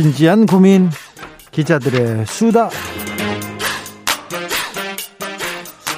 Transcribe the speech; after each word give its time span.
진지한 0.00 0.46
고민 0.46 0.88
기자들의 1.50 2.24
수다 2.24 2.70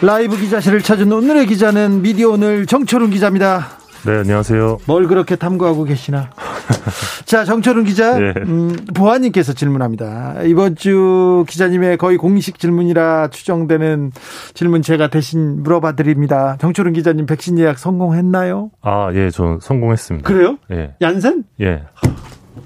라이브 0.03 0.37
기자실을 0.37 0.83
찾은 0.83 1.13
오늘의 1.13 1.47
기자는 1.47 2.03
미디어 2.03 2.31
오늘 2.31 2.67
정철훈 2.67 3.11
기자입니다. 3.11 3.65
네, 4.05 4.19
안녕하세요. 4.19 4.79
뭘 4.89 5.07
그렇게 5.07 5.37
탐구하고 5.37 5.85
계시나? 5.85 6.31
자, 7.27 7.45
정철훈 7.45 7.85
기자, 7.85 8.19
네. 8.19 8.35
음, 8.39 8.75
보아님께서 8.93 9.53
질문합니다. 9.53 10.43
이번 10.47 10.75
주 10.75 11.45
기자님의 11.49 11.97
거의 11.97 12.17
공식 12.17 12.59
질문이라 12.59 13.29
추정되는 13.29 14.11
질문 14.55 14.83
제가 14.83 15.11
대신 15.11 15.63
물어봐 15.63 15.93
드립니다. 15.95 16.57
정철훈 16.61 16.93
기자님 16.93 17.27
백신 17.27 17.57
예약 17.61 17.79
성공했나요? 17.79 18.73
아, 18.81 19.11
예, 19.15 19.31
저 19.31 19.61
성공했습니다. 19.63 20.27
그래요? 20.27 20.59
예. 20.73 20.97
얀센? 21.01 21.45
예. 21.61 21.85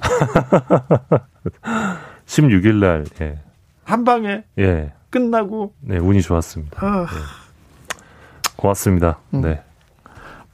16일 2.26 2.74
날, 2.76 3.04
예. 3.20 3.38
한 3.84 4.04
방에? 4.04 4.44
예. 4.58 4.92
끝나고? 5.10 5.74
네, 5.80 5.98
운이 5.98 6.22
좋았습니다. 6.22 6.84
아... 6.84 7.06
네. 7.06 7.18
고맙습니다. 8.56 9.18
음. 9.34 9.42
네. 9.42 9.62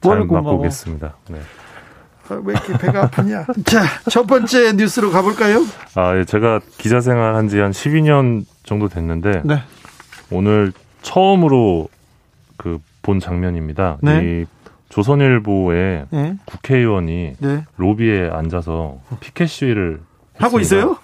잘 0.01 0.25
맡고 0.25 0.55
오겠습니다. 0.57 1.15
네. 1.29 1.39
아, 2.29 2.35
왜 2.43 2.53
이렇게 2.53 2.77
배가 2.77 3.03
아프냐? 3.03 3.45
자, 3.65 3.83
첫 4.09 4.27
번째 4.27 4.73
뉴스로 4.73 5.11
가볼까요? 5.11 5.61
아, 5.95 6.17
예, 6.17 6.25
제가 6.25 6.59
기자 6.77 6.99
생활 7.01 7.35
한 7.35 7.47
지 7.47 7.59
한 7.59 7.71
12년 7.71 8.45
정도 8.63 8.87
됐는데, 8.89 9.41
네. 9.45 9.63
오늘 10.31 10.73
처음으로 11.01 11.89
그 12.57 12.79
본 13.01 13.19
장면입니다. 13.19 13.97
네. 14.01 14.23
이 14.23 14.45
조선일보의 14.93 16.05
네. 16.11 16.35
국회의원이 16.45 17.33
네. 17.39 17.63
로비에 17.77 18.29
앉아서 18.31 18.97
피켓 19.21 19.49
시위를 19.49 20.01
하고 20.37 20.59
있어요? 20.59 20.97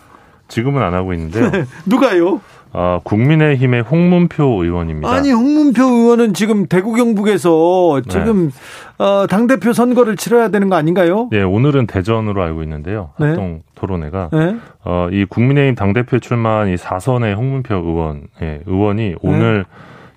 지금은 0.48 0.84
안 0.84 0.94
하고 0.94 1.12
있는데요. 1.14 1.50
누가요? 1.88 2.40
아, 2.72 3.00
국민의힘의 3.04 3.82
홍문표 3.82 4.64
의원입니다. 4.64 5.12
아니, 5.12 5.32
홍문표 5.32 5.84
의원은 5.84 6.36
지금 6.36 6.68
대구 6.68 6.94
경북에서 6.94 8.02
지금 8.08 8.52
네. 8.52 9.04
어, 9.04 9.26
당 9.26 9.48
대표 9.48 9.74
선거를 9.74 10.18
치러야 10.18 10.50
되는 10.50 10.70
거 10.70 10.76
아닌가요? 10.76 11.28
예, 11.34 11.42
오늘은 11.42 11.88
대전으로 11.88 12.44
알고 12.44 12.62
있는데요. 12.62 13.10
네. 13.20 13.30
합동 13.30 13.64
토론회가. 13.74 14.30
네. 14.32 14.56
어, 14.86 15.08
이 15.12 15.26
국민의힘 15.26 15.74
당 15.74 15.94
대표 15.94 16.20
출마한 16.20 16.68
이 16.68 16.78
사선의 16.78 17.34
홍문표 17.34 17.74
의원, 17.74 18.28
예, 18.44 18.62
의원이 18.68 19.10
네. 19.10 19.16
오늘 19.24 19.66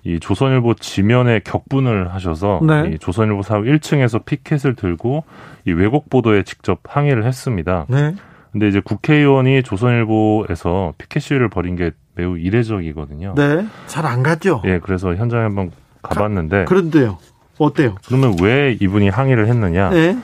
이 0.05 0.19
조선일보 0.19 0.75
지면에 0.75 1.39
격분을 1.43 2.13
하셔서 2.13 2.59
네. 2.61 2.91
이 2.93 2.99
조선일보 2.99 3.41
사업 3.41 3.63
1층에서 3.63 4.25
피켓을 4.25 4.75
들고 4.75 5.23
이 5.65 5.71
왜곡 5.71 6.09
보도에 6.09 6.43
직접 6.43 6.79
항의를 6.83 7.25
했습니다. 7.25 7.85
네. 7.87 8.13
근데 8.51 8.67
이제 8.67 8.81
국회의원이 8.83 9.63
조선일보에서 9.63 10.93
피켓 10.97 11.23
시위를 11.23 11.49
벌인 11.49 11.75
게 11.75 11.91
매우 12.15 12.37
이례적이거든요. 12.37 13.33
네. 13.35 13.65
잘 13.87 14.05
안 14.05 14.21
갔죠? 14.21 14.61
예, 14.65 14.79
그래서 14.79 15.15
현장에 15.15 15.43
한번 15.43 15.71
가봤는데. 16.01 16.65
그런데요. 16.65 17.17
어때요? 17.57 17.95
그러면 18.05 18.35
왜 18.41 18.77
이분이 18.79 19.09
항의를 19.09 19.47
했느냐? 19.47 19.89
네. 19.89 20.17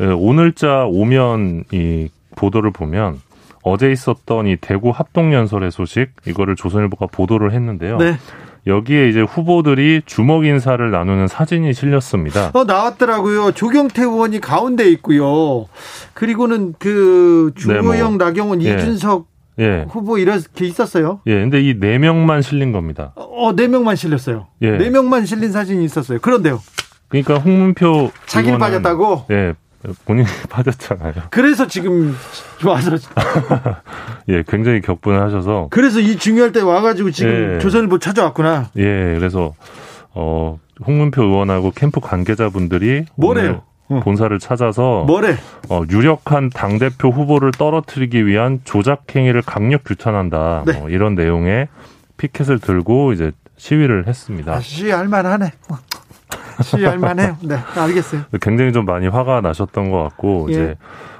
예, 0.00 0.04
오늘자 0.04 0.86
오면 0.86 1.64
이 1.72 2.08
보도를 2.34 2.70
보면 2.70 3.20
어제 3.62 3.90
있었던 3.90 4.46
이 4.46 4.56
대구 4.56 4.90
합동연설의 4.90 5.70
소식 5.70 6.10
이거를 6.26 6.56
조선일보가 6.56 7.06
보도를 7.06 7.52
했는데요. 7.52 7.98
네. 7.98 8.16
여기에 8.66 9.08
이제 9.08 9.20
후보들이 9.20 10.02
주먹 10.06 10.44
인사를 10.44 10.90
나누는 10.90 11.28
사진이 11.28 11.72
실렸습니다. 11.72 12.50
어, 12.52 12.64
나왔더라고요. 12.64 13.52
조경태 13.52 14.02
의원이 14.02 14.40
가운데 14.40 14.88
있고요. 14.90 15.66
그리고는 16.14 16.74
그 16.78 17.52
주호영, 17.54 17.90
네, 17.90 18.02
뭐, 18.02 18.16
나경원, 18.16 18.62
예. 18.62 18.74
이준석 18.74 19.26
예. 19.60 19.86
후보 19.88 20.18
이렇게 20.18 20.66
있었어요. 20.66 21.20
예, 21.26 21.34
근데 21.34 21.60
이 21.62 21.78
네 21.78 21.98
명만 21.98 22.42
실린 22.42 22.72
겁니다. 22.72 23.12
어, 23.14 23.54
네 23.54 23.68
명만 23.68 23.94
실렸어요. 23.96 24.48
예. 24.62 24.72
네 24.72 24.90
명만 24.90 25.24
실린 25.26 25.52
사진이 25.52 25.84
있었어요. 25.84 26.18
그런데요. 26.20 26.60
그러니까 27.08 27.36
홍문표 27.38 28.10
자기를 28.26 28.58
빠졌다고? 28.58 29.26
예, 29.30 29.54
본인이 30.04 30.26
빠졌잖아요. 30.50 31.14
그래서 31.30 31.66
지금 31.66 32.16
와서 32.64 32.92
예, 34.28 34.42
굉장히 34.46 34.80
격분을 34.80 35.20
하셔서 35.20 35.68
그래서 35.70 36.00
이 36.00 36.16
중요할 36.16 36.52
때 36.52 36.60
와가지고 36.60 37.10
지금 37.10 37.54
예. 37.56 37.58
조선일보 37.58 37.98
찾아왔구나. 37.98 38.70
예, 38.76 39.14
그래서 39.16 39.54
어 40.12 40.58
홍문표 40.86 41.22
의원하고 41.22 41.72
캠프 41.74 42.00
관계자분들이 42.00 43.06
뭐래요? 43.16 43.62
어. 43.88 44.00
본사를 44.00 44.36
찾아서 44.40 45.04
뭐래? 45.04 45.36
어, 45.68 45.82
유력한 45.88 46.50
당 46.50 46.78
대표 46.78 47.10
후보를 47.10 47.52
떨어뜨리기 47.52 48.26
위한 48.26 48.60
조작 48.64 49.04
행위를 49.14 49.42
강력 49.42 49.84
규탄한다. 49.84 50.64
네. 50.66 50.72
뭐 50.72 50.88
이런 50.88 51.14
내용의 51.14 51.68
피켓을 52.16 52.58
들고 52.58 53.12
이제 53.12 53.30
시위를 53.56 54.06
했습니다. 54.06 54.52
아, 54.52 54.60
시위할 54.60 55.08
만하네. 55.08 55.52
시위할 56.62 56.98
만해요. 56.98 57.36
네, 57.42 57.56
알겠어요. 57.76 58.22
굉장히 58.40 58.72
좀 58.72 58.84
많이 58.84 59.06
화가 59.06 59.40
나셨던 59.40 59.90
것 59.90 60.02
같고 60.02 60.46
예. 60.48 60.52
이제 60.52 60.76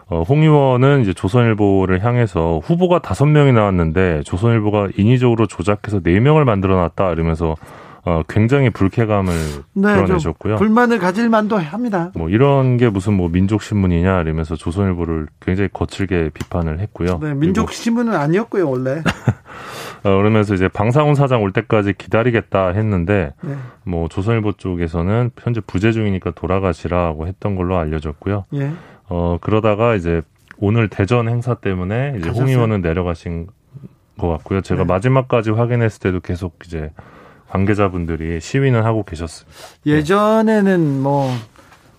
어, 0.08 0.22
홍 0.22 0.42
의원은 0.42 1.02
이제 1.02 1.12
조선일보를 1.12 2.04
향해서 2.04 2.60
후보가 2.62 3.00
다섯 3.00 3.26
명이 3.26 3.52
나왔는데 3.52 4.22
조선일보가 4.24 4.90
인위적으로 4.96 5.46
조작해서 5.46 6.00
네 6.00 6.20
명을 6.20 6.44
만들어놨다 6.44 7.10
이러면서 7.10 7.56
어, 8.04 8.22
굉장히 8.28 8.70
불쾌감을 8.70 9.32
네, 9.72 9.94
드러내셨고요. 9.94 10.56
불만을 10.56 11.00
가질 11.00 11.28
만도 11.28 11.58
합니다. 11.58 12.12
뭐 12.14 12.28
이런 12.28 12.76
게 12.76 12.88
무슨 12.88 13.14
뭐 13.14 13.28
민족신문이냐 13.28 14.20
이러면서 14.20 14.54
조선일보를 14.54 15.26
굉장히 15.40 15.68
거칠게 15.72 16.30
비판을 16.32 16.78
했고요. 16.78 17.18
네, 17.20 17.34
민족신문은 17.34 18.14
아니었고요 18.14 18.70
원래. 18.70 19.02
어, 20.06 20.16
그러면서 20.18 20.54
이제 20.54 20.68
방상훈 20.68 21.16
사장 21.16 21.42
올 21.42 21.52
때까지 21.52 21.94
기다리겠다 21.94 22.68
했는데 22.68 23.32
네. 23.42 23.56
뭐 23.84 24.08
조선일보 24.08 24.52
쪽에서는 24.52 25.30
현재 25.40 25.60
부재 25.66 25.90
중이니까 25.90 26.30
돌아가시라고 26.30 27.26
했던 27.26 27.56
걸로 27.56 27.76
알려졌고요. 27.76 28.44
예. 28.54 28.70
어 29.08 29.38
그러다가 29.40 29.96
이제 29.96 30.22
오늘 30.58 30.88
대전 30.88 31.28
행사 31.28 31.54
때문에 31.54 32.14
이제 32.18 32.28
가셨어요? 32.28 32.42
홍 32.44 32.48
의원은 32.50 32.82
내려가신 32.82 33.48
것 34.16 34.28
같고요. 34.28 34.60
제가 34.60 34.84
네. 34.84 34.86
마지막까지 34.86 35.50
확인했을 35.50 36.00
때도 36.00 36.20
계속 36.20 36.56
이제 36.64 36.92
관계자분들이 37.48 38.40
시위는 38.40 38.84
하고 38.84 39.02
계셨습니다. 39.02 39.58
예전에는 39.86 41.02
뭐 41.02 41.30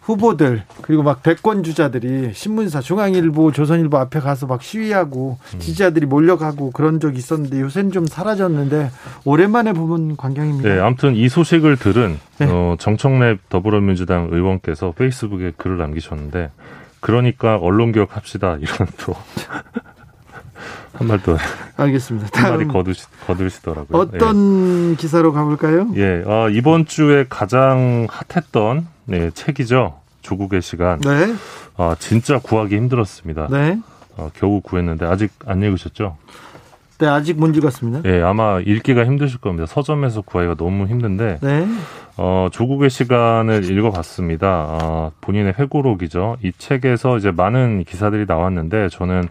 후보들 0.07 0.63
그리고 0.81 1.03
막 1.03 1.21
대권 1.21 1.63
주자들이 1.63 2.31
신문사 2.33 2.79
중앙일보 2.79 3.51
조선일보 3.51 3.97
앞에 3.97 4.21
가서 4.21 4.47
막 4.47 4.63
시위하고 4.63 5.37
음. 5.53 5.59
지지자들이 5.59 6.05
몰려가고 6.05 6.71
그런 6.71 7.01
적이 7.01 7.17
있었는데 7.17 7.59
요새는 7.59 7.91
좀 7.91 8.05
사라졌는데 8.05 8.89
오랜만에 9.25 9.73
보는 9.73 10.15
광경입니다. 10.15 10.69
네, 10.69 10.79
아무튼 10.79 11.15
이 11.15 11.27
소식을 11.27 11.75
들은 11.75 12.17
네. 12.37 12.47
어, 12.49 12.77
정청래 12.79 13.37
더불어민주당 13.49 14.29
의원께서 14.31 14.93
페이스북에 14.93 15.51
글을 15.57 15.77
남기셨는데 15.77 16.51
그러니까 17.01 17.57
언론 17.57 17.91
개혁합시다 17.91 18.57
이런 18.61 18.87
또 19.01 19.13
한말 20.97 21.21
더. 21.21 21.37
알겠습니다. 21.77 22.27
한 22.33 22.51
말이 22.53 22.67
거두시, 22.67 23.05
거두시더라고요. 23.25 24.01
어떤 24.01 24.91
예. 24.91 24.95
기사로 24.95 25.31
가볼까요? 25.31 25.87
예, 25.95 26.23
아, 26.25 26.49
이번 26.51 26.85
주에 26.85 27.25
가장 27.29 28.07
핫했던 28.09 28.87
네, 29.05 29.29
책이죠. 29.31 29.99
조국의 30.21 30.61
시간. 30.61 30.99
네. 31.01 31.33
아, 31.77 31.95
진짜 31.99 32.39
구하기 32.39 32.75
힘들었습니다. 32.75 33.47
네. 33.51 33.79
아, 34.17 34.29
겨우 34.33 34.61
구했는데 34.61 35.05
아직 35.05 35.31
안 35.45 35.61
읽으셨죠? 35.61 36.17
네, 36.97 37.07
아직 37.07 37.39
못 37.39 37.55
읽었습니다. 37.55 38.01
예, 38.09 38.21
아마 38.23 38.59
읽기가 38.59 39.05
힘드실 39.05 39.39
겁니다. 39.39 39.67
서점에서 39.67 40.21
구하기가 40.21 40.55
너무 40.55 40.87
힘든데. 40.87 41.39
네. 41.41 41.67
어, 42.17 42.47
조국의 42.51 42.89
시간을 42.89 43.71
읽어봤습니다. 43.71 44.47
아, 44.47 45.11
본인의 45.21 45.53
회고록이죠. 45.59 46.37
이 46.43 46.51
책에서 46.57 47.17
이제 47.17 47.29
많은 47.29 47.83
기사들이 47.83 48.25
나왔는데 48.27 48.89
저는 48.89 49.29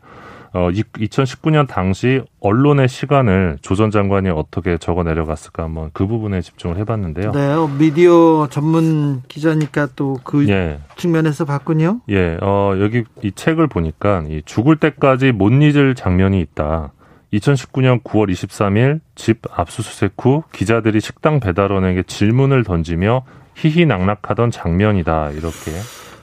어, 0.56 0.70
2019년 0.70 1.68
당시 1.68 2.22
언론의 2.40 2.88
시간을 2.88 3.58
조 3.60 3.76
전 3.76 3.90
장관이 3.90 4.30
어떻게 4.30 4.78
적어 4.78 5.02
내려갔을까 5.02 5.64
한번 5.64 5.90
그 5.92 6.06
부분에 6.06 6.40
집중을 6.40 6.78
해봤는데요. 6.78 7.32
네, 7.32 7.52
어, 7.52 7.68
미디어 7.78 8.48
전문 8.50 9.20
기자니까 9.28 9.88
또그 9.94 10.48
예. 10.48 10.78
측면에서 10.96 11.44
봤군요. 11.44 12.00
예, 12.08 12.38
어, 12.40 12.74
여기 12.80 13.04
이 13.22 13.32
책을 13.32 13.66
보니까 13.66 14.24
이 14.30 14.40
죽을 14.46 14.76
때까지 14.76 15.32
못 15.32 15.50
잊을 15.52 15.94
장면이 15.94 16.40
있다. 16.40 16.92
2019년 17.34 18.02
9월 18.02 18.32
23일 18.32 19.00
집 19.14 19.42
압수수색 19.52 20.14
후 20.18 20.42
기자들이 20.52 21.00
식당 21.00 21.38
배달원에게 21.38 22.04
질문을 22.04 22.64
던지며 22.64 23.24
희희낙낙하던 23.56 24.50
장면이다 24.50 25.32
이렇게 25.32 25.72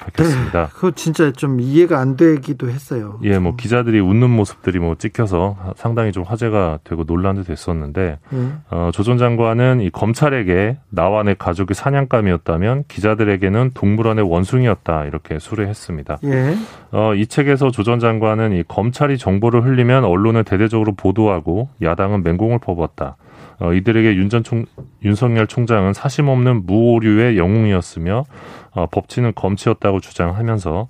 밝혔습니다. 0.03 0.65
네, 0.65 0.71
그거 0.73 0.91
진짜 0.91 1.31
좀 1.31 1.59
이해가 1.59 1.99
안 1.99 2.15
되기도 2.17 2.69
했어요. 2.69 3.19
예, 3.23 3.39
뭐 3.39 3.55
기자들이 3.55 3.99
웃는 3.99 4.29
모습들이 4.29 4.79
뭐 4.79 4.95
찍혀서 4.95 5.73
상당히 5.75 6.11
좀 6.11 6.23
화제가 6.23 6.79
되고 6.83 7.03
논란도 7.03 7.43
됐었는데 7.43 8.19
음. 8.33 8.61
어, 8.69 8.89
조전 8.93 9.17
장관은 9.17 9.81
이 9.81 9.89
검찰에게 9.89 10.77
나와 10.89 11.23
내 11.23 11.33
가족이 11.33 11.73
사냥감이었다면 11.73 12.85
기자들에게는 12.87 13.71
동물원의 13.73 14.29
원숭이였다 14.29 15.05
이렇게 15.05 15.39
수례했습니다. 15.39 16.19
예. 16.25 16.55
어, 16.91 17.13
이 17.15 17.27
책에서 17.27 17.71
조전 17.71 17.99
장관은 17.99 18.53
이 18.53 18.63
검찰이 18.67 19.17
정보를 19.17 19.63
흘리면 19.65 20.03
언론을 20.03 20.43
대대적으로 20.43 20.93
보도하고 20.95 21.69
야당은 21.81 22.23
맹공을 22.23 22.59
퍼부었다. 22.59 23.15
어, 23.63 23.71
이들에게 23.71 24.15
윤 24.15 24.29
전 24.29 24.43
총, 24.43 24.65
윤석열 25.05 25.47
총장은 25.47 25.93
사심 25.93 26.27
없는 26.27 26.65
무오류의 26.65 27.37
영웅이었으며 27.37 28.25
어, 28.71 28.87
법치는 28.87 29.31
검치였다고 29.35 30.01
주장하면서 30.01 30.89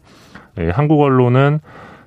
예, 0.59 0.69
한국 0.71 1.01
언론은 1.01 1.59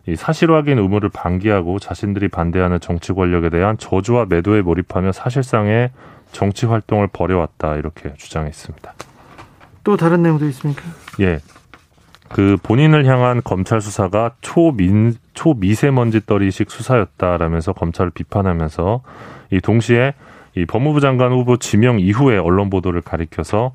이 0.09 0.17
사실 0.17 0.51
확인 0.51 0.79
의무를 0.79 1.09
방기하고 1.09 1.79
자신들이 1.79 2.29
반대하는 2.29 2.81
정치 2.81 3.13
권력에 3.13 3.49
대한 3.49 3.79
저주와 3.79 4.27
매도에 4.29 4.63
몰입하며 4.63 5.13
사실상의 5.13 5.91
정치 6.33 6.67
활동을 6.67 7.09
벌여왔다 7.13 7.77
이렇게 7.77 8.15
주장했습니다. 8.15 8.95
또 9.85 9.97
다른 9.97 10.23
내용도 10.23 10.47
있습니까? 10.47 10.83
예. 11.21 11.39
그 12.29 12.57
본인을 12.65 13.07
향한 13.07 13.41
검찰 13.45 13.81
수사가 13.81 14.33
초민 14.41 15.15
초미세먼지 15.35 16.27
떨이식 16.27 16.73
수사였다라면서 16.73 17.73
검찰을 17.73 18.11
비판하면서 18.11 19.03
이 19.53 19.61
동시에 19.61 20.15
이 20.57 20.65
법무부 20.65 21.01
장관 21.01 21.33
후보 21.33 21.59
지명 21.59 22.01
이후에 22.01 22.39
언론 22.39 22.71
보도를 22.71 23.03
가리켜서 23.03 23.73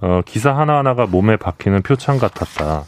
어, 0.00 0.22
기사 0.24 0.56
하나하나가 0.56 1.06
몸에 1.06 1.36
박히는 1.36 1.82
표창 1.82 2.18
같았다. 2.18 2.84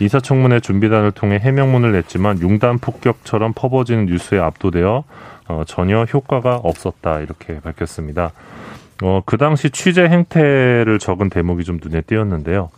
인사청문회 0.00 0.60
준비단을 0.60 1.12
통해 1.12 1.38
해명문을 1.38 1.92
냈지만 1.92 2.40
융단 2.40 2.78
폭격처럼 2.78 3.52
퍼버지는 3.54 4.06
뉴스에 4.06 4.38
압도되어 4.38 5.04
어, 5.48 5.62
전혀 5.66 6.04
효과가 6.04 6.56
없었다 6.56 7.20
이렇게 7.20 7.60
밝혔습니다. 7.60 8.32
어, 9.02 9.22
그 9.24 9.36
당시 9.38 9.70
취재 9.70 10.02
행태를 10.02 10.98
적은 10.98 11.30
대목이 11.30 11.64
좀 11.64 11.78
눈에 11.82 12.00
띄었는데요. 12.02 12.68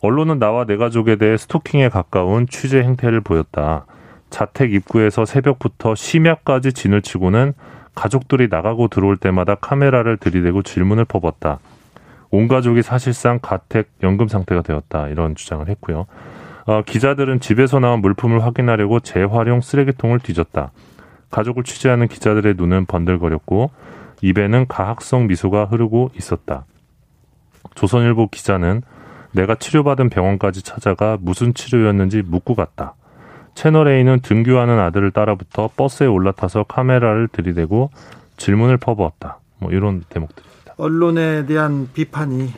언론은 0.00 0.40
나와 0.40 0.64
내 0.64 0.76
가족에 0.76 1.14
대해 1.14 1.36
스토킹에 1.36 1.88
가까운 1.88 2.48
취재 2.48 2.80
행태를 2.80 3.20
보였다. 3.20 3.86
자택 4.30 4.72
입구에서 4.74 5.24
새벽부터 5.24 5.94
심야까지 5.94 6.72
진을 6.72 7.02
치고는 7.02 7.54
가족들이 7.94 8.48
나가고 8.48 8.88
들어올 8.88 9.16
때마다 9.16 9.54
카메라를 9.54 10.16
들이대고 10.16 10.62
질문을 10.62 11.04
퍼붓다. 11.04 11.58
온 12.30 12.48
가족이 12.48 12.82
사실상 12.82 13.38
가택 13.40 13.90
연금 14.02 14.28
상태가 14.28 14.62
되었다. 14.62 15.08
이런 15.08 15.34
주장을 15.34 15.68
했고요. 15.68 16.06
어, 16.64 16.82
기자들은 16.82 17.40
집에서 17.40 17.80
나온 17.80 18.00
물품을 18.00 18.42
확인하려고 18.44 19.00
재활용 19.00 19.60
쓰레기통을 19.60 20.20
뒤졌다. 20.20 20.70
가족을 21.30 21.64
취재하는 21.64 22.08
기자들의 22.08 22.54
눈은 22.56 22.86
번들거렸고 22.86 23.70
입에는 24.22 24.66
가학성 24.68 25.26
미소가 25.26 25.66
흐르고 25.66 26.10
있었다. 26.16 26.64
조선일보 27.74 28.28
기자는 28.28 28.82
내가 29.32 29.54
치료받은 29.54 30.10
병원까지 30.10 30.62
찾아가 30.62 31.18
무슨 31.20 31.54
치료였는지 31.54 32.22
묻고 32.22 32.54
갔다. 32.54 32.94
채널 33.54 33.88
A는 33.88 34.20
등교하는 34.20 34.78
아들을 34.78 35.10
따라붙어 35.10 35.70
버스에 35.76 36.06
올라타서 36.06 36.64
카메라를 36.64 37.28
들이대고 37.28 37.90
질문을 38.36 38.78
퍼부었다. 38.78 39.38
뭐 39.58 39.70
이런 39.70 40.04
대목들입니다. 40.08 40.74
언론에 40.76 41.46
대한 41.46 41.88
비판이 41.92 42.52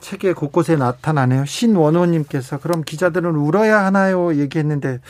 책의 0.00 0.34
곳곳에 0.34 0.76
나타나네요. 0.76 1.44
신원호님께서 1.44 2.58
그럼 2.58 2.82
기자들은 2.82 3.34
울어야 3.34 3.84
하나요? 3.84 4.34
얘기했는데 4.34 5.00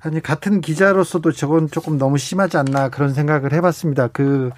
아니 0.00 0.20
같은 0.20 0.60
기자로서도 0.60 1.32
저건 1.32 1.68
조금 1.70 1.98
너무 1.98 2.18
심하지 2.18 2.56
않나 2.56 2.88
그런 2.88 3.12
생각을 3.14 3.52
해봤습니다. 3.52 4.08
그 4.08 4.50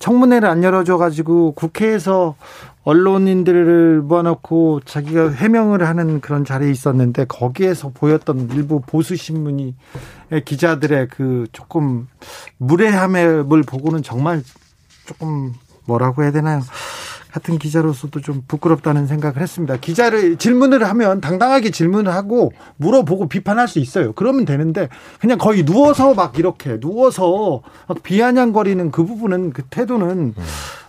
청문회를 0.00 0.48
안 0.48 0.64
열어줘가지고 0.64 1.52
국회에서 1.52 2.34
언론인들을 2.82 4.00
모아놓고 4.00 4.80
자기가 4.86 5.30
해명을 5.30 5.86
하는 5.86 6.20
그런 6.20 6.44
자리에 6.44 6.70
있었는데 6.70 7.26
거기에서 7.26 7.90
보였던 7.90 8.50
일부 8.52 8.80
보수 8.80 9.14
신문이 9.14 9.76
기자들의 10.44 11.08
그 11.08 11.46
조금 11.52 12.08
무례함을 12.56 13.44
보고는 13.44 14.02
정말 14.02 14.42
조금 15.06 15.52
뭐라고 15.84 16.22
해야 16.22 16.32
되나요? 16.32 16.62
같은 17.32 17.58
기자로서도 17.58 18.20
좀 18.20 18.42
부끄럽다는 18.46 19.06
생각을 19.06 19.38
했습니다. 19.38 19.76
기자를 19.76 20.36
질문을 20.36 20.84
하면 20.84 21.20
당당하게 21.20 21.70
질문을 21.70 22.12
하고 22.12 22.52
물어보고 22.76 23.28
비판할 23.28 23.68
수 23.68 23.78
있어요. 23.78 24.12
그러면 24.12 24.44
되는데 24.44 24.88
그냥 25.20 25.38
거의 25.38 25.64
누워서 25.64 26.14
막 26.14 26.38
이렇게 26.38 26.80
누워서 26.80 27.62
막 27.86 28.02
비아냥거리는 28.02 28.90
그 28.90 29.04
부분은 29.04 29.52
그 29.52 29.62
태도는 29.62 30.34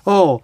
어 0.05 0.39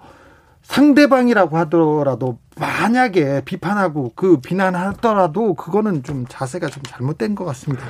상대방이라고 0.64 1.58
하더라도 1.60 2.38
만약에 2.60 3.42
비판하고 3.46 4.12
그 4.16 4.40
비난하더라도 4.42 5.54
그거는 5.54 6.04
좀 6.04 6.26
자세가 6.28 6.68
좀 6.68 6.84
잘못된 6.84 7.36
것 7.36 7.46
같습니다. 7.46 7.86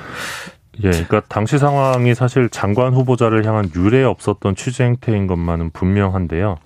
예, 0.83 0.91
그러니까 0.91 1.21
당시 1.27 1.57
상황이 1.57 2.13
사실 2.13 2.49
장관 2.49 2.93
후보자를 2.93 3.45
향한 3.45 3.69
유례 3.75 4.03
없었던 4.03 4.55
취재 4.55 4.83
행태인 4.83 5.25
것만은 5.25 5.71
분명한데요. 5.71 6.57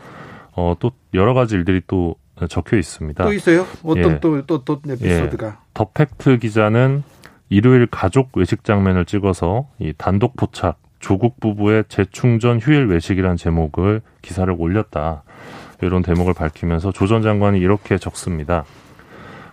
어, 0.56 0.76
또 0.80 0.92
여러 1.14 1.34
가지 1.34 1.56
일들이 1.56 1.82
또 1.88 2.16
적혀 2.50 2.78
있습니다. 2.78 3.24
또 3.24 3.34
있어요? 3.34 3.66
어떤 3.84 4.20
또또또 4.20 4.38
예. 4.38 4.44
또, 4.48 4.64
또 4.64 4.82
에피소드가? 4.94 5.48
예. 5.48 5.52
더 5.74 5.86
팩트 5.94 6.40
기자는 6.40 7.04
일요일 7.50 7.86
가족 7.88 8.30
외식 8.38 8.64
장면을 8.64 9.06
찍어서 9.06 9.68
이 9.80 9.94
단독 9.98 10.36
포착 10.36 10.80
조국 11.00 11.40
부부의 11.40 11.86
재충전 11.90 12.60
휴일 12.60 12.88
외식이라는 12.88 13.36
제목을 13.38 14.02
기사를 14.22 14.54
올렸다. 14.58 15.24
이런 15.82 16.02
대목을 16.04 16.34
밝히면서 16.36 16.92
조 16.92 17.08
전 17.08 17.22
장관이 17.24 17.60
이렇게 17.60 17.98
적습니다. 17.98 18.66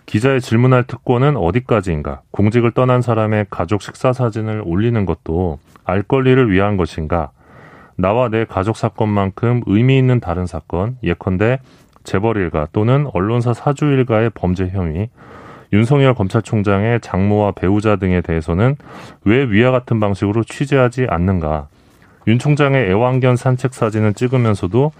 기자의 0.06 0.40
질문할 0.40 0.84
특권은 0.84 1.36
어디까지인가? 1.36 2.22
공직을 2.30 2.72
떠난 2.72 3.02
사람의 3.02 3.46
가족 3.50 3.82
식사 3.82 4.12
사진을 4.12 4.62
올리는 4.64 5.04
것도 5.04 5.58
알 5.84 6.02
권리를 6.02 6.50
위한 6.50 6.76
것인가? 6.76 7.30
나와 7.98 8.28
내 8.28 8.44
가족 8.44 8.76
사건만큼 8.76 9.62
의미 9.66 9.98
있는 9.98 10.20
다른 10.20 10.46
사건, 10.46 10.96
예컨대 11.02 11.58
재벌 12.04 12.36
일가 12.36 12.68
또는 12.72 13.08
언론사 13.12 13.52
사주 13.52 13.86
일가의 13.86 14.30
범죄 14.30 14.68
혐의, 14.68 15.10
윤석열 15.72 16.14
검찰총장의 16.14 17.00
장모와 17.00 17.52
배우자 17.52 17.96
등에 17.96 18.20
대해서는 18.20 18.76
왜 19.24 19.42
위와 19.42 19.72
같은 19.72 19.98
방식으로 19.98 20.44
취재하지 20.44 21.08
않는가? 21.10 21.68
윤 22.28 22.38
총장의 22.38 22.88
애완견 22.88 23.36
산책 23.36 23.74
사진을 23.74 24.14
찍으면서도 24.14 24.92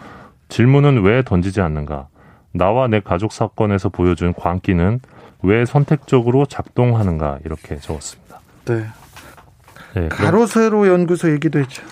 질문은 0.48 1.02
왜 1.02 1.22
던지지 1.22 1.60
않는가? 1.60 2.08
나와 2.52 2.88
내 2.88 2.98
가족 2.98 3.30
사건에서 3.30 3.90
보여준 3.90 4.34
광기는 4.34 5.00
왜 5.42 5.64
선택적으로 5.64 6.46
작동하는가? 6.46 7.38
이렇게 7.44 7.76
적었습니다. 7.76 8.40
네. 8.64 8.86
네 9.94 10.08
가로세로 10.08 10.88
연구소 10.88 11.30
얘기도 11.30 11.60
했죠. 11.60 11.82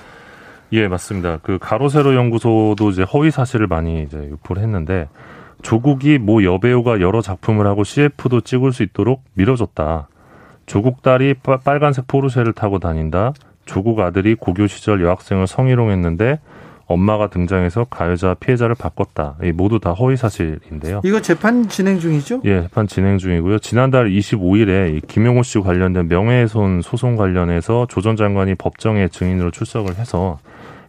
예, 0.72 0.88
맞습니다. 0.88 1.38
그 1.42 1.58
가로세로 1.60 2.14
연구소도 2.14 2.90
이제 2.90 3.02
허위 3.02 3.30
사실을 3.30 3.66
많이 3.66 4.02
이제 4.02 4.18
유포를 4.18 4.62
했는데 4.62 5.08
조국이 5.62 6.18
모 6.18 6.42
여배우가 6.44 7.00
여러 7.00 7.20
작품을 7.22 7.66
하고 7.66 7.84
CF도 7.84 8.40
찍을 8.42 8.72
수 8.72 8.82
있도록 8.82 9.22
밀어줬다. 9.34 10.08
조국 10.66 11.02
딸이 11.02 11.34
빨간색 11.64 12.06
포르쉐를 12.08 12.52
타고 12.52 12.78
다닌다. 12.78 13.32
조국 13.64 14.00
아들이 14.00 14.34
고교 14.34 14.66
시절 14.66 15.02
여학생을 15.02 15.46
성희롱했는데 15.46 16.40
엄마가 16.88 17.30
등장해서 17.30 17.84
가해자 17.84 18.34
피해자를 18.34 18.76
바꿨다. 18.76 19.36
이 19.42 19.50
모두 19.50 19.80
다 19.80 19.90
허위 19.92 20.16
사실인데요. 20.16 21.00
이거 21.04 21.20
재판 21.20 21.68
진행 21.68 21.98
중이죠? 21.98 22.42
예, 22.44 22.62
재판 22.62 22.86
진행 22.86 23.18
중이고요. 23.18 23.58
지난달 23.58 24.08
25일에 24.08 25.04
김용호 25.08 25.42
씨 25.42 25.58
관련된 25.60 26.06
명예훼손 26.08 26.82
소송 26.82 27.16
관련해서 27.16 27.86
조 27.88 28.00
전 28.02 28.14
장관이 28.16 28.54
법정에 28.54 29.08
증인으로 29.08 29.50
출석을 29.50 29.96
해서 29.96 30.38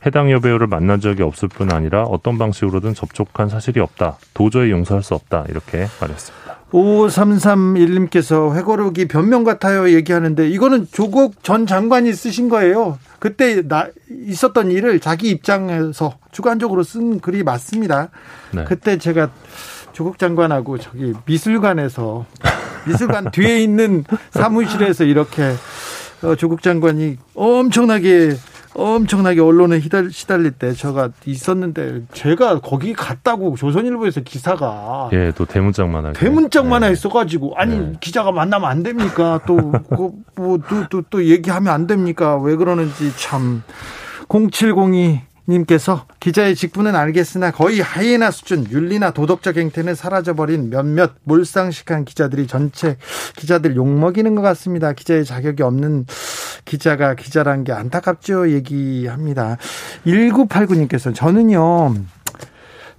해당 0.08 0.32
여배우를 0.32 0.68
만난 0.68 1.02
적이 1.02 1.24
없을 1.24 1.50
뿐 1.50 1.72
아니라 1.72 2.04
어떤 2.04 2.38
방식으로든 2.38 2.94
접촉한 2.94 3.50
사실이 3.50 3.82
없다. 3.82 4.18
도저히 4.34 4.72
용서할 4.72 5.04
수 5.04 5.14
없다. 5.14 5.46
이렇게 5.50 5.88
말했습니다. 6.00 6.48
5331님께서 6.72 8.56
회고록이 8.56 9.08
변명 9.08 9.44
같아요 9.44 9.90
얘기하는데 9.90 10.50
이거는 10.50 10.88
조국 10.92 11.44
전 11.44 11.66
장관이 11.66 12.14
쓰신 12.14 12.50
거예요. 12.50 12.98
그때 13.20 13.62
나 13.68 13.88
있었던 14.10 14.72
일을 14.72 15.00
자기 15.00 15.30
입장에서 15.30 16.18
주관적으로 16.32 16.84
쓴 16.84 17.20
글이 17.20 17.44
맞습니다. 17.44 18.10
네. 18.52 18.64
그때 18.66 18.98
제가 18.98 19.30
조국 19.92 20.20
장관하고 20.20 20.78
저기 20.78 21.14
미술관에서 21.26 22.26
미술관 22.88 23.32
뒤에 23.32 23.62
있는 23.62 24.06
사무실에서 24.32 25.04
이렇게 25.04 25.54
어, 26.22 26.36
조국 26.36 26.62
장관이 26.62 27.18
엄청나게 27.36 28.36
엄청나게 28.77 29.41
언론에 29.41 29.79
시달릴 29.79 30.51
때 30.51 30.72
제가 30.74 31.10
있었는데 31.25 32.03
제가 32.13 32.60
거기 32.60 32.93
갔다고 32.93 33.55
조선일보에서 33.55 34.22
기사가 34.22 35.10
예, 35.13 35.31
또 35.36 35.46
대문짝만 35.46 36.13
대문짝만 36.13 36.81
네. 36.81 36.91
있어가지고 36.91 37.55
아니 37.57 37.77
네. 37.77 37.93
기자가 38.00 38.31
만나면 38.31 38.69
안 38.69 38.84
됩니까? 38.84 39.39
또뭐또또 39.48 40.88
또, 40.89 41.01
또 41.10 41.25
얘기하면 41.25 41.74
안 41.74 41.88
됩니까? 41.88 42.38
왜 42.38 42.55
그러는지 42.55 43.12
참 43.17 43.63
0702 44.29 45.22
님께서 45.48 46.06
기자의 46.20 46.56
직분은 46.56 46.96
알겠으나 46.96 47.51
거의 47.51 47.80
하이에나 47.80 48.32
수준 48.32 48.70
윤리나 48.70 49.12
도덕적 49.12 49.56
행태는 49.56 49.96
사라져버린 49.96 50.70
몇몇 50.70 51.13
몰상식한 51.24 52.04
기자들이 52.04 52.48
전체 52.48 52.98
기자들 53.38 53.75
욕먹이는 53.75 54.36
것 54.36 54.42
같습니다. 54.42 54.92
기자의 54.92 55.24
자격이 55.24 55.63
없는 55.63 56.06
기자가 56.66 57.16
기자란 57.16 57.63
게 57.63 57.72
안타깝죠. 57.72 58.51
얘기합니다. 58.51 59.58
1989님께서 60.06 61.16
저는요. 61.16 61.96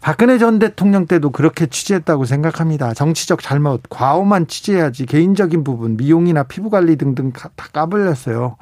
박근혜 0.00 0.38
전 0.38 0.58
대통령 0.58 1.06
때도 1.06 1.30
그렇게 1.30 1.66
취재했다고 1.66 2.24
생각합니다. 2.24 2.94
정치적 2.94 3.42
잘못, 3.42 3.82
과오만 3.90 4.46
취재해야지 4.46 5.06
개인적인 5.06 5.64
부분, 5.64 5.96
미용이나 5.96 6.44
피부 6.44 6.70
관리 6.70 6.96
등등 6.96 7.32
다 7.32 7.50
까불렸어요. 7.72 8.56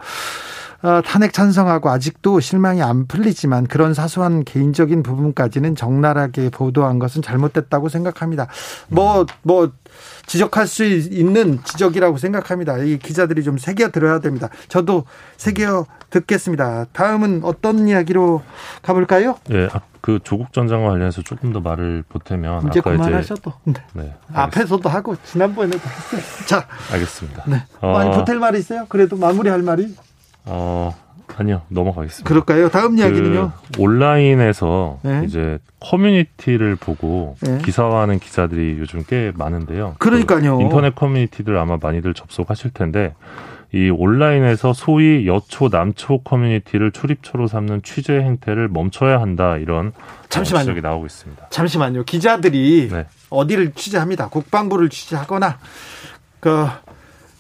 어, 0.83 1.01
탄핵 1.03 1.33
찬성하고 1.33 1.91
아직도 1.91 2.41
실망이 2.41 2.83
안 2.83 3.07
풀리지만 3.07 3.67
그런 3.67 3.95
사소한 3.95 4.45
개인적인 4.45 5.03
부분까지는 5.03 5.75
적나라하게 5.75 6.51
보도한 6.51 6.99
것은 6.99 7.23
잘못됐다고 7.23 7.89
생각합니다. 7.89 8.49
뭐, 8.89 9.27
뭐, 9.43 9.73
지적할 10.27 10.67
수 10.67 10.85
있는 10.85 11.61
지적이라고 11.65 12.19
생각합니다. 12.19 12.79
이 12.79 12.99
기자들이 12.99 13.43
좀 13.43 13.59
새겨 13.59 13.91
들어야 13.91 14.19
됩니다. 14.21 14.49
저도 14.69 15.05
새겨 15.37 15.87
듣겠습니다. 16.11 16.87
다음은 16.93 17.43
어떤 17.45 17.89
이야기로 17.89 18.43
가볼까요? 18.83 19.37
네, 19.49 19.69
그 20.01 20.21
조국 20.23 20.53
전 20.53 20.69
장관 20.69 20.91
관련해서 20.91 21.23
조금 21.23 21.53
더 21.53 21.61
말을 21.61 22.05
보태면 22.09 22.69
이제 22.69 22.81
그만하셔도 22.81 23.53
네. 23.65 23.75
네 23.93 24.15
앞에서도 24.33 24.89
하고 24.89 25.17
지난번에도 25.25 25.79
했어요. 25.79 26.47
자, 26.47 26.69
알겠습니다. 26.93 27.45
네. 27.47 27.65
많이 27.81 28.11
어... 28.11 28.25
보탤 28.25 28.39
말이 28.39 28.59
있어요? 28.59 28.87
그래도 28.89 29.17
마무리할 29.17 29.63
말이? 29.63 29.95
어, 30.47 30.95
아니요, 31.37 31.63
넘어가겠습니다. 31.69 32.29
그럴까요? 32.29 32.69
다음 32.71 32.97
이야기는요? 32.99 33.53
그 33.75 33.83
온라인에서 33.83 35.01
네. 35.03 35.23
이제 35.27 35.59
커뮤니티를 35.81 36.77
보고 36.77 37.37
네. 37.41 37.59
기사화하는 37.59 38.19
기자들이 38.19 38.79
요즘 38.79 39.05
꽤 39.07 39.33
많은데요. 39.35 39.97
그러니까요. 39.99 40.57
그 40.57 40.63
인터넷 40.63 40.95
커뮤니티들 40.95 41.59
아마 41.59 41.79
많이들 41.81 42.15
접속하실 42.15 42.71
텐데 42.71 43.15
이 43.73 43.91
온라인에서 43.91 44.73
소위 44.73 45.27
여초 45.27 45.69
남초 45.69 46.23
커뮤니티를 46.23 46.93
출입처로 46.93 47.49
삼는 47.49 47.83
취재 47.83 48.15
행태를 48.15 48.69
멈춰야 48.69 49.21
한다 49.21 49.57
이런 49.57 49.93
잠시만요. 50.29 50.63
지적이 50.65 50.81
나오고 50.81 51.07
있습니다. 51.07 51.49
잠시만요. 51.51 52.05
기자들이 52.05 52.89
네. 52.91 53.07
어디를 53.29 53.73
취재합니다. 53.73 54.29
국방부를 54.29 54.89
취재하거나 54.89 55.59
그 56.41 56.67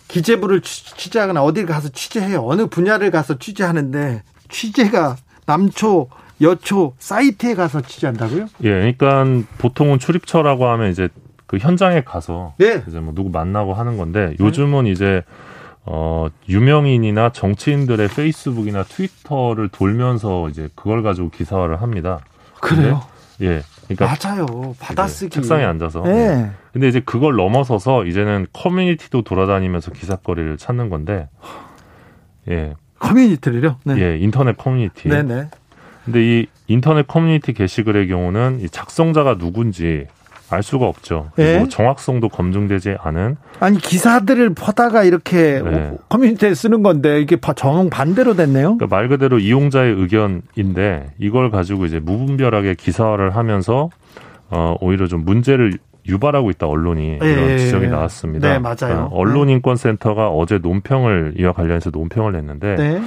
기재부를 0.08 0.60
취재하거나 0.62 1.42
어디를 1.42 1.68
가서 1.68 1.88
취재해요. 1.88 2.44
어느 2.46 2.66
분야를 2.66 3.10
가서 3.10 3.38
취재하는데 3.38 4.22
취재가 4.48 5.16
남초 5.46 6.08
여초 6.40 6.94
사이트에 6.98 7.54
가서 7.54 7.80
취재한다고요? 7.80 8.46
예, 8.64 8.94
그러니까 8.96 9.24
보통은 9.58 9.98
출입처라고 9.98 10.66
하면 10.66 10.90
이제 10.90 11.08
그 11.46 11.58
현장에 11.58 12.02
가서 12.02 12.54
네. 12.58 12.82
이제 12.86 13.00
뭐 13.00 13.14
누구 13.14 13.30
만나고 13.30 13.74
하는 13.74 13.96
건데 13.96 14.34
네. 14.38 14.44
요즘은 14.44 14.84
네. 14.84 14.90
이제 14.90 15.22
어 15.84 16.28
유명인이나 16.48 17.30
정치인들의 17.30 18.08
페이스북이나 18.08 18.82
트위터를 18.82 19.68
돌면서 19.68 20.48
이제 20.48 20.68
그걸 20.74 21.02
가지고 21.02 21.30
기사화를 21.30 21.80
합니다. 21.80 22.20
그래요? 22.60 23.02
예. 23.42 23.62
그러니까 23.88 24.16
맞아요. 24.28 24.74
받아쓰기 24.80 25.30
책상에 25.30 25.64
앉아서. 25.64 26.02
네. 26.02 26.12
네. 26.12 26.50
근데 26.72 26.88
이제 26.88 27.00
그걸 27.00 27.36
넘어서서 27.36 28.04
이제는 28.04 28.46
커뮤니티도 28.52 29.22
돌아다니면서 29.22 29.92
기사거리를 29.92 30.56
찾는 30.56 30.90
건데, 30.90 31.28
예. 32.48 32.74
커뮤니티를요? 32.98 33.78
네. 33.84 33.98
예, 33.98 34.18
인터넷 34.18 34.56
커뮤니티. 34.56 35.08
네네. 35.08 35.34
네. 35.34 35.48
근데 36.04 36.22
이 36.22 36.46
인터넷 36.66 37.06
커뮤니티 37.06 37.52
게시글의 37.52 38.08
경우는 38.08 38.60
이 38.60 38.68
작성자가 38.68 39.38
누군지 39.38 40.06
알 40.50 40.62
수가 40.62 40.86
없죠. 40.86 41.30
그리고 41.34 41.64
네. 41.64 41.68
정확성도 41.68 42.28
검증되지 42.28 42.96
않은 43.00 43.36
아니 43.58 43.78
기사들을 43.78 44.54
퍼다가 44.54 45.02
이렇게 45.02 45.60
네. 45.60 45.92
커뮤니티에 46.08 46.54
쓰는 46.54 46.82
건데 46.82 47.20
이게 47.20 47.36
정 47.56 47.90
반대로 47.90 48.34
됐네요. 48.34 48.76
그러니까 48.76 48.86
말 48.86 49.08
그대로 49.08 49.38
이용자의 49.38 49.94
의견인데 49.94 51.14
이걸 51.18 51.50
가지고 51.50 51.86
이제 51.86 51.98
무분별하게 51.98 52.74
기사화를 52.74 53.34
하면서 53.34 53.90
어 54.50 54.76
오히려 54.80 55.06
좀 55.06 55.24
문제를 55.24 55.78
유발하고 56.06 56.50
있다 56.50 56.68
언론이 56.68 57.18
네. 57.20 57.32
이런 57.32 57.58
지적이 57.58 57.88
나왔습니다. 57.88 58.48
네 58.48 58.58
맞아요. 58.60 59.08
어, 59.10 59.16
언론인권센터가 59.16 60.28
어제 60.28 60.58
논평을 60.58 61.34
이와 61.38 61.52
관련해서 61.52 61.90
논평을 61.90 62.32
냈는데 62.32 62.76
네. 62.76 63.02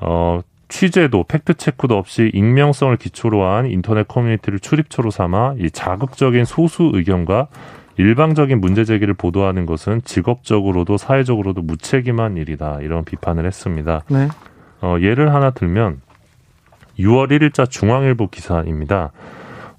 어 0.00 0.40
취재도 0.68 1.24
팩트 1.24 1.54
체크도 1.54 1.96
없이 1.96 2.30
익명성을 2.34 2.96
기초로 2.96 3.44
한 3.44 3.66
인터넷 3.66 4.06
커뮤니티를 4.06 4.58
출입처로 4.60 5.10
삼아 5.10 5.54
이 5.58 5.70
자극적인 5.70 6.44
소수 6.44 6.90
의견과 6.94 7.48
일방적인 7.96 8.60
문제 8.60 8.84
제기를 8.84 9.14
보도하는 9.14 9.66
것은 9.66 10.02
직업적으로도 10.04 10.96
사회적으로도 10.98 11.62
무책임한 11.62 12.36
일이다 12.36 12.78
이런 12.80 13.04
비판을 13.04 13.44
했습니다. 13.44 14.04
네. 14.08 14.28
어, 14.80 14.96
예를 15.00 15.34
하나 15.34 15.50
들면 15.50 16.00
6월 16.98 17.30
1일자 17.30 17.68
중앙일보 17.68 18.28
기사입니다. 18.28 19.10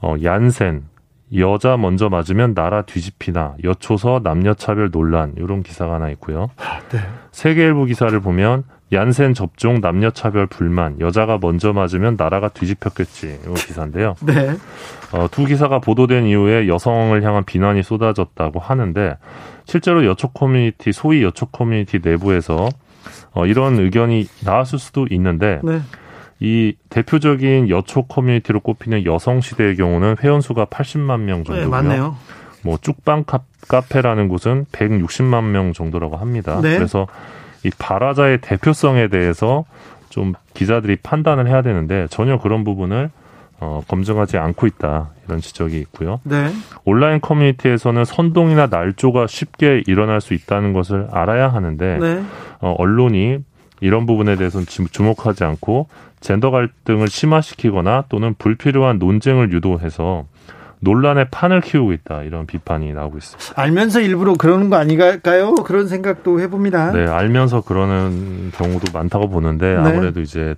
어, 0.01 0.15
얀센 0.23 0.83
여자 1.37 1.77
먼저 1.77 2.09
맞으면 2.09 2.55
나라 2.55 2.81
뒤집히나 2.81 3.55
여초서 3.63 4.21
남녀 4.23 4.53
차별 4.53 4.89
논란 4.89 5.33
이런 5.37 5.61
기사가 5.61 5.95
하나 5.95 6.09
있고요. 6.09 6.49
네. 6.89 6.99
세계일보 7.31 7.85
기사를 7.85 8.19
보면 8.19 8.63
얀센 8.91 9.33
접종 9.33 9.81
남녀 9.81 10.09
차별 10.09 10.47
불만 10.47 10.99
여자가 10.99 11.37
먼저 11.39 11.73
맞으면 11.73 12.15
나라가 12.17 12.49
뒤집혔겠지 12.49 13.39
이 13.47 13.53
기사인데요. 13.53 14.15
네. 14.25 14.55
어, 15.11 15.27
두 15.29 15.45
기사가 15.45 15.79
보도된 15.79 16.25
이후에 16.25 16.67
여성을 16.67 17.21
향한 17.23 17.43
비난이 17.43 17.83
쏟아졌다고 17.83 18.59
하는데 18.59 19.17
실제로 19.65 20.05
여초 20.05 20.29
커뮤니티 20.29 20.91
소위 20.91 21.23
여초 21.23 21.45
커뮤니티 21.45 21.99
내부에서 22.03 22.69
어, 23.31 23.45
이런 23.45 23.79
의견이 23.79 24.27
나왔을 24.43 24.79
수도 24.79 25.07
있는데 25.11 25.59
네. 25.63 25.81
이 26.39 26.75
대표적인 26.89 27.69
여초 27.69 28.03
커뮤니티로 28.03 28.61
꼽히는 28.61 29.05
여성 29.05 29.41
시대의 29.41 29.75
경우는 29.75 30.15
회원 30.23 30.41
수가 30.41 30.65
80만 30.65 31.19
명 31.21 31.39
네, 31.39 31.43
정도고요. 31.43 31.63
네, 31.63 31.67
맞네요. 31.67 32.15
뭐 32.61 32.77
쭉방 32.81 33.25
카페라는 33.67 34.27
곳은 34.27 34.65
160만 34.71 35.43
명 35.45 35.73
정도라고 35.73 36.17
합니다. 36.17 36.59
네. 36.61 36.75
그래서 36.75 37.07
이 37.63 37.71
발화자의 37.77 38.39
대표성에 38.41 39.07
대해서 39.07 39.65
좀 40.09 40.33
기자들이 40.53 40.97
판단을 40.97 41.47
해야 41.47 41.61
되는데 41.61 42.07
전혀 42.09 42.37
그런 42.39 42.63
부분을 42.63 43.09
어, 43.61 43.81
검증하지 43.87 44.37
않고 44.37 44.67
있다 44.67 45.09
이런 45.27 45.41
지적이 45.41 45.79
있고요. 45.81 46.21
네. 46.23 46.49
온라인 46.85 47.19
커뮤니티에서는 47.19 48.05
선동이나 48.05 48.67
날조가 48.67 49.27
쉽게 49.27 49.83
일어날 49.85 50.21
수 50.21 50.33
있다는 50.33 50.73
것을 50.73 51.07
알아야 51.11 51.49
하는데 51.49 51.97
네. 51.99 52.23
어, 52.61 52.75
언론이 52.77 53.39
이런 53.81 54.05
부분에 54.05 54.35
대해서는 54.35 54.65
주목하지 54.65 55.43
않고 55.43 55.87
젠더 56.21 56.51
갈등을 56.51 57.07
심화시키거나 57.07 58.05
또는 58.09 58.33
불필요한 58.37 58.97
논쟁을 58.99 59.51
유도해서 59.53 60.25
논란의 60.81 61.27
판을 61.29 61.61
키우고 61.61 61.93
있다 61.93 62.23
이런 62.23 62.45
비판이 62.45 62.93
나오고 62.93 63.17
있습니다. 63.17 63.61
알면서 63.61 64.01
일부러 64.01 64.33
그러는 64.33 64.69
거 64.69 64.77
아닐까요? 64.77 65.55
그런 65.55 65.87
생각도 65.87 66.39
해봅니다. 66.39 66.91
네, 66.91 67.05
알면서 67.07 67.61
그러는 67.61 68.51
경우도 68.55 68.97
많다고 68.97 69.29
보는데 69.29 69.75
네. 69.75 69.77
아무래도 69.77 70.21
이제 70.21 70.55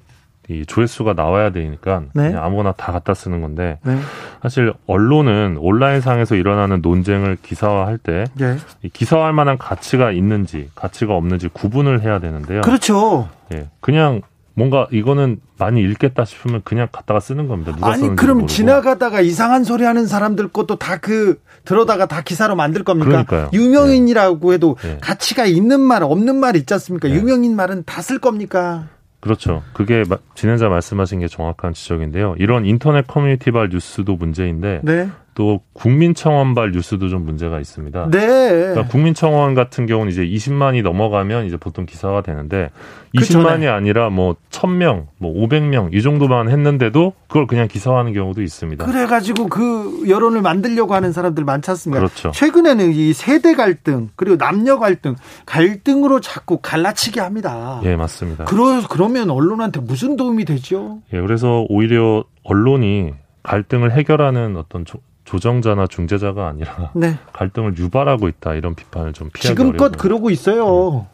이 0.50 0.66
조회수가 0.66 1.14
나와야 1.14 1.52
되니까 1.52 2.04
네. 2.14 2.36
아무거나 2.36 2.74
다 2.74 2.92
갖다 2.92 3.14
쓰는 3.14 3.42
건데 3.42 3.80
네. 3.84 3.98
사실 4.42 4.74
언론은 4.86 5.58
온라인상에서 5.60 6.36
일어나는 6.36 6.82
논쟁을 6.82 7.38
기사화할 7.42 7.98
때 7.98 8.26
네. 8.36 8.58
기사화할 8.92 9.34
만한 9.34 9.58
가치가 9.58 10.12
있는지 10.12 10.70
가치가 10.76 11.16
없는지 11.16 11.48
구분을 11.48 12.02
해야 12.02 12.20
되는데요. 12.20 12.62
그렇죠. 12.62 13.30
예, 13.54 13.70
그냥 13.80 14.22
뭔가 14.54 14.88
이거는 14.92 15.40
많이 15.58 15.82
읽겠다 15.82 16.26
싶으면 16.26 16.62
그냥 16.64 16.88
갖다가 16.92 17.20
쓰는 17.20 17.48
겁니다. 17.48 17.74
아니 17.82 18.16
그럼 18.16 18.40
모르고. 18.40 18.48
지나가다가 18.48 19.22
이상한 19.22 19.64
소리 19.64 19.86
하는 19.86 20.08
사람들 20.08 20.50
것도 20.50 20.76
다 20.78 20.98
그 21.02 21.40
들어다가 21.64 22.06
다 22.08 22.22
기사로 22.22 22.56
만들 22.56 22.84
겁니까? 22.84 23.24
그러니까요. 23.24 23.50
유명인이라고 23.54 24.50
네. 24.50 24.54
해도 24.56 24.76
네. 24.82 24.98
가치가 25.02 25.46
있는 25.46 25.80
말 25.80 26.04
없는 26.04 26.36
말 26.36 26.56
있지 26.56 26.74
않습니까? 26.74 27.08
네. 27.08 27.16
유명인 27.16 27.56
말은 27.56 27.84
다 27.86 28.02
쓸 28.02 28.18
겁니까? 28.20 28.88
그렇죠. 29.20 29.62
그게 29.74 30.04
진행자 30.36 30.68
말씀하신 30.70 31.20
게 31.20 31.28
정확한 31.28 31.74
지적인데요. 31.74 32.36
이런 32.40 32.66
인터넷 32.66 33.06
커뮤니티 33.06 33.52
발 33.52 33.70
뉴스도 33.70 34.16
문제인데 34.16 34.82
네. 34.84 35.10
또 35.34 35.62
국민청원발 35.74 36.72
뉴스도 36.72 37.08
좀 37.08 37.26
문제가 37.26 37.60
있습니다. 37.60 38.10
네. 38.12 38.28
그러니까 38.28 38.88
국민청원 38.88 39.54
같은 39.56 39.86
경우는 39.86 40.12
이제 40.12 40.26
20만이 40.26 40.84
넘어가면 40.84 41.46
이제 41.46 41.56
보통 41.56 41.86
기사가 41.86 42.22
되는데 42.22 42.70
20만이 43.16 43.62
그 43.62 43.70
아니라 43.70 44.10
뭐 44.10 44.36
1000명, 44.50 45.08
뭐 45.18 45.34
500명 45.34 45.94
이 45.94 46.02
정도만 46.02 46.50
했는데도 46.50 47.14
그걸 47.28 47.48
그냥 47.48 47.68
기사화하는 47.70 48.14
경우도 48.14 48.42
있습니다. 48.42 48.86
그래 48.86 49.06
가지고 49.06 49.48
그 49.48 50.04
여론을 50.08 50.42
만들려고 50.42 50.96
하는 50.96 51.14
사람들 51.14 51.46
많지 51.46 51.72
않습니까? 51.72 52.00
그렇죠. 52.00 52.32
최근에는 52.32 52.92
이 52.92 53.14
세대 53.14 53.56
갈등 53.56 54.10
그리고 54.16 54.38
남녀 54.38 54.80
갈등 54.80 55.16
갈등으로 55.46 56.20
자꾸 56.20 56.60
갈라치게 56.62 57.22
합니다. 57.22 57.80
예, 57.86 57.96
맞습니다. 57.96 58.46
그러 58.46 58.82
그러면 58.90 59.30
언론한테 59.30 59.80
무슨 59.80 60.18
도움이 60.18 60.44
되죠? 60.46 61.00
예, 61.14 61.22
그래서 61.22 61.66
오히려 61.70 62.26
언론이 62.44 63.14
갈등을 63.44 63.92
해결하는 63.92 64.56
어떤 64.58 64.86
조정자나 65.26 65.88
중재자가 65.88 66.48
아니라 66.48 66.92
네. 66.96 67.18
갈등을 67.34 67.78
유발하고 67.78 68.28
있다 68.28 68.54
이런 68.56 68.76
비판을 68.76 69.14
좀 69.14 69.30
피하기 69.34 69.48
지금껏 69.48 69.86
어려워요. 69.86 69.98
그러고 69.98 70.30
있어요. 70.30 71.08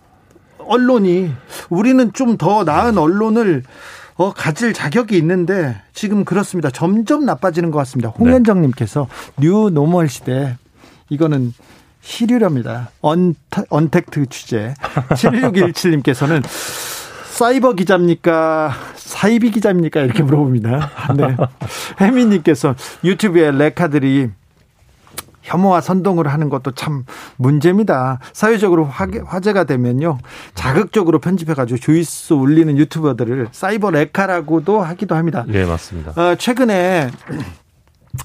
네. 0.59 0.63
언론이 0.65 1.31
우리는 1.69 2.11
좀 2.13 2.37
더 2.37 2.63
나은 2.63 2.97
언론을 2.97 3.63
어, 4.15 4.33
가질 4.33 4.73
자격이 4.73 5.15
있는데 5.17 5.79
지금 5.93 6.25
그렇습니다. 6.25 6.69
점점 6.71 7.25
나빠지는 7.25 7.71
것 7.71 7.77
같습니다. 7.79 8.09
홍현정님께서 8.09 9.07
네. 9.37 9.47
new 9.47 9.69
normal 9.69 10.09
시대 10.09 10.57
이거는 11.09 11.53
시류랍니다. 12.01 12.89
un, 13.01 13.35
untact 13.69 14.25
취재. 14.27 14.73
7617님께서는 15.09 16.43
사이버 17.37 17.73
기자입니까? 17.73 18.73
사이비 18.95 19.51
기자입니까? 19.51 20.01
이렇게 20.01 20.23
물어봅니다. 20.23 20.89
네. 21.15 21.37
혜민님께서 22.01 22.73
YouTube에 23.03 23.51
레카들이 23.51 24.31
혐오와 25.43 25.81
선동을 25.81 26.29
하는 26.29 26.49
것도 26.49 26.71
참 26.71 27.05
문제입니다. 27.35 28.17
사회적으로 28.33 28.85
화제, 28.85 29.53
가 29.53 29.65
되면요. 29.65 30.17
자극적으로 30.55 31.19
편집해가지고 31.19 31.79
조회수 31.79 32.33
올리는 32.33 32.75
유튜버들을 32.75 33.49
사이버 33.51 33.91
레카라고도 33.91 34.81
하기도 34.81 35.13
합니다. 35.13 35.45
네, 35.47 35.63
맞습니다. 35.63 36.19
어, 36.19 36.33
최근에, 36.37 37.11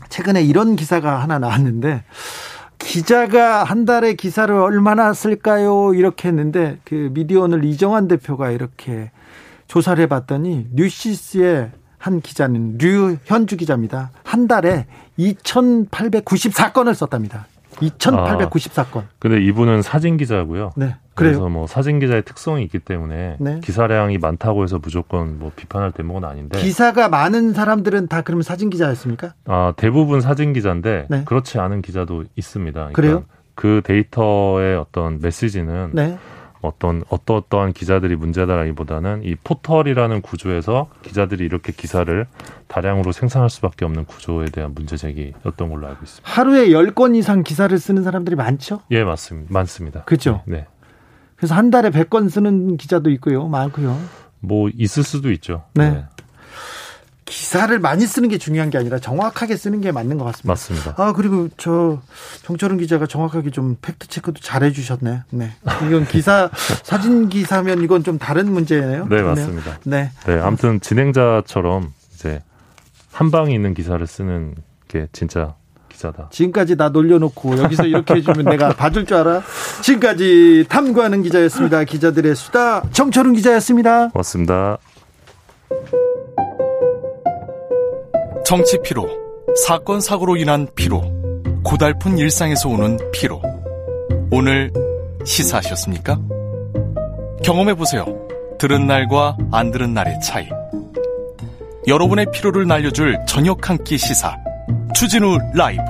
최근에 0.08 0.42
이런 0.42 0.74
기사가 0.74 1.20
하나 1.20 1.38
나왔는데, 1.38 2.02
기자가 2.92 3.64
한 3.64 3.86
달에 3.86 4.12
기사를 4.12 4.54
얼마나 4.54 5.14
쓸까요? 5.14 5.94
이렇게 5.94 6.28
했는데 6.28 6.78
그 6.84 7.08
미디어오늘 7.14 7.64
이정환 7.64 8.06
대표가 8.06 8.50
이렇게 8.50 9.10
조사를 9.66 10.02
해봤더니 10.02 10.66
뉴시스의 10.72 11.70
한 11.96 12.20
기자는 12.20 12.76
류현주 12.76 13.56
기자입니다. 13.56 14.10
한 14.24 14.46
달에 14.46 14.84
2,894건을 15.18 16.92
썼답니다. 16.92 17.46
2,894건. 17.76 18.98
아, 18.98 19.04
근데 19.18 19.42
이분은 19.42 19.80
사진 19.80 20.18
기자고요. 20.18 20.72
네. 20.76 20.96
그래서 21.14 21.40
그래요? 21.40 21.50
뭐 21.50 21.66
사진 21.66 21.98
기자의 21.98 22.22
특성이 22.22 22.64
있기 22.64 22.78
때문에 22.78 23.36
네. 23.38 23.60
기사량이 23.62 24.18
많다고 24.18 24.62
해서 24.62 24.78
무조건 24.78 25.38
뭐 25.38 25.52
비판할 25.54 25.92
대목은 25.92 26.24
아닌데. 26.24 26.58
기사가 26.58 27.08
많은 27.08 27.52
사람들은 27.52 28.08
다 28.08 28.22
그러면 28.22 28.42
사진 28.42 28.70
기자였습니까? 28.70 29.34
아 29.46 29.74
대부분 29.76 30.20
사진 30.20 30.52
기자인데 30.52 31.06
네. 31.10 31.24
그렇지 31.24 31.58
않은 31.58 31.82
기자도 31.82 32.24
있습니다. 32.36 32.90
그러니까 32.92 32.96
그래요? 32.96 33.24
그 33.54 33.82
데이터의 33.84 34.76
어떤 34.76 35.20
메시지는 35.20 35.90
네. 35.92 36.18
어떤 36.62 37.02
어떠어떠한 37.08 37.72
기자들이 37.72 38.14
문제다라기보다는 38.16 39.24
이 39.24 39.34
포털이라는 39.34 40.22
구조에서 40.22 40.88
기자들이 41.02 41.44
이렇게 41.44 41.72
기사를 41.72 42.26
다량으로 42.68 43.10
생산할 43.10 43.50
수밖에 43.50 43.84
없는 43.84 44.04
구조에 44.04 44.46
대한 44.46 44.72
문제 44.72 44.96
제기였던 44.96 45.68
걸로 45.68 45.88
알고 45.88 45.98
있습니다. 46.04 46.30
하루에 46.30 46.68
10건 46.68 47.16
이상 47.16 47.42
기사를 47.42 47.76
쓰는 47.76 48.04
사람들이 48.04 48.36
많죠? 48.36 48.80
예, 48.92 49.02
맞습니다. 49.02 49.52
많습니다. 49.52 50.04
그렇죠. 50.04 50.42
네. 50.46 50.66
그래서 51.42 51.56
한 51.56 51.72
달에 51.72 51.90
100건 51.90 52.30
쓰는 52.30 52.76
기자도 52.76 53.10
있고요. 53.10 53.48
많고요. 53.48 53.98
뭐 54.38 54.70
있을 54.76 55.02
수도 55.02 55.32
있죠. 55.32 55.64
네. 55.74 55.90
네. 55.90 56.04
기사를 57.24 57.76
많이 57.80 58.06
쓰는 58.06 58.28
게 58.28 58.38
중요한 58.38 58.70
게 58.70 58.78
아니라 58.78 59.00
정확하게 59.00 59.56
쓰는 59.56 59.80
게 59.80 59.90
맞는 59.90 60.18
것 60.18 60.24
같습니다. 60.26 60.48
맞습니다. 60.52 60.94
아 60.98 61.12
그리고 61.12 61.48
저 61.56 62.00
정철은 62.42 62.78
기자가 62.78 63.08
정확하게 63.08 63.50
좀 63.50 63.76
팩트 63.82 64.06
체크도 64.06 64.40
잘 64.40 64.62
해주셨네. 64.62 65.22
네, 65.30 65.50
이건 65.88 66.06
기사 66.06 66.48
사진 66.84 67.28
기사면 67.28 67.82
이건 67.82 68.04
좀 68.04 68.20
다른 68.20 68.52
문제예요. 68.52 69.08
네 69.08 69.22
맞습니다. 69.22 69.80
네, 69.82 70.12
네 70.24 70.34
아무튼 70.34 70.78
진행자처럼 70.80 71.92
이제 72.14 72.40
한 73.10 73.32
방에 73.32 73.52
있는 73.52 73.74
기사를 73.74 74.06
쓰는 74.06 74.54
게 74.86 75.08
진짜 75.10 75.56
기자다. 75.92 76.28
지금까지 76.30 76.76
나 76.76 76.88
놀려놓고 76.88 77.58
여기서 77.58 77.84
이렇게 77.84 78.14
해주면 78.14 78.44
내가 78.46 78.70
봐줄 78.74 79.06
줄 79.06 79.16
알아? 79.18 79.42
지금까지 79.82 80.64
탐구하는 80.68 81.22
기자였습니다. 81.22 81.84
기자들의 81.84 82.34
수다 82.34 82.82
정철은 82.92 83.34
기자였습니다. 83.34 84.08
고맙습니다. 84.08 84.78
정치 88.44 88.78
피로, 88.82 89.08
사건 89.66 90.00
사고로 90.00 90.36
인한 90.36 90.66
피로, 90.74 91.02
고달픈 91.64 92.18
일상에서 92.18 92.68
오는 92.68 92.98
피로. 93.12 93.40
오늘 94.30 94.72
시사하셨습니까? 95.24 96.18
경험해 97.44 97.74
보세요. 97.74 98.04
들은 98.58 98.86
날과 98.86 99.36
안 99.52 99.70
들은 99.70 99.94
날의 99.94 100.20
차이. 100.20 100.48
여러분의 101.86 102.26
피로를 102.32 102.66
날려줄 102.66 103.18
저녁 103.26 103.68
한 103.68 103.78
끼 103.82 103.98
시사. 103.98 104.36
추진우 104.94 105.38
라이브 105.54 105.82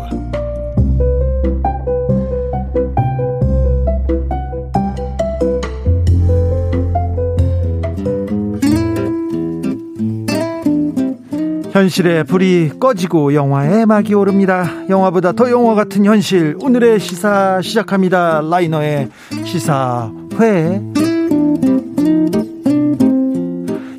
현실의 11.73 12.25
불이 12.25 12.73
꺼지고 12.79 13.35
영화의 13.35 13.87
막이 13.87 14.15
오릅니다. 14.15 14.71
영화보다 14.91 15.33
더 15.33 15.51
영화 15.51 15.75
같은 15.75 16.05
현실. 16.05 16.55
오늘의 16.61 17.01
시사 17.01 17.61
시작합니다. 17.63 18.43
라이너의 18.43 19.09
시사회. 19.45 20.81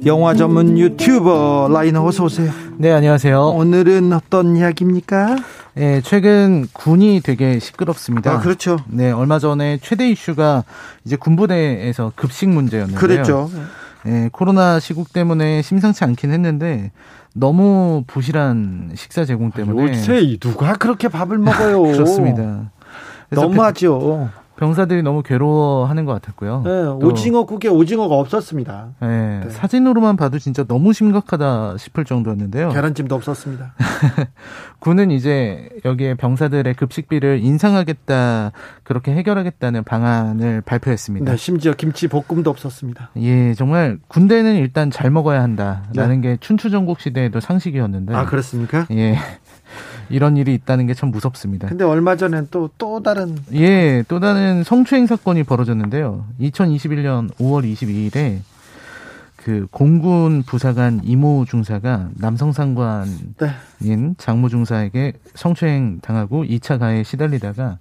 영화 0.05 0.35
전문 0.35 0.77
유튜버 0.77 1.69
라이너 1.71 2.05
어서 2.05 2.25
오세요. 2.25 2.51
네, 2.77 2.91
안녕하세요. 2.91 3.39
오늘은 3.39 4.11
어떤 4.13 4.55
이야기입니까? 4.57 5.35
네, 5.75 6.01
최근 6.01 6.67
군이 6.73 7.21
되게 7.23 7.59
시끄럽습니다. 7.59 8.31
아, 8.33 8.39
그렇죠. 8.39 8.77
네, 8.87 9.11
얼마 9.11 9.39
전에 9.39 9.77
최대 9.81 10.09
이슈가 10.09 10.63
이제 11.05 11.15
군부대에서 11.15 12.13
급식 12.15 12.49
문제였는데요. 12.49 12.99
그랬죠. 12.99 13.49
네, 14.03 14.29
코로나 14.31 14.79
시국 14.79 15.13
때문에 15.13 15.61
심상치 15.61 16.03
않긴 16.03 16.31
했는데 16.31 16.91
너무 17.33 18.03
부실한 18.07 18.91
식사 18.95 19.23
제공 19.25 19.51
때문에 19.51 19.91
요새 19.91 20.37
누가 20.39 20.73
그렇게 20.73 21.07
밥을 21.07 21.37
먹어요? 21.37 21.81
그렇습니다. 21.93 22.71
너무하죠. 23.29 24.29
병사들이 24.55 25.01
너무 25.01 25.23
괴로워하는 25.23 26.05
것 26.05 26.13
같았고요. 26.13 26.61
네, 26.63 26.71
오징어 27.05 27.45
국에 27.45 27.67
오징어가 27.67 28.15
없었습니다. 28.15 28.89
네, 29.01 29.39
네. 29.43 29.49
사진으로만 29.49 30.15
봐도 30.15 30.37
진짜 30.39 30.63
너무 30.63 30.93
심각하다 30.93 31.77
싶을 31.77 32.05
정도였는데요. 32.05 32.69
계란찜도 32.69 33.15
없었습니다. 33.15 33.73
군은 34.79 35.11
이제 35.11 35.69
여기에 35.85 36.15
병사들의 36.15 36.73
급식비를 36.75 37.39
인상하겠다, 37.41 38.51
그렇게 38.83 39.13
해결하겠다는 39.13 39.83
방안을 39.83 40.61
발표했습니다. 40.61 41.31
네, 41.31 41.37
심지어 41.37 41.73
김치 41.73 42.07
볶음도 42.07 42.49
없었습니다. 42.49 43.11
예, 43.17 43.53
정말 43.55 43.97
군대는 44.07 44.55
일단 44.55 44.91
잘 44.91 45.09
먹어야 45.09 45.41
한다라는 45.41 46.21
네. 46.21 46.29
게 46.29 46.37
춘추전국 46.39 46.99
시대에도 46.99 47.39
상식이었는데. 47.39 48.13
아, 48.13 48.25
그렇습니까? 48.25 48.85
예. 48.91 49.17
이런 50.09 50.37
일이 50.37 50.53
있다는 50.53 50.87
게 50.87 50.93
참 50.93 51.09
무섭습니다. 51.11 51.67
근데 51.67 51.83
얼마 51.83 52.15
전엔 52.15 52.47
또, 52.51 52.69
또 52.77 53.01
다른. 53.01 53.37
예, 53.53 54.03
또 54.07 54.19
다른 54.19 54.63
성추행 54.63 55.07
사건이 55.07 55.43
벌어졌는데요. 55.43 56.25
2021년 56.39 57.33
5월 57.35 57.63
22일에 57.73 58.39
그 59.35 59.67
공군 59.71 60.43
부사관 60.43 61.01
이모 61.03 61.43
중사가 61.45 62.09
남성 62.15 62.53
상관인 62.53 63.35
네. 63.39 64.13
장모 64.17 64.47
중사에게 64.49 65.13
성추행 65.35 65.99
당하고 66.01 66.43
2차 66.45 66.79
가해에 66.79 67.03
시달리다가 67.03 67.79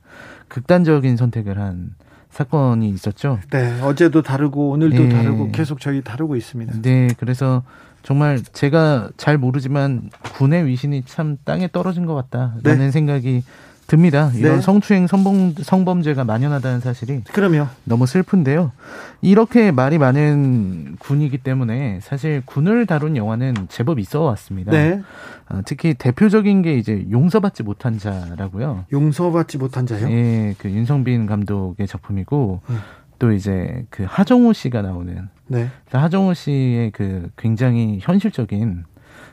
극단적인 0.49 1.17
선택을 1.17 1.59
한 1.61 1.95
사건이 2.31 2.89
있었죠. 2.89 3.39
네, 3.51 3.79
어제도 3.83 4.23
다르고 4.23 4.71
오늘도 4.71 5.03
네. 5.03 5.09
다르고 5.11 5.53
계속 5.53 5.81
저희 5.81 6.03
다루고 6.03 6.35
있습니다. 6.35 6.81
네, 6.83 7.09
그래서 7.19 7.63
정말 8.03 8.41
제가 8.43 9.11
잘 9.17 9.39
모르지만 9.39 10.11
군의 10.35 10.67
위신이 10.67 11.05
참 11.07 11.37
땅에 11.45 11.69
떨어진 11.71 12.07
것 12.07 12.15
같다라는 12.15 12.79
네. 12.79 12.91
생각이 12.91 13.43
듭니다. 13.87 14.31
이런 14.35 14.57
네. 14.57 14.61
성추행 14.63 15.07
성범, 15.07 15.55
성범죄가 15.59 16.25
만연하다는 16.25 16.81
사실이 16.81 17.25
그럼요. 17.25 17.67
너무 17.85 18.07
슬픈데요. 18.07 18.73
이렇게 19.21 19.71
말이 19.71 19.99
많은 19.99 20.97
군이기 20.99 21.39
때문에 21.39 22.01
사실 22.01 22.43
군을 22.47 22.87
다룬 22.87 23.17
영화는 23.17 23.55
제법 23.69 23.99
있어 23.99 24.23
왔습니다. 24.23 24.73
네. 24.73 25.03
어, 25.51 25.61
특히 25.67 25.95
대표적인 25.95 26.63
게 26.63 26.79
이제 26.79 27.05
용서받지 27.11 27.65
못한 27.65 27.99
자라고요. 27.99 28.87
용서받지 28.93 29.59
못한 29.59 29.87
자요? 29.87 30.09
예, 30.11 30.55
그 30.59 30.71
윤성빈 30.71 31.27
감독의 31.27 31.87
작품이고 31.87 32.63
음. 32.71 32.79
또 33.19 33.33
이제 33.33 33.85
그 33.91 34.05
하정우 34.09 34.55
씨가 34.55 34.83
나오는 34.83 35.29
네. 35.53 35.69
하정우 35.91 36.35
씨의 36.35 36.91
그 36.93 37.29
굉장히 37.37 37.99
현실적인 38.01 38.85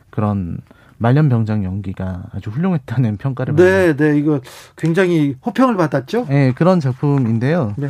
그런 0.10 0.58
말년병장 0.98 1.64
연기가 1.64 2.24
아주 2.34 2.50
훌륭했다는 2.50 3.18
평가를 3.18 3.56
네, 3.56 3.96
네, 3.96 4.18
이거 4.18 4.42
굉장히 4.76 5.36
호평을 5.46 5.78
받았죠. 5.78 6.26
네, 6.28 6.52
그런 6.54 6.80
작품인데요. 6.80 7.74
네. 7.78 7.88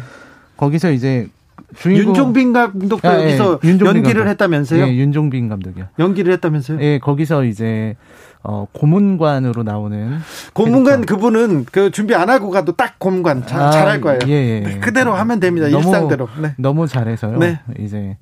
거기서 0.58 0.92
이제 0.92 1.28
주인공 1.76 2.10
윤종빈 2.10 2.54
감독도 2.54 3.08
아, 3.08 3.22
여기서 3.22 3.60
예, 3.64 3.70
연기를 3.70 4.02
감독. 4.02 4.28
했다면서요? 4.30 4.86
예, 4.86 4.96
윤종빈 4.96 5.50
감독이요. 5.50 5.88
연기를 6.00 6.34
했다면서요? 6.34 6.82
예, 6.82 7.00
거기서 7.00 7.46
이제 7.46 7.96
어, 8.42 8.66
고문관으로 8.72 9.64
나오는 9.64 10.18
고문관 10.54 11.02
캐릭터. 11.02 11.16
그분은 11.16 11.66
그 11.72 11.92
준비 11.92 12.16
안 12.16 12.30
하고 12.30 12.50
가도 12.52 12.72
딱 12.72 12.98
고문관 12.98 13.46
잘, 13.46 13.62
아, 13.62 13.72
잘할 13.72 14.00
거예요. 14.02 14.20
예, 14.28 14.64
예. 14.66 14.80
그대로 14.80 15.14
하면 15.14 15.40
됩니다. 15.40 15.68
너무, 15.68 15.84
일상대로. 15.86 16.30
네. 16.42 16.56
너무 16.58 16.88
잘해서요. 16.88 17.38
네. 17.38 17.60
이제 17.80 18.18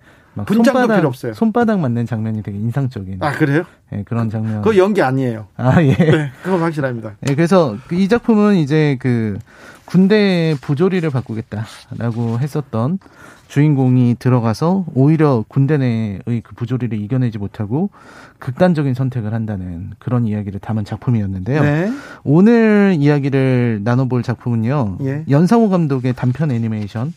분장도 0.45 0.79
손바닥, 0.79 0.97
필요 0.97 1.07
없어요. 1.07 1.33
손바닥 1.33 1.79
맞는 1.79 2.05
장면이 2.05 2.43
되게 2.43 2.57
인상적인. 2.57 3.17
아 3.21 3.31
그래요? 3.33 3.63
네, 3.91 4.03
그런 4.05 4.29
장면. 4.29 4.61
그 4.63 4.77
연기 4.77 5.01
아니에요. 5.01 5.47
아 5.55 5.81
예. 5.83 5.93
네, 5.95 6.31
그건 6.43 6.61
확실합니다. 6.61 7.13
네, 7.21 7.35
그래서 7.35 7.75
이 7.91 8.07
작품은 8.07 8.55
이제 8.55 8.97
그 8.99 9.37
군대 9.85 10.55
부조리를 10.61 11.07
바꾸겠다라고 11.09 12.39
했었던 12.39 12.99
주인공이 13.47 14.15
들어가서 14.19 14.85
오히려 14.93 15.43
군대 15.47 15.77
내의 15.77 16.21
그 16.43 16.55
부조리를 16.55 16.99
이겨내지 16.99 17.37
못하고 17.37 17.89
극단적인 18.39 18.93
선택을 18.93 19.33
한다는 19.33 19.91
그런 19.99 20.27
이야기를 20.27 20.59
담은 20.59 20.85
작품이었는데요. 20.85 21.61
네. 21.61 21.91
오늘 22.23 22.95
이야기를 22.99 23.81
나눠볼 23.83 24.23
작품은요. 24.23 24.97
예. 25.01 25.23
연상호 25.29 25.69
감독의 25.69 26.13
단편 26.13 26.51
애니메이션 26.51 27.13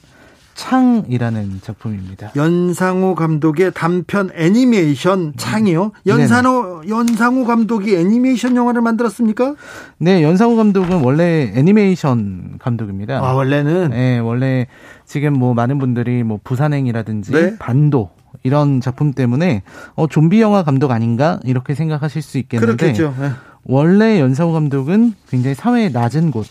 창이라는 0.54 1.60
작품입니다. 1.62 2.32
연상호 2.36 3.14
감독의 3.14 3.72
단편 3.72 4.30
애니메이션 4.34 5.32
창이요? 5.36 5.92
연상호 6.06 6.82
연상호 6.86 7.46
감독이 7.46 7.96
애니메이션 7.96 8.56
영화를 8.56 8.82
만들었습니까? 8.82 9.54
네, 9.96 10.22
연상호 10.22 10.56
감독은 10.56 11.02
원래 11.02 11.50
애니메이션 11.54 12.58
감독입니다. 12.58 13.20
아, 13.20 13.32
원래는 13.32 13.90
네, 13.90 14.18
원래 14.18 14.66
지금 15.10 15.32
뭐 15.32 15.54
많은 15.54 15.78
분들이 15.78 16.22
뭐 16.22 16.38
부산행이라든지 16.44 17.32
네? 17.32 17.58
반도 17.58 18.10
이런 18.44 18.80
작품 18.80 19.12
때문에 19.12 19.64
어 19.96 20.06
좀비 20.06 20.40
영화 20.40 20.62
감독 20.62 20.92
아닌가 20.92 21.40
이렇게 21.42 21.74
생각하실 21.74 22.22
수 22.22 22.38
있겠는데 22.38 22.76
그렇겠죠. 22.76 23.12
네. 23.18 23.30
원래 23.64 24.20
연상호 24.20 24.52
감독은 24.52 25.14
굉장히 25.28 25.56
사회의 25.56 25.90
낮은 25.90 26.30
곳 26.30 26.46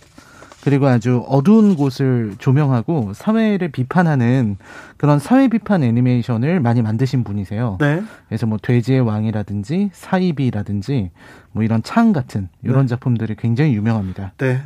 그리고 0.61 0.87
아주 0.87 1.23
어두운 1.29 1.77
곳을 1.77 2.35
조명하고 2.37 3.13
사회를 3.13 3.69
비판하는 3.69 4.57
그런 4.97 5.19
사회 5.19 5.47
비판 5.47 5.81
애니메이션을 5.81 6.59
많이 6.59 6.81
만드신 6.81 7.23
분이세요. 7.23 7.77
네. 7.79 8.03
그래서 8.27 8.45
뭐 8.45 8.57
돼지의 8.61 8.99
왕이라든지 8.99 9.91
사이비라든지 9.93 11.11
뭐 11.53 11.63
이런 11.63 11.81
창 11.81 12.11
같은 12.11 12.49
이런 12.61 12.81
네. 12.81 12.87
작품들이 12.87 13.37
굉장히 13.37 13.73
유명합니다. 13.73 14.33
네. 14.37 14.59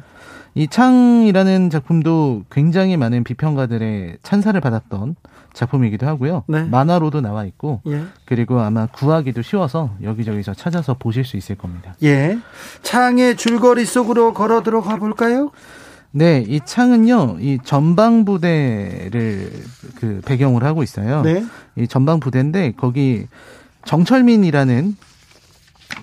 이 0.55 0.67
창이라는 0.67 1.69
작품도 1.69 2.43
굉장히 2.51 2.95
많은 2.97 3.23
비평가들의 3.23 4.17
찬사를 4.21 4.59
받았던 4.61 5.15
작품이기도 5.53 6.07
하고요. 6.07 6.43
네. 6.47 6.63
만화로도 6.63 7.21
나와 7.21 7.45
있고 7.45 7.81
예. 7.87 8.03
그리고 8.25 8.59
아마 8.59 8.85
구하기도 8.87 9.41
쉬워서 9.41 9.95
여기저기서 10.01 10.53
찾아서 10.53 10.95
보실 10.95 11.25
수 11.25 11.37
있을 11.37 11.55
겁니다. 11.55 11.95
예. 12.03 12.37
창의 12.81 13.35
줄거리 13.35 13.85
속으로 13.85 14.33
걸어 14.33 14.63
들어가 14.63 14.97
볼까요? 14.97 15.51
네, 16.15 16.43
이 16.47 16.59
창은요, 16.63 17.37
이 17.39 17.57
전방 17.63 18.23
부대를 18.23 19.51
그 19.95 20.21
배경으로 20.23 20.65
하고 20.65 20.83
있어요. 20.83 21.23
네. 21.23 21.43
이 21.75 21.87
전방 21.87 22.19
부대인데 22.19 22.73
거기 22.77 23.25
정철민이라는 23.85 24.95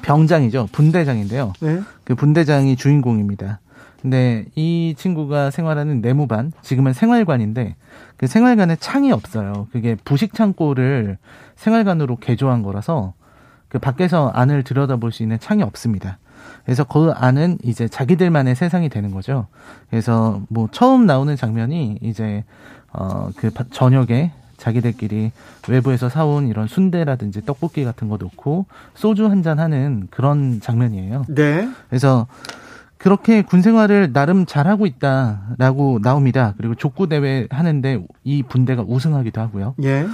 병장이죠. 0.02 0.68
분대장인데요. 0.72 1.52
네. 1.60 1.80
그 2.02 2.16
분대장이 2.16 2.74
주인공입니다. 2.74 3.60
근데 4.02 4.46
이 4.54 4.94
친구가 4.96 5.50
생활하는 5.50 6.00
내무반, 6.00 6.52
지금은 6.62 6.92
생활관인데 6.92 7.76
그 8.16 8.26
생활관에 8.26 8.76
창이 8.76 9.12
없어요. 9.12 9.66
그게 9.72 9.96
부식 10.04 10.34
창고를 10.34 11.18
생활관으로 11.56 12.16
개조한 12.16 12.62
거라서 12.62 13.12
그 13.68 13.78
밖에서 13.78 14.28
안을 14.30 14.62
들여다볼 14.62 15.12
수 15.12 15.22
있는 15.22 15.38
창이 15.38 15.62
없습니다. 15.62 16.18
그래서 16.64 16.84
그 16.84 17.12
안은 17.14 17.58
이제 17.62 17.88
자기들만의 17.88 18.54
세상이 18.54 18.88
되는 18.88 19.10
거죠. 19.12 19.46
그래서 19.90 20.40
뭐 20.48 20.68
처음 20.72 21.06
나오는 21.06 21.34
장면이 21.36 21.98
이제 22.02 22.44
어그 22.92 23.52
저녁에 23.70 24.32
자기들끼리 24.56 25.32
외부에서 25.68 26.08
사온 26.08 26.48
이런 26.48 26.66
순대라든지 26.66 27.42
떡볶이 27.46 27.84
같은 27.84 28.08
거 28.08 28.16
놓고 28.18 28.66
소주 28.94 29.26
한 29.26 29.42
잔 29.42 29.58
하는 29.58 30.08
그런 30.10 30.60
장면이에요. 30.60 31.24
네. 31.28 31.68
그래서 31.88 32.26
그렇게 33.00 33.40
군 33.40 33.62
생활을 33.62 34.12
나름 34.12 34.44
잘하고 34.44 34.84
있다라고 34.84 36.00
나옵니다. 36.02 36.52
그리고 36.58 36.74
족구 36.74 37.08
대회 37.08 37.46
하는데 37.50 38.04
이 38.24 38.42
분대가 38.42 38.84
우승하기도 38.86 39.40
하고요. 39.40 39.74
예. 39.82 40.06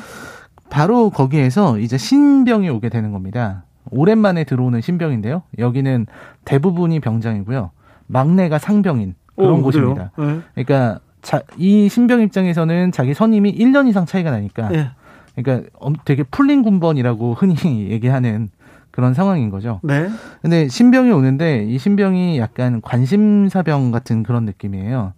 바로 0.71 1.11
거기에서 1.11 1.79
이제 1.79 1.99
신병이 1.99 2.69
오게 2.71 2.89
되는 2.89 3.11
겁니다. 3.11 3.65
오랜만에 3.91 4.45
들어오는 4.45 4.81
신병인데요. 4.81 5.43
여기는 5.59 6.07
대부분이 6.45 7.01
병장이고요. 7.01 7.73
막내가 8.07 8.59
상병인 8.59 9.17
그런 9.35 9.61
오, 9.61 9.63
곳입니다. 9.63 10.13
네. 10.17 10.41
그러니까 10.55 11.01
자, 11.23 11.43
이 11.57 11.89
신병 11.89 12.21
입장에서는 12.21 12.93
자기 12.93 13.15
선임이 13.15 13.53
1년 13.59 13.89
이상 13.89 14.07
차이가 14.07 14.31
나니까 14.31 14.69
네. 14.69 14.91
그러니까 15.35 15.69
되게 16.05 16.23
풀린 16.23 16.63
군번이라고 16.63 17.35
흔히 17.35 17.57
얘기하는 17.91 18.49
그런 18.97 19.13
상황인 19.13 19.51
거죠. 19.51 19.79
네. 19.83 20.09
근데 20.41 20.69
신병이 20.69 21.11
오는데 21.11 21.67
이 21.67 21.77
신병이 21.77 22.39
약간 22.39 22.81
관심사병 22.81 23.91
같은 23.91 24.23
그런 24.23 24.47
느낌이에요. 24.47 25.13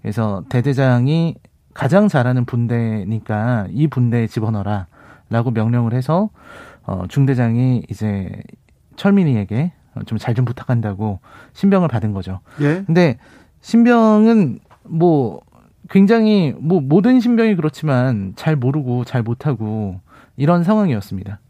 그래서 0.00 0.44
대대장이 0.48 1.34
가장 1.74 2.08
잘하는 2.08 2.46
분대니까 2.46 3.66
이 3.70 3.86
분대에 3.86 4.28
집어넣어라 4.28 4.86
라고 5.28 5.50
명령을 5.50 5.92
해서 5.92 6.30
어, 6.84 7.04
중대장이 7.06 7.82
이제 7.90 8.32
철민이에게 8.96 9.72
좀 10.06 10.16
잘좀 10.16 10.36
좀 10.36 10.44
부탁한다고 10.46 11.20
신병을 11.52 11.88
받은 11.88 12.14
거죠. 12.14 12.40
예. 12.62 12.82
근데 12.86 13.18
신병은 13.60 14.60
뭐 14.84 15.42
굉장히 15.90 16.54
뭐 16.58 16.80
모든 16.80 17.20
신병이 17.20 17.56
그렇지만 17.56 18.32
잘 18.36 18.56
모르고 18.56 19.04
잘 19.04 19.22
못하고 19.22 20.00
이런 20.38 20.64
상황이었습니다. 20.64 21.40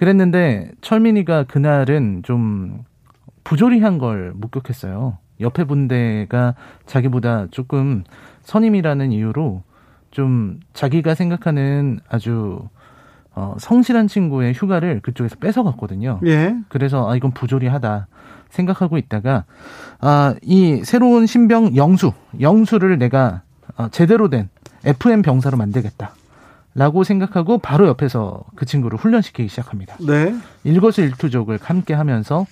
그랬는데 0.00 0.70
철민이가 0.80 1.44
그날은 1.44 2.22
좀 2.22 2.84
부조리한 3.44 3.98
걸 3.98 4.32
목격했어요. 4.34 5.18
옆에 5.40 5.64
분대가 5.64 6.54
자기보다 6.86 7.48
조금 7.50 8.04
선임이라는 8.42 9.12
이유로 9.12 9.62
좀 10.10 10.58
자기가 10.72 11.14
생각하는 11.14 12.00
아주 12.08 12.66
어, 13.34 13.54
성실한 13.58 14.08
친구의 14.08 14.54
휴가를 14.54 15.00
그쪽에서 15.00 15.36
뺏어갔거든요. 15.36 16.20
예. 16.24 16.56
그래서 16.68 17.10
아 17.10 17.14
이건 17.14 17.32
부조리하다 17.32 18.06
생각하고 18.48 18.96
있다가 18.96 19.44
아 20.00 20.34
이 20.42 20.80
새로운 20.82 21.26
신병 21.26 21.76
영수 21.76 22.14
영수를 22.40 22.96
내가 22.98 23.42
어, 23.76 23.88
제대로 23.90 24.30
된 24.30 24.48
FM 24.86 25.20
병사로 25.20 25.58
만들겠다. 25.58 26.14
라고 26.74 27.02
생각하고 27.02 27.58
바로 27.58 27.88
옆에서 27.88 28.44
그 28.54 28.64
친구를 28.64 28.98
훈련시키기 28.98 29.48
시작합니다. 29.48 29.96
네. 30.00 30.34
일거수일투족을 30.64 31.58
함께 31.62 31.94
하면서 31.94 32.46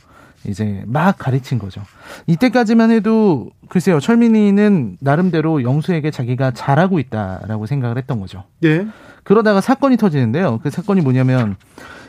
이제 0.44 0.83
막 0.87 1.18
가르친 1.18 1.59
거죠. 1.59 1.83
이때까지만 2.26 2.90
해도 2.90 3.50
글쎄요, 3.68 4.00
철민이는 4.00 4.98
나름대로 5.00 5.62
영수에게 5.62 6.11
자기가 6.11 6.52
잘하고 6.52 6.98
있다라고 6.98 7.66
생각을 7.66 7.98
했던 7.98 8.20
거죠. 8.20 8.44
예. 8.64 8.87
그러다가 9.24 9.61
사건이 9.61 9.96
터지는데요. 9.96 10.59
그 10.62 10.70
사건이 10.70 11.00
뭐냐면 11.00 11.57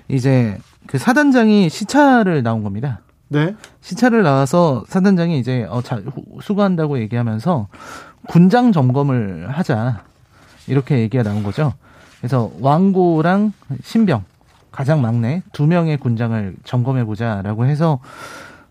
이제 0.08 0.58
그 0.88 0.98
사단장이 0.98 1.70
시차를 1.70 2.44
나온 2.44 2.64
겁니다. 2.64 3.02
네. 3.28 3.56
시차를 3.82 4.24
나와서 4.24 4.84
사단장이 4.88 5.38
이제 5.40 5.68
어, 5.70 5.82
자, 5.82 6.02
수고한다고 6.42 7.00
얘기하면서 7.00 7.68
군장 8.28 8.72
점검을 8.72 9.50
하자 9.52 10.04
이렇게 10.68 11.00
얘기가 11.00 11.24
나온 11.24 11.44
거죠. 11.44 11.74
그래서 12.20 12.52
왕고랑 12.60 13.54
신병 13.82 14.24
가장 14.72 15.02
막내 15.02 15.42
두 15.52 15.66
명의 15.68 15.98
군장을 15.98 16.56
점검해 16.64 17.06
보자라고 17.06 17.66
해서 17.66 18.00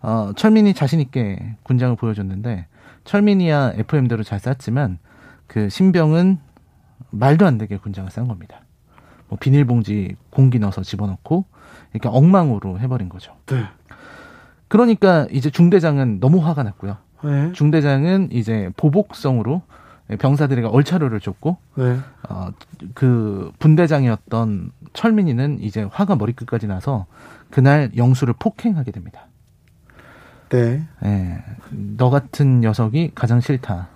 어, 0.01 0.31
철민이 0.35 0.73
자신 0.73 0.99
있게 0.99 1.55
군장을 1.63 1.95
보여줬는데 1.95 2.67
철민이야 3.03 3.73
FM대로 3.75 4.23
잘 4.23 4.39
쌌지만 4.39 4.99
그 5.47 5.69
신병은 5.69 6.39
말도 7.09 7.45
안 7.45 7.57
되게 7.57 7.77
군장을 7.77 8.09
싼 8.11 8.27
겁니다. 8.27 8.61
뭐 9.27 9.37
비닐봉지 9.39 10.15
공기 10.29 10.59
넣어서 10.59 10.83
집어넣고 10.83 11.45
이렇게 11.93 12.07
엉망으로 12.07 12.79
해버린 12.79 13.09
거죠. 13.09 13.35
네. 13.47 13.63
그러니까 14.67 15.27
이제 15.31 15.49
중대장은 15.49 16.19
너무 16.19 16.45
화가 16.45 16.63
났고요. 16.63 16.97
네. 17.23 17.51
중대장은 17.53 18.29
이제 18.31 18.69
보복성으로 18.77 19.63
병사들에게 20.17 20.67
얼차려를 20.67 21.19
줬고 21.19 21.57
네. 21.75 21.99
어, 22.29 22.49
그 22.95 23.51
분대장이었던 23.59 24.71
철민이는 24.93 25.59
이제 25.61 25.83
화가 25.83 26.15
머리끝까지 26.15 26.67
나서 26.67 27.05
그날 27.51 27.91
영수를 27.95 28.33
폭행하게 28.39 28.91
됩니다. 28.91 29.25
네. 30.49 30.83
네. 31.01 31.43
너 31.69 32.09
같은 32.09 32.61
녀석이 32.61 33.11
가장 33.13 33.39
싫다. 33.39 33.89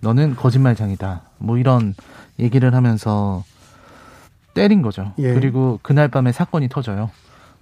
너는 0.00 0.36
거짓말장이다. 0.36 1.22
뭐 1.38 1.56
이런 1.56 1.94
얘기를 2.38 2.74
하면서 2.74 3.44
때린 4.52 4.82
거죠. 4.82 5.12
예. 5.18 5.34
그리고 5.34 5.78
그날 5.82 6.08
밤에 6.08 6.32
사건이 6.32 6.68
터져요. 6.68 7.10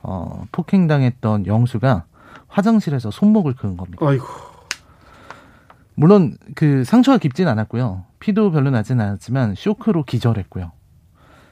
어, 0.03 0.45
폭행당했던 0.53 1.47
영수가 1.47 2.05
화장실에서 2.49 3.11
손목을 3.11 3.55
그은 3.55 3.77
겁니다. 3.77 4.05
아이고. 4.07 4.27
물론 5.95 6.37
그 6.55 6.85
상처가 6.85 7.19
깊진 7.19 7.49
않았고요. 7.49 8.05
피도 8.21 8.51
별로 8.51 8.71
나진 8.71 9.01
않았지만 9.01 9.55
쇼크로 9.57 10.05
기절했고요. 10.05 10.73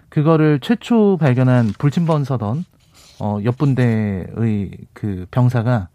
그거를 0.09 0.61
최초 0.61 1.17
발견한 1.17 1.73
불침번서던 1.79 2.65
어, 3.21 3.39
옆 3.45 3.57
분대의 3.57 4.71
그 4.93 5.27
병사가 5.31 5.89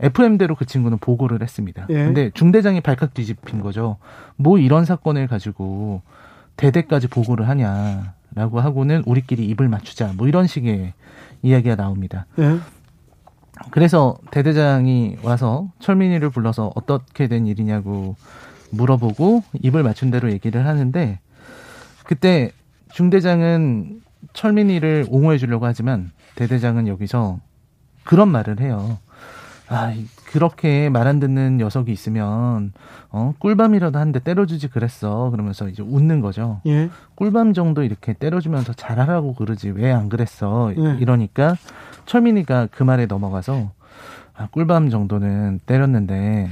FM대로 0.00 0.54
그 0.54 0.64
친구는 0.64 0.98
보고를 0.98 1.42
했습니다. 1.42 1.86
예. 1.90 2.04
근데 2.04 2.30
중대장이 2.30 2.80
발칵 2.80 3.12
뒤집힌 3.12 3.60
거죠. 3.60 3.98
뭐 4.36 4.58
이런 4.58 4.84
사건을 4.84 5.26
가지고 5.26 6.02
대대까지 6.56 7.08
보고를 7.08 7.48
하냐라고 7.48 8.60
하고는 8.60 9.02
우리끼리 9.06 9.44
입을 9.46 9.68
맞추자. 9.68 10.12
뭐 10.16 10.26
이런 10.26 10.46
식의 10.46 10.94
이야기가 11.42 11.76
나옵니다. 11.76 12.26
예. 12.38 12.58
그래서 13.70 14.16
대대장이 14.30 15.18
와서 15.22 15.70
철민이를 15.80 16.30
불러서 16.30 16.72
어떻게 16.74 17.28
된 17.28 17.46
일이냐고 17.46 18.16
물어보고 18.70 19.42
입을 19.60 19.82
맞춘 19.82 20.10
대로 20.10 20.30
얘기를 20.30 20.66
하는데 20.66 21.18
그때 22.04 22.52
중대장은 22.92 24.02
철민이를 24.32 25.06
옹호해 25.08 25.38
주려고 25.38 25.66
하지만 25.66 26.10
대대장은 26.36 26.88
여기서 26.88 27.38
그런 28.04 28.28
말을 28.28 28.60
해요. 28.60 28.98
아, 29.68 29.94
그렇게 30.30 30.88
말 30.90 31.08
안 31.08 31.18
듣는 31.18 31.56
녀석이 31.56 31.90
있으면 31.90 32.72
어 33.10 33.34
꿀밤이라도 33.40 33.98
한 33.98 34.12
대 34.12 34.20
때려주지 34.20 34.68
그랬어 34.68 35.30
그러면서 35.30 35.68
이제 35.68 35.82
웃는 35.82 36.20
거죠. 36.20 36.60
예. 36.66 36.88
꿀밤 37.16 37.52
정도 37.52 37.82
이렇게 37.82 38.12
때려주면서 38.12 38.72
잘하라고 38.74 39.34
그러지 39.34 39.70
왜 39.70 39.90
안 39.92 40.08
그랬어 40.08 40.72
예. 40.76 40.96
이러니까 41.00 41.56
철민이가 42.06 42.68
그 42.70 42.82
말에 42.84 43.06
넘어가서 43.06 43.72
아, 44.36 44.46
꿀밤 44.52 44.88
정도는 44.90 45.60
때렸는데 45.66 46.50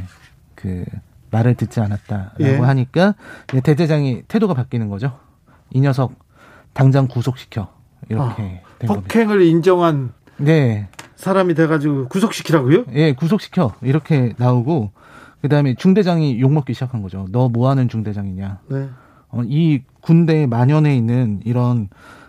그 0.56 0.84
말을 1.30 1.54
듣지 1.54 1.80
않았다라고 1.80 2.34
예. 2.40 2.56
하니까 2.56 3.14
대대장이 3.46 4.22
태도가 4.28 4.54
바뀌는 4.54 4.88
거죠. 4.88 5.12
이 5.70 5.80
녀석 5.80 6.14
당장 6.72 7.06
구속시켜 7.06 7.68
이렇게 8.08 8.62
아, 8.82 8.86
폭행을 8.86 9.36
겁니다. 9.36 9.50
인정한 9.50 10.12
네. 10.38 10.88
사람이 11.18 11.54
돼가지고 11.54 12.06
구속시키라고요? 12.08 12.84
예, 12.94 13.12
구속시켜 13.12 13.74
이렇게 13.82 14.34
나오고 14.38 14.92
그 15.42 15.48
다음에 15.48 15.74
중대장이 15.74 16.40
욕 16.40 16.52
먹기 16.52 16.74
시작한 16.74 17.02
거죠. 17.02 17.26
너 17.30 17.48
뭐하는 17.48 17.88
중대장이냐? 17.88 18.60
네. 18.68 18.88
어, 19.30 19.42
이 19.44 19.82
군대에 20.00 20.46
만연해 20.46 20.96
있는 20.96 21.40
이런 21.44 21.88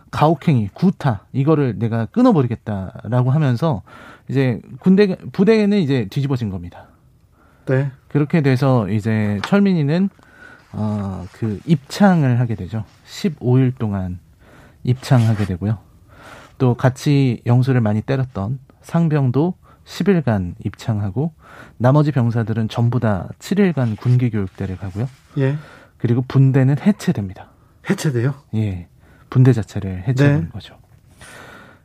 가혹행위, 0.10 0.70
구타 0.74 1.26
이거를 1.34 1.78
내가 1.78 2.08
끊어버리겠다라고 2.08 3.30
하면서 3.30 3.84
이제 4.28 4.60
군대 4.80 5.16
부대는 5.34 5.78
이제 5.78 6.08
뒤집어진 6.10 6.50
겁니다. 6.50 6.88
네. 7.68 7.92
그렇게 8.08 8.42
돼서 8.42 8.90
이제 8.90 9.40
철민이는 9.46 10.10
어, 10.72 11.26
그 11.34 11.60
입창을 11.68 12.40
하게 12.40 12.56
되죠. 12.56 12.86
15일 13.06 13.78
동안 13.78 14.18
입창하게 14.84 15.46
되고요. 15.46 15.78
또 16.58 16.74
같이 16.74 17.44
영수를 17.46 17.82
많이 17.82 18.02
때렸던 18.02 18.58
상병도 18.90 19.54
10일간 19.86 20.56
입창하고 20.66 21.32
나머지 21.78 22.12
병사들은 22.12 22.70
전부 22.70 23.00
다 23.00 23.30
7일간 23.40 23.98
군기 23.98 24.30
교육대를 24.32 24.78
가고요. 24.78 25.08
예. 25.38 25.58
그리고 25.98 26.24
분대는 26.28 26.78
해체됩니다. 26.80 27.50
해체돼요? 27.90 28.34
예. 28.56 28.88
분대 29.30 29.54
자체를 29.54 30.08
해체하는 30.08 30.42
네. 30.46 30.50
거죠. 30.50 30.76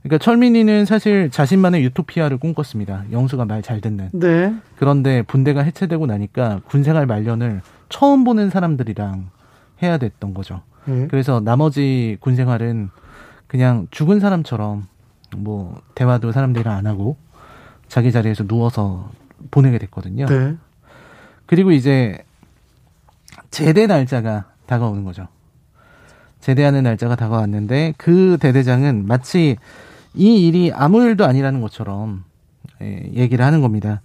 그러니까 0.03 0.23
철민이는 0.23 0.85
사실 0.87 1.31
자신만의 1.31 1.83
유토피아를 1.85 2.39
꿈꿨습니다. 2.39 3.05
영수가 3.13 3.45
말 3.47 3.63
잘 3.63 3.81
듣는. 3.81 4.11
네. 4.13 4.55
그런데 4.77 5.23
분대가 5.23 5.63
해체되고 5.63 6.07
나니까 6.07 6.61
군생활 6.67 7.07
말년을 7.07 7.61
처음 7.91 8.25
보는 8.25 8.49
사람들이랑 8.51 9.31
해야 9.83 9.99
됐던 9.99 10.33
거죠. 10.35 10.63
네. 10.87 11.07
그래서 11.11 11.41
나머지 11.41 12.17
군생활은 12.21 12.91
그냥 13.47 13.87
죽은 13.91 14.21
사람처럼 14.21 14.87
뭐 15.37 15.81
대화도 15.95 16.33
사람들이랑 16.33 16.75
안 16.75 16.87
하고 16.87 17.17
자기 17.89 18.13
자리에서 18.13 18.47
누워서 18.47 19.11
보내게 19.51 19.79
됐거든요. 19.79 20.27
네. 20.27 20.57
그리고 21.47 21.73
이제 21.73 22.25
제대 23.51 23.87
날짜가 23.87 24.47
다가오는 24.67 25.05
거죠. 25.05 25.29
제대하는 26.41 26.83
날짜가 26.83 27.17
다가왔는데 27.17 27.95
그 27.97 28.37
대대장은 28.41 29.07
마치 29.07 29.57
이 30.15 30.47
일이 30.47 30.73
아무 30.75 31.03
일도 31.03 31.25
아니라는 31.25 31.61
것처럼 31.61 32.25
예, 32.83 33.11
얘기를 33.15 33.45
하는 33.45 33.61
겁니다. 33.61 34.01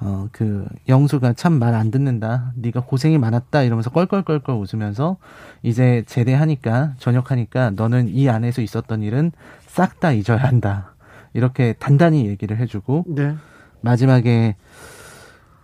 어, 0.00 0.28
그 0.32 0.66
영수가 0.88 1.32
참 1.34 1.54
말 1.58 1.74
안 1.74 1.90
듣는다. 1.90 2.52
네가 2.56 2.80
고생이 2.80 3.18
많았다 3.18 3.62
이러면서 3.62 3.90
껄껄껄껄 3.90 4.54
웃으면서 4.54 5.16
이제 5.62 6.04
제대하니까 6.06 6.94
전역하니까 6.98 7.70
너는 7.70 8.08
이 8.08 8.28
안에서 8.28 8.62
있었던 8.62 9.02
일은 9.02 9.32
싹 9.66 9.98
다 10.00 10.12
잊어야 10.12 10.38
한다. 10.38 10.94
이렇게 11.34 11.74
단단히 11.78 12.26
얘기를 12.26 12.56
해주고 12.58 13.04
네. 13.08 13.34
마지막에 13.80 14.56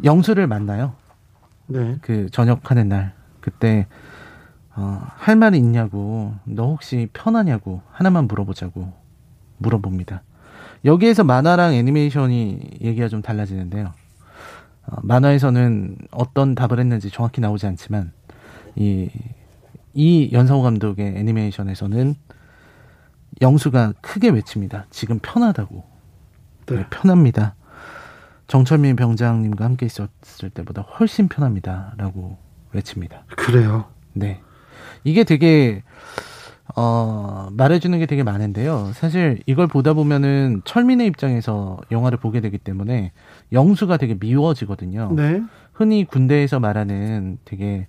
영수를 0.02 0.46
만나요. 0.46 0.94
네. 1.66 1.96
그 2.02 2.28
전역하는 2.30 2.88
날 2.88 3.12
그때 3.40 3.86
어, 4.76 5.00
할 5.16 5.36
말이 5.36 5.56
있냐고 5.58 6.34
너 6.44 6.66
혹시 6.70 7.08
편하냐고 7.12 7.82
하나만 7.92 8.26
물어보자고 8.26 8.92
물어봅니다. 9.58 10.22
여기에서 10.84 11.22
만화랑 11.24 11.74
애니메이션이 11.74 12.60
얘기가 12.82 13.06
좀 13.08 13.22
달라지는데요. 13.22 13.92
어, 14.86 14.96
만화에서는 15.02 15.96
어떤 16.10 16.54
답을 16.54 16.78
했는지 16.78 17.10
정확히 17.10 17.40
나오지 17.40 17.66
않지만 17.66 18.12
이, 18.76 19.10
이 19.94 20.30
연상호 20.32 20.62
감독의 20.62 21.14
애니메이션에서는 21.16 22.14
영수가 23.40 23.94
크게 24.00 24.30
외칩니다. 24.30 24.86
지금 24.90 25.18
편하다고. 25.20 25.84
네. 26.66 26.76
네, 26.76 26.86
편합니다. 26.90 27.54
정철민 28.46 28.96
병장님과 28.96 29.64
함께 29.64 29.86
있었을 29.86 30.50
때보다 30.52 30.82
훨씬 30.82 31.28
편합니다. 31.28 31.94
라고 31.96 32.36
외칩니다. 32.72 33.24
그래요? 33.36 33.86
네. 34.12 34.40
이게 35.02 35.24
되게 35.24 35.82
어, 36.76 37.48
말해주는 37.52 37.98
게 37.98 38.06
되게 38.06 38.22
많은데요. 38.22 38.92
사실 38.94 39.42
이걸 39.46 39.66
보다 39.66 39.92
보면은 39.92 40.62
철민의 40.64 41.06
입장에서 41.06 41.78
영화를 41.90 42.18
보게 42.18 42.40
되기 42.40 42.58
때문에 42.58 43.12
영수가 43.52 43.96
되게 43.96 44.16
미워지거든요. 44.18 45.12
네. 45.14 45.42
흔히 45.72 46.04
군대에서 46.04 46.60
말하는 46.60 47.38
되게 47.44 47.86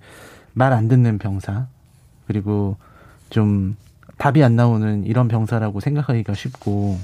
말 0.53 0.73
안 0.73 0.87
듣는 0.87 1.17
병사, 1.17 1.67
그리고 2.27 2.77
좀 3.29 3.75
답이 4.17 4.43
안 4.43 4.55
나오는 4.55 5.03
이런 5.05 5.27
병사라고 5.27 5.79
생각하기가 5.79 6.33
쉽고, 6.33 6.97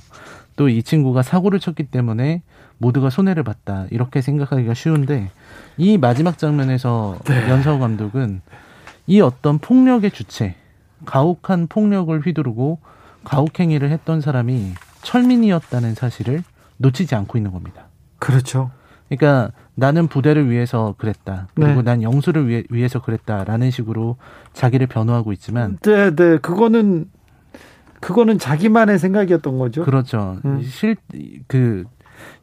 또 0.55 0.69
이 0.69 0.83
친구가 0.83 1.21
사고를 1.23 1.59
쳤기 1.59 1.83
때문에 1.83 2.41
모두가 2.77 3.09
손해를 3.09 3.43
봤다. 3.43 3.87
이렇게 3.91 4.21
생각하기가 4.21 4.73
쉬운데, 4.73 5.29
이 5.77 5.97
마지막 5.97 6.37
장면에서 6.37 7.19
네. 7.25 7.49
연서우 7.49 7.79
감독은 7.79 8.41
이 9.07 9.21
어떤 9.21 9.57
폭력의 9.59 10.11
주체, 10.11 10.55
가혹한 11.05 11.67
폭력을 11.67 12.17
휘두르고 12.19 12.79
가혹행위를 13.23 13.89
했던 13.91 14.21
사람이 14.21 14.73
철민이었다는 15.01 15.95
사실을 15.95 16.43
놓치지 16.77 17.15
않고 17.15 17.37
있는 17.37 17.51
겁니다. 17.51 17.85
그렇죠. 18.21 18.69
그러니까 19.09 19.51
나는 19.75 20.07
부대를 20.07 20.49
위해서 20.49 20.95
그랬다. 20.97 21.47
그리고 21.55 21.75
네. 21.75 21.81
난 21.81 22.03
영수를 22.03 22.47
위해, 22.47 22.63
위해서 22.69 23.01
그랬다라는 23.01 23.71
식으로 23.71 24.15
자기를 24.53 24.87
변호하고 24.87 25.33
있지만 25.33 25.77
네, 25.81 26.15
네. 26.15 26.37
그거는 26.37 27.09
그거는 27.99 28.37
자기만의 28.39 28.99
생각이었던 28.99 29.57
거죠. 29.57 29.83
그렇죠. 29.83 30.37
음. 30.45 30.61
실그 30.63 31.83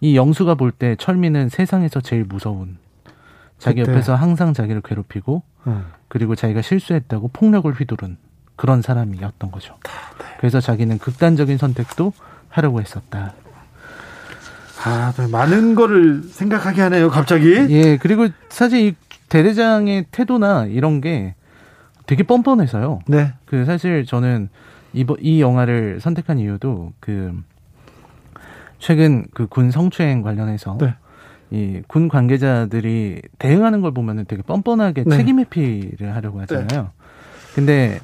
이 0.01 0.17
영수가 0.17 0.57
볼 0.57 0.73
때 0.73 0.95
철민은 0.97 1.49
세상에서 1.49 2.01
제일 2.01 2.25
무서운 2.25 2.79
자기 3.59 3.81
그때. 3.81 3.93
옆에서 3.93 4.14
항상 4.14 4.53
자기를 4.53 4.83
괴롭히고 4.83 5.43
음. 5.69 5.85
그리고 6.09 6.35
자기가 6.35 6.61
실수했다고 6.62 7.29
폭력을 7.33 7.73
휘두른 7.73 8.17
그런 8.57 8.83
사람이었던 8.83 9.51
거죠. 9.51 9.77
네. 10.19 10.25
그래서 10.38 10.61
자기는 10.61 10.99
극단적인 10.99 11.57
선택도 11.59 12.12
하려고 12.49 12.81
했었다. 12.81 13.35
아, 14.85 15.12
네, 15.17 15.27
많은 15.27 15.75
거를 15.75 16.23
생각하게 16.25 16.83
하네요, 16.83 17.11
갑자기. 17.11 17.55
예, 17.71 17.97
그리고 17.97 18.29
사실 18.49 18.81
이 18.81 18.95
대대장의 19.29 20.07
태도나 20.11 20.67
이런 20.67 21.01
게 21.01 21.35
되게 22.07 22.23
뻔뻔해서요. 22.23 23.01
네. 23.09 23.35
그 23.45 23.64
사실 23.64 24.07
저는 24.07 24.49
이, 24.95 25.05
이 25.21 25.41
영화를 25.41 26.01
선택한 26.01 26.38
이유도 26.38 26.93
그 27.01 27.35
최근 28.79 29.27
그 29.35 29.47
군 29.47 29.71
성추행 29.71 30.23
관련해서 30.23 30.79
네. 30.81 30.95
이군 31.51 32.09
관계자들이 32.09 33.23
대응하는 33.38 33.81
걸 33.81 33.93
보면은 33.93 34.25
되게 34.27 34.43
뻔뻔하게 34.43 35.05
네. 35.05 35.17
책임 35.17 35.41
회피를 35.41 36.14
하려고 36.14 36.41
하잖아요. 36.43 36.83
네. 36.83 36.88
근데 37.55 38.01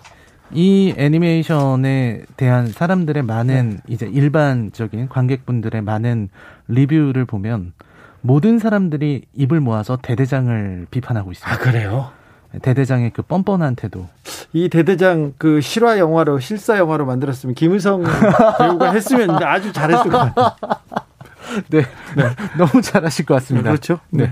이 0.52 0.94
애니메이션에 0.96 2.22
대한 2.37 2.68
사람들의 2.68 3.22
많은 3.22 3.70
네. 3.70 3.76
이제 3.88 4.07
일반적인 4.07 5.09
관객분들의 5.09 5.80
많은 5.83 6.28
리뷰를 6.68 7.24
보면 7.24 7.72
모든 8.20 8.59
사람들이 8.59 9.24
입을 9.35 9.61
모아서 9.61 9.98
대대장을 10.00 10.87
비판하고 10.90 11.33
있습니다. 11.33 11.54
아, 11.54 11.59
그래요? 11.59 12.11
대대장의 12.62 13.11
그 13.11 13.22
뻔뻔한 13.22 13.74
태도. 13.74 14.09
이 14.52 14.68
대대장 14.68 15.35
그 15.38 15.61
실화 15.61 15.98
영화로 15.98 16.38
실사 16.38 16.78
영화로 16.78 17.04
만들었으면 17.04 17.54
김은성 17.54 18.04
배우가 18.59 18.92
했으면 18.92 19.42
아주 19.42 19.72
잘했을 19.72 20.11
것 20.11 20.35
같아요. 20.35 20.57
네. 21.68 21.83
네. 22.16 22.24
너무 22.57 22.80
잘하실 22.80 23.26
것 23.26 23.35
같습니다. 23.35 23.70
그렇죠. 23.70 23.98
네. 24.11 24.30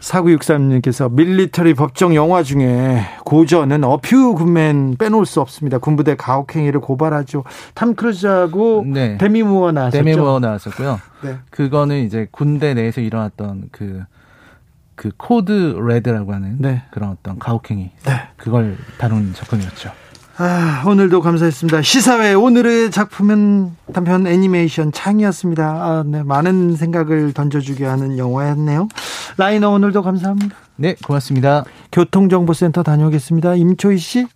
4963님께서 0.00 1.10
military 1.10 1.74
법정 1.74 2.14
영화 2.14 2.42
중에 2.42 3.04
고전은 3.24 3.84
A 3.84 3.96
Few 3.96 4.34
Good 4.34 4.69
Men 4.69 4.96
빼놓을 4.98 5.26
수 5.26 5.40
없습니다. 5.40 5.78
군부대 5.78 6.16
가혹행위를 6.16 6.80
고발하죠. 6.80 7.44
탐 7.74 7.94
크루즈하고 7.94 8.84
네. 8.86 9.18
데미 9.18 9.42
무어 9.42 9.72
나왔었죠. 9.72 10.04
데미 10.04 10.16
무어 10.16 10.40
나왔었고요. 10.40 11.00
네. 11.22 11.38
그거는 11.50 12.04
이제 12.04 12.28
군대 12.30 12.74
내에서 12.74 13.00
일어났던 13.00 13.70
그그 13.72 15.10
code 15.16 15.52
red라고 15.52 16.32
하는 16.32 16.56
네. 16.58 16.82
그런 16.90 17.10
어떤 17.10 17.38
가혹행위 17.38 17.90
네. 18.04 18.12
그걸 18.36 18.76
다룬 18.98 19.32
작품이었죠. 19.34 20.03
아, 20.36 20.82
오늘도 20.86 21.20
감사했습니다. 21.20 21.82
시사회 21.82 22.34
오늘의 22.34 22.90
작품은 22.90 23.76
단편 23.92 24.26
애니메이션 24.26 24.90
창이었습니다. 24.90 25.64
아, 25.64 26.04
네, 26.04 26.24
많은 26.24 26.74
생각을 26.76 27.32
던져주게 27.32 27.84
하는 27.84 28.18
영화였네요. 28.18 28.88
라이너 29.36 29.70
오늘도 29.70 30.02
감사합니다. 30.02 30.56
네, 30.76 30.96
고맙습니다. 31.04 31.64
교통정보센터 31.92 32.82
다녀오겠습니다. 32.82 33.54
임초희 33.54 33.98
씨. 33.98 34.26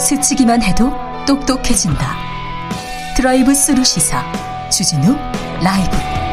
스치기만 0.00 0.62
해도 0.62 0.92
똑똑해진다. 1.26 2.16
드라이브 3.16 3.54
스루 3.54 3.84
시사. 3.84 4.22
주진우 4.68 5.14
라이브 5.62 6.23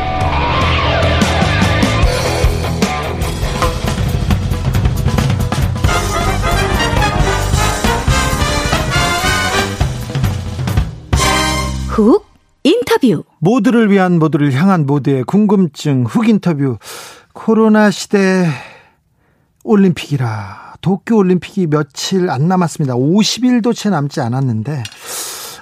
훅 11.91 12.25
인터뷰 12.63 13.25
모두를 13.39 13.91
위한 13.91 14.17
모두를 14.17 14.54
향한 14.54 14.86
모두의 14.86 15.25
궁금증 15.25 16.06
훅 16.06 16.30
인터뷰 16.30 16.77
코로나 17.34 17.91
시대 17.91 18.47
올림픽이라 19.65 20.75
도쿄 20.80 21.17
올림픽이 21.17 21.67
며칠 21.67 22.30
안 22.30 22.47
남았습니다. 22.47 22.95
50일도 22.95 23.75
채 23.75 23.89
남지 23.89 24.21
않았는데 24.21 24.84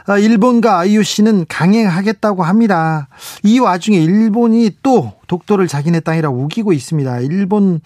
아, 0.06 0.18
일본과 0.20 0.78
IOC는 0.78 1.48
강행하겠다고 1.48 2.44
합니다. 2.44 3.08
이 3.44 3.58
와중에 3.58 3.98
일본이 3.98 4.70
또 4.84 5.14
독도를 5.28 5.68
자기네 5.68 6.02
땅이라 6.02 6.30
우기고 6.30 6.74
있습니다. 6.74 7.22
일본 7.22 7.82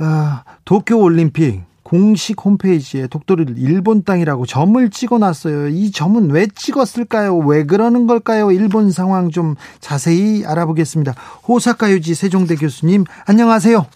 어, 0.00 0.40
도쿄 0.64 0.98
올림픽 0.98 1.67
공식 1.88 2.44
홈페이지에 2.44 3.06
독도를 3.06 3.54
일본 3.56 4.04
땅이라고 4.04 4.44
점을 4.44 4.90
찍어놨어요. 4.90 5.68
이 5.68 5.90
점은 5.90 6.30
왜 6.30 6.46
찍었을까요? 6.46 7.38
왜 7.38 7.64
그러는 7.64 8.06
걸까요? 8.06 8.50
일본 8.50 8.90
상황 8.90 9.30
좀 9.30 9.54
자세히 9.80 10.44
알아보겠습니다. 10.44 11.14
호사카 11.48 11.90
유지 11.90 12.14
세종대 12.14 12.56
교수님, 12.56 13.04
안녕하세요. 13.24 13.86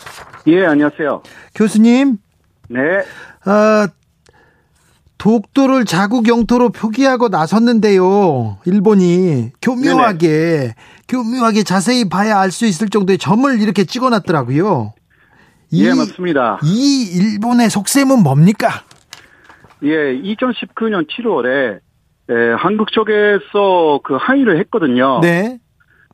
예, 0.47 0.65
안녕하세요. 0.65 1.23
교수님. 1.55 2.17
네. 2.71 2.81
어, 2.81 3.87
독도를 5.19 5.85
자국 5.85 6.29
영토로 6.29 6.71
표기하고 6.71 7.29
나섰는데요. 7.29 8.57
일본이 8.65 9.51
교묘하게 9.61 10.29
네네. 10.29 10.75
교묘하게 11.09 11.63
자세히 11.63 12.09
봐야 12.09 12.41
알 12.41 12.51
수 12.51 12.65
있을 12.65 12.89
정도의 12.89 13.19
점을 13.19 13.61
이렇게 13.61 13.85
찍어놨더라고요. 13.85 14.95
이, 15.73 15.87
예, 15.87 15.89
맞습니다. 15.95 16.61
이 16.63 17.35
일본의 17.35 17.71
속셈은 17.71 18.23
뭡니까? 18.23 18.69
예, 19.83 20.15
2019년 20.21 21.09
7월에 21.09 21.81
예, 22.31 22.53
한국 22.57 22.93
쪽에서 22.93 24.01
그 24.05 24.17
항의를 24.17 24.59
했거든요. 24.61 25.21
네. 25.21 25.59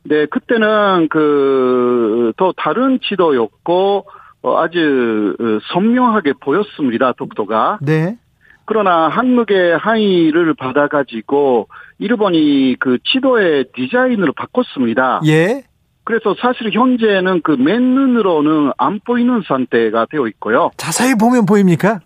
네, 0.03 0.25
그때는 0.27 1.09
그더 1.09 2.53
다른 2.57 2.99
지도였고 3.03 4.05
어, 4.41 4.57
아주 4.57 5.35
어, 5.39 5.43
선명하게 5.73 6.33
보였습니다. 6.41 7.11
독도가. 7.13 7.79
네. 7.81 8.17
그러나 8.65 9.09
한국의 9.09 9.77
항의를 9.77 10.53
받아가지고 10.53 11.67
일본이 11.97 12.75
그 12.79 12.97
지도의 13.03 13.65
디자인을 13.75 14.31
바꿨습니다. 14.35 15.21
예. 15.25 15.63
그래서 16.03 16.35
사실 16.41 16.71
현재는 16.71 17.41
그 17.43 17.51
맨눈으로는 17.51 18.71
안 18.77 18.99
보이는 19.05 19.41
상태가 19.47 20.07
되어 20.09 20.27
있고요. 20.27 20.71
자세히 20.77 21.13
보면 21.15 21.45
보입니까? 21.45 21.99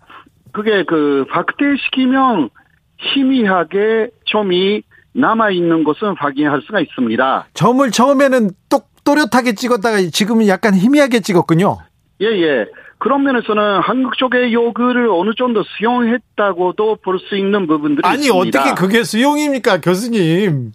그게 0.52 0.84
그 0.84 1.24
확대시키면 1.30 2.50
희미하게 2.98 4.10
점이 4.26 4.82
남아 5.14 5.50
있는 5.50 5.84
것은 5.84 6.14
확인할 6.18 6.62
수가 6.66 6.80
있습니다. 6.80 7.46
점을 7.54 7.90
처음에는 7.90 8.50
똑 8.68 8.88
또렷하게 9.04 9.54
찍었다가 9.54 9.98
지금은 10.12 10.48
약간 10.48 10.74
희미하게 10.74 11.20
찍었군요. 11.20 11.78
예, 12.22 12.26
예. 12.26 12.66
그런 12.98 13.22
면에서는 13.24 13.80
한국 13.80 14.16
쪽의 14.16 14.54
요구를 14.54 15.08
어느 15.10 15.32
정도 15.36 15.62
수용했다고도 15.76 16.98
볼 17.04 17.18
수 17.18 17.36
있는 17.36 17.66
부분들이 17.66 18.06
아니, 18.06 18.24
있습니다. 18.26 18.60
어떻게 18.60 18.74
그게 18.74 19.02
수용입니까, 19.04 19.80
교수님? 19.80 20.72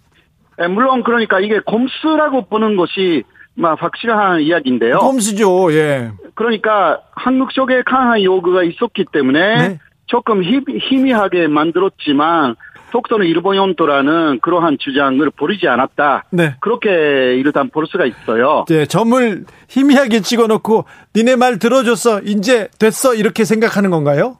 예, 0.60 0.66
물론 0.66 1.02
그러니까 1.02 1.40
이게 1.40 1.60
곰수라고 1.60 2.46
보는 2.46 2.76
것이 2.76 3.24
막 3.54 3.82
확실한 3.82 4.40
이야기인데요. 4.40 4.98
곰수죠, 4.98 5.72
예. 5.72 6.12
그러니까 6.34 7.00
한국 7.12 7.52
쪽에 7.52 7.82
강한 7.84 8.22
요구가 8.22 8.62
있었기 8.62 9.06
때문에 9.12 9.68
네? 9.68 9.78
조금 10.06 10.42
희미하게 10.42 11.46
만들었지만 11.48 12.56
속도는 12.92 13.26
일본 13.26 13.56
연도라는 13.56 14.40
그러한 14.40 14.78
주장을 14.80 15.30
버리지 15.30 15.68
않았다. 15.68 16.24
네. 16.30 16.56
그렇게 16.60 16.90
일단 17.36 17.70
볼 17.70 17.86
수가 17.86 18.04
있어요. 18.04 18.64
네, 18.68 18.86
점을 18.86 19.44
희미하게 19.68 20.20
찍어놓고 20.20 20.84
니네 21.14 21.36
말 21.36 21.58
들어줬어, 21.58 22.22
이제 22.22 22.68
됐어 22.78 23.14
이렇게 23.14 23.44
생각하는 23.44 23.90
건가요? 23.90 24.38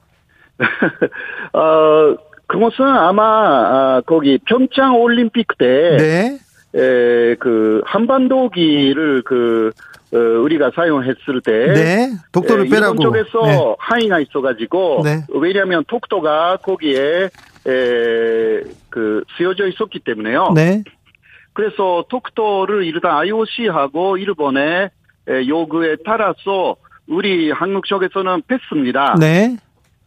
어, 1.53 2.17
그것은 2.51 2.85
아마 2.85 3.23
아, 3.23 4.01
거기 4.05 4.37
평창 4.45 4.99
올림픽 4.99 5.57
때, 5.57 5.95
네. 5.97 6.37
에, 6.75 7.35
그 7.35 7.81
한반도기를 7.85 9.21
그 9.23 9.71
어, 10.13 10.17
우리가 10.17 10.71
사용했을 10.75 11.39
때, 11.45 11.73
네. 11.73 12.09
독도를 12.33 12.67
빼라고 12.67 12.95
일본 12.95 12.97
쪽에서 12.97 13.41
네. 13.45 13.75
항의가 13.79 14.19
있어가지고, 14.19 15.01
네. 15.05 15.23
왜냐하면 15.33 15.85
독도가 15.87 16.57
거기에 16.57 17.29
에, 17.67 18.61
그 18.89 19.23
쓰여져 19.37 19.67
있었기 19.69 19.99
때문에요. 19.99 20.51
네. 20.53 20.83
그래서 21.53 22.03
독도를 22.09 22.83
일단 22.83 23.15
IOC하고 23.15 24.17
일본의 24.17 24.89
요구에 25.47 25.95
따라서 26.05 26.75
우리 27.07 27.49
한국 27.51 27.85
쪽에서는 27.85 28.41
뺐습니다. 28.45 29.15
네. 29.21 29.55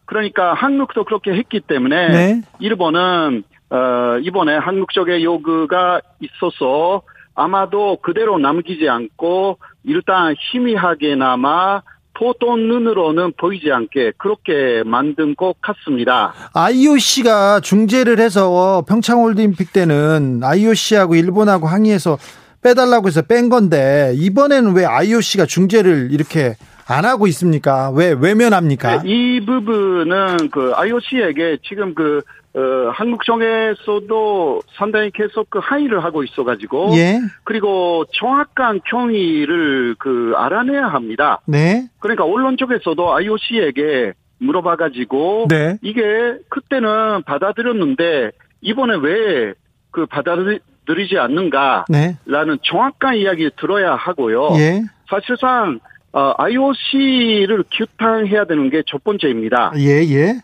그러니까 0.05 0.53
한국도 0.53 1.03
그렇게 1.05 1.31
했기 1.31 1.59
때문에 1.59 2.09
네. 2.09 2.41
일본은 2.59 3.43
어, 3.69 4.17
이번에 4.21 4.55
한국 4.57 4.93
쪽의 4.93 5.23
요구가 5.23 6.01
있어서 6.19 7.01
아마도 7.33 7.97
그대로 8.01 8.37
남기지 8.37 8.87
않고 8.87 9.57
일단 9.83 10.35
희미하게나마 10.51 11.81
보통 12.13 12.67
눈으로는 12.67 13.33
보이지 13.37 13.71
않게 13.71 14.13
그렇게 14.17 14.83
만든 14.85 15.35
것 15.35 15.55
같습니다. 15.61 16.33
IOC가 16.53 17.59
중재를 17.59 18.19
해서 18.19 18.83
평창 18.87 19.21
올림픽 19.21 19.73
때는 19.73 20.39
IOC하고 20.41 21.15
일본하고 21.15 21.67
항의해서 21.67 22.17
빼달라고 22.63 23.07
해서 23.07 23.21
뺀 23.21 23.49
건데 23.49 24.13
이번에는 24.15 24.75
왜 24.75 24.85
IOC가 24.85 25.45
중재를 25.45 26.09
이렇게 26.11 26.55
안 26.87 27.05
하고 27.05 27.27
있습니까? 27.27 27.91
왜 27.91 28.15
외면합니까? 28.19 29.01
네, 29.03 29.09
이 29.09 29.45
부분은 29.45 30.49
그 30.51 30.73
IOC에게 30.75 31.57
지금 31.67 31.93
그 31.95 32.21
어, 32.53 32.89
한국 32.93 33.25
정에서도 33.25 34.61
상당히 34.77 35.11
계속 35.11 35.49
그 35.49 35.59
항의를 35.61 36.03
하고 36.03 36.23
있어가지고 36.23 36.91
예. 36.95 37.19
그리고 37.43 38.05
정확한 38.13 38.79
경위를 38.85 39.95
그 39.99 40.33
알아내야 40.37 40.85
합니다. 40.87 41.41
네. 41.45 41.89
그러니까 41.99 42.23
언론 42.23 42.55
쪽에서도 42.55 43.13
IOC에게 43.13 44.13
물어봐가지고 44.39 45.47
네. 45.49 45.77
이게 45.81 46.01
그때는 46.49 47.23
받아들였는데 47.23 48.31
이번에 48.61 48.95
왜 49.01 49.53
그 49.95 50.05
받아들이지 50.07 51.17
않는가라는 51.17 51.85
네. 51.87 52.57
정확한 52.63 53.15
이야기를 53.15 53.51
들어야 53.57 53.95
하고요. 53.95 54.49
예. 54.57 54.83
사실상 55.09 55.79
어, 56.15 56.33
IOC를 56.37 57.65
규탄해야 57.71 58.45
되는 58.45 58.69
게 58.69 58.81
첫 58.87 59.03
번째입니다. 59.03 59.73
예, 59.77 60.01
예. 60.03 60.35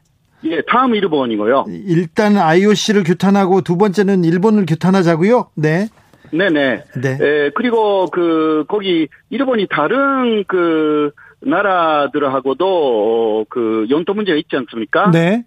예, 0.44 0.62
다음 0.68 0.96
일본이고요. 0.96 1.66
일단 1.88 2.36
IOC를 2.38 3.04
규탄하고 3.04 3.62
두 3.62 3.78
번째는 3.78 4.26
일본을 4.26 4.66
규탄하자고요. 4.66 5.52
네. 5.56 5.88
네네. 6.34 6.84
네. 7.02 7.18
에, 7.22 7.50
그리고 7.56 8.08
그 8.08 8.66
거기 8.68 9.08
일본이 9.30 9.68
다른 9.70 10.44
그 10.48 11.12
나라들하고도 11.42 12.66
어, 12.66 13.46
그 13.50 13.88
영토 13.90 14.14
문제가 14.14 14.38
있지 14.38 14.56
않습니까? 14.56 15.12
네. 15.12 15.44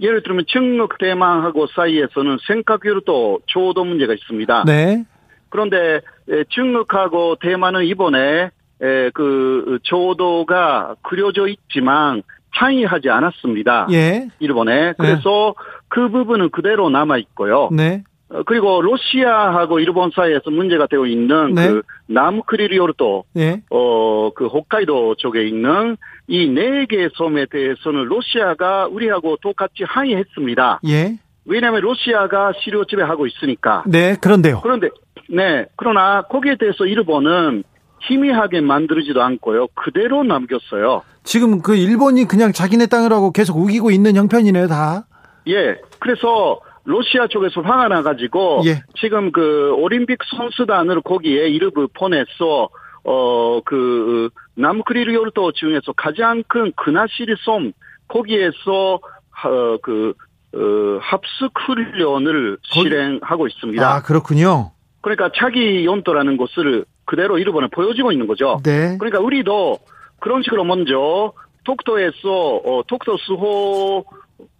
예를 0.00 0.22
들면 0.24 0.44
중국 0.48 0.98
대만하고 0.98 1.68
사이에서는 1.68 2.38
생각외로도 2.46 3.40
조도 3.46 3.84
문제가 3.84 4.12
있습니다. 4.12 4.64
네. 4.66 5.04
그런데 5.48 6.00
중국하고 6.48 7.36
대만은 7.40 7.84
이번에 7.84 8.50
그 9.14 9.78
조도가 9.82 10.96
그려져 11.02 11.46
있지만 11.48 12.22
항의하지 12.50 13.10
않았습니다. 13.10 13.88
예. 13.92 14.28
일본에. 14.40 14.94
그래서 14.98 15.54
네. 15.56 15.80
그 15.88 16.08
부분은 16.08 16.50
그대로 16.50 16.88
남아 16.90 17.18
있고요. 17.18 17.68
네. 17.72 18.02
어, 18.30 18.42
그리고 18.44 18.82
러시아하고 18.82 19.80
일본 19.80 20.10
사이에서 20.14 20.50
문제가 20.50 20.86
되고 20.86 21.06
있는 21.06 21.54
네. 21.54 21.68
그 21.68 21.82
남크리리오르도 22.08 23.24
예. 23.36 23.62
어그 23.70 24.46
홋카이도 24.46 25.16
쪽에 25.16 25.46
있는 25.46 25.96
이 26.26 26.46
네 26.48 26.86
개 26.86 27.08
섬에 27.16 27.46
대해서는 27.50 28.04
러시아가 28.06 28.86
우리하고 28.86 29.36
똑같이 29.40 29.84
항의했습니다. 29.84 30.80
예. 30.88 31.16
왜냐하면 31.46 31.80
러시아가 31.80 32.52
시료 32.62 32.84
지배하고 32.84 33.26
있으니까. 33.26 33.82
네, 33.86 34.16
그런데요. 34.20 34.60
그런데 34.62 34.88
네, 35.30 35.66
그러나 35.76 36.22
거기에 36.22 36.56
대해서 36.56 36.84
일본은 36.84 37.64
희미하게 38.00 38.60
만들지도 38.60 39.22
않고요. 39.22 39.68
그대로 39.74 40.22
남겼어요. 40.22 41.02
지금 41.24 41.60
그 41.60 41.76
일본이 41.76 42.24
그냥 42.24 42.52
자기네 42.52 42.86
땅이라고 42.86 43.32
계속 43.32 43.58
우기고 43.58 43.90
있는 43.90 44.16
형편이네요, 44.16 44.68
다. 44.68 45.06
예. 45.48 45.78
그래서 45.98 46.60
러시아 46.84 47.26
쪽에서 47.26 47.60
화가 47.60 47.88
나가지고 47.88 48.62
예. 48.66 48.82
지금 48.98 49.30
그 49.32 49.74
올림픽 49.76 50.18
선수단을 50.36 51.02
거기에 51.02 51.48
이름을 51.48 51.88
보내서 51.94 52.68
어그 53.04 54.30
남크리리오르도 54.54 55.52
중에서 55.52 55.92
가장 55.96 56.42
큰 56.48 56.72
그나시리 56.76 57.34
섬 57.44 57.72
거기에서 58.08 59.00
어 59.44 59.78
그 59.82 60.14
어, 60.54 60.98
합숙 61.00 61.52
훈련을 61.66 62.58
실행하고 62.62 63.46
있습니다. 63.48 63.86
아 63.86 64.02
그렇군요. 64.02 64.72
그러니까 65.02 65.30
차기 65.36 65.84
연도라는 65.84 66.36
것을 66.36 66.84
그대로 67.08 67.38
일본에 67.38 67.68
보여지고 67.72 68.12
있는 68.12 68.26
거죠. 68.26 68.60
네. 68.62 68.96
그러니까 68.98 69.18
우리도 69.18 69.78
그런 70.20 70.42
식으로 70.42 70.62
먼저 70.64 71.32
독도에서 71.64 72.56
어, 72.64 72.82
독도 72.86 73.16
수호 73.16 74.04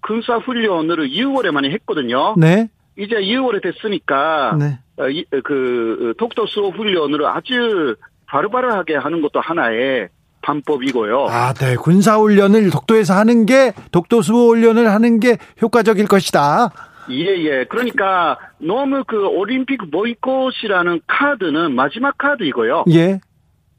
군사 0.01 0.38
훈련을 0.38 1.11
2월에 1.11 1.51
많이 1.51 1.70
했거든요. 1.70 2.34
네. 2.38 2.68
이제 2.96 3.16
2월에 3.16 3.62
됐으니까 3.62 4.57
네. 4.59 4.78
어, 4.96 5.09
이, 5.09 5.24
그 5.44 6.14
독도 6.18 6.46
수호 6.46 6.70
훈련을 6.70 7.26
아주 7.26 7.96
바르바르하게 8.26 8.96
하는 8.96 9.20
것도 9.20 9.40
하나의 9.40 10.09
방법이고요. 10.40 11.26
아, 11.28 11.53
네. 11.53 11.76
군사 11.76 12.16
훈련을 12.16 12.70
독도에서 12.70 13.14
하는 13.14 13.44
게 13.44 13.74
독도 13.92 14.22
수호 14.22 14.49
훈련을 14.49 14.90
하는 14.90 15.20
게 15.20 15.36
효과적일 15.61 16.07
것이다. 16.07 16.70
예, 17.11 17.24
예. 17.44 17.64
그러니까 17.64 18.38
너무 18.59 19.04
그 19.06 19.26
올림픽 19.26 19.90
보이콧이라는 19.90 21.00
카드는 21.06 21.74
마지막 21.74 22.16
카드이고요. 22.18 22.84
예. 22.92 23.20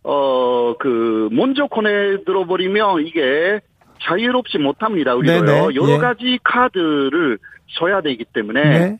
어, 0.04 0.76
그, 0.80 1.30
먼저 1.32 1.68
코에 1.68 2.24
들어버리면 2.26 3.06
이게 3.06 3.60
자유롭지 4.02 4.58
못합니다. 4.58 5.14
우리가요. 5.16 5.44
네네. 5.44 5.76
여러 5.76 5.94
예. 5.94 5.98
가지 5.98 6.40
카드를 6.44 7.38
써야 7.80 8.02
되기 8.02 8.26
때문에. 8.26 8.64
네. 8.64 9.00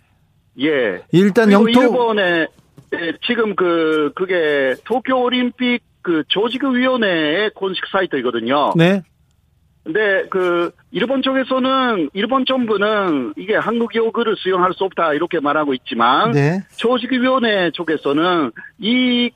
예. 0.62 1.02
일단 1.12 1.52
영토. 1.52 1.82
일본에 1.82 2.48
예, 2.94 3.14
지금 3.26 3.56
그, 3.56 4.12
그게 4.16 4.76
도쿄 4.84 5.22
올림픽 5.22 5.82
그 6.02 6.24
조직위원회의 6.28 7.52
공식 7.52 7.84
사이트이거든요. 7.92 8.74
네. 8.76 9.04
근데 9.90 10.28
그 10.30 10.72
일본 10.92 11.24
쪽에서는 11.24 12.12
일본 12.14 12.46
정부는 12.46 13.34
이게 13.38 13.56
한국 13.56 13.96
요구를 13.96 14.36
수용할 14.38 14.72
수 14.74 14.84
없다 14.84 15.14
이렇게 15.14 15.40
말하고 15.40 15.74
있지만 15.74 16.32
네. 16.32 16.60
조직위원회 16.76 17.72
쪽에서는 17.72 18.52
이그 18.78 19.32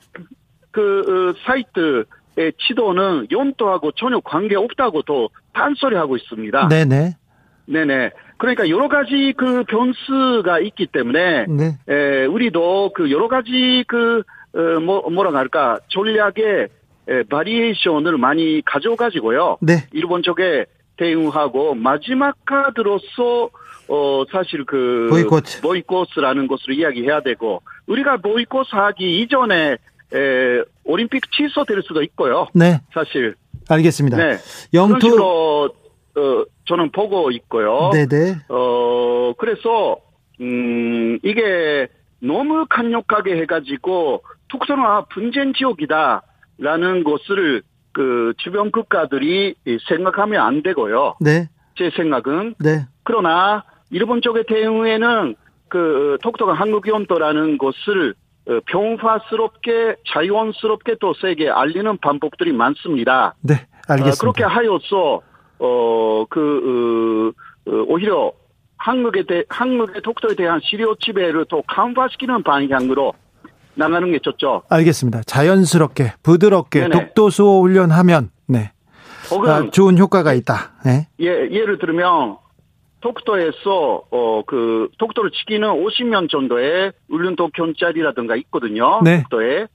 어, 0.78 1.34
사이트의 1.44 2.52
지도는 2.68 3.26
연도하고 3.32 3.90
전혀 3.96 4.20
관계 4.20 4.54
없다고 4.54 5.02
또 5.02 5.28
탄소리하고 5.54 6.16
있습니다. 6.16 6.68
네네. 6.68 7.16
네네. 7.66 8.10
그러니까 8.36 8.68
여러 8.68 8.86
가지 8.86 9.34
그 9.36 9.64
변수가 9.64 10.60
있기 10.60 10.86
때문에 10.86 11.46
네. 11.48 11.78
에, 11.88 12.26
우리도 12.26 12.92
그 12.94 13.10
여러 13.10 13.26
가지 13.26 13.82
그 13.88 14.22
어, 14.54 14.78
뭐 14.78 15.10
뭐라 15.10 15.36
할까 15.36 15.80
전략에 15.88 16.42
에, 16.52 16.68
바리에이션을 17.28 18.18
많이 18.18 18.62
가져가지고요. 18.64 19.58
네. 19.60 19.86
일본 19.92 20.22
쪽에 20.22 20.66
대응하고 20.96 21.74
마지막 21.74 22.36
카드로서 22.44 23.50
어 23.88 24.24
사실 24.32 24.64
그 24.64 25.08
보이콧 25.10 25.60
보이콧이라는 25.62 26.46
것으로 26.46 26.72
이야기해야 26.72 27.20
되고 27.20 27.62
우리가 27.86 28.18
보이콧 28.18 28.68
하기 28.70 29.20
이전에 29.20 29.72
에, 29.72 30.62
올림픽 30.84 31.30
취소될 31.32 31.82
수도 31.82 32.02
있고요. 32.02 32.46
네. 32.54 32.80
사실 32.94 33.34
알겠습니다. 33.68 34.16
네. 34.16 34.38
영토 34.72 35.68
어, 36.16 36.44
저는 36.66 36.92
보고 36.92 37.30
있고요. 37.32 37.90
네네. 37.92 38.36
어 38.48 39.32
그래서 39.36 39.98
음 40.40 41.18
이게 41.22 41.88
너무 42.20 42.66
강력하게 42.68 43.36
해가지고 43.42 44.22
특성화 44.50 45.06
분쟁 45.06 45.52
지역이다. 45.52 46.22
라는 46.58 47.04
것을 47.04 47.62
그 47.92 48.32
주변 48.38 48.70
국가들이 48.70 49.54
생각하면 49.88 50.40
안 50.40 50.62
되고요. 50.62 51.16
네. 51.20 51.48
제 51.76 51.90
생각은. 51.90 52.54
네. 52.58 52.86
그러나 53.02 53.64
일본 53.90 54.20
쪽의 54.22 54.44
대응에는 54.48 55.36
그 55.68 56.18
독도가 56.22 56.52
한국 56.54 56.86
연도라는 56.88 57.58
것을 57.58 58.14
어, 58.46 58.60
평화스럽게 58.66 59.96
자연스럽게 60.12 60.96
또 61.00 61.14
세계 61.14 61.48
알리는 61.48 61.96
방법들이 61.98 62.52
많습니다. 62.52 63.34
네, 63.40 63.54
알겠습니다. 63.88 64.10
어, 64.10 64.20
그렇게 64.20 64.44
하여서 64.44 65.22
어그 65.58 67.32
어, 67.66 67.70
어, 67.70 67.84
오히려 67.88 68.32
한국에 68.76 69.22
대 69.22 69.44
한국의 69.48 70.02
독도에 70.02 70.34
대한 70.34 70.60
시료 70.62 70.94
지배를 70.96 71.46
더 71.48 71.62
강화시키는 71.66 72.42
방향으로 72.42 73.14
나가는 73.74 74.10
게 74.10 74.18
좋죠. 74.20 74.62
알겠습니다. 74.68 75.22
자연스럽게 75.24 76.14
부드럽게 76.22 76.80
네네. 76.80 76.90
독도 76.90 77.30
수호 77.30 77.62
훈련하면 77.62 78.30
네. 78.46 78.72
아, 79.46 79.70
좋은 79.70 79.98
효과가 79.98 80.34
있다. 80.34 80.72
네. 80.84 81.08
예, 81.20 81.26
예를 81.26 81.78
들면 81.78 82.36
독도에서 83.00 84.02
어그 84.10 84.88
독도를 84.98 85.30
지키는 85.30 85.68
50년 85.68 86.30
정도의 86.30 86.92
울릉도 87.10 87.50
경찰이라든가 87.54 88.36
있거든요. 88.36 89.02
네. 89.02 89.22
독도에 89.22 89.66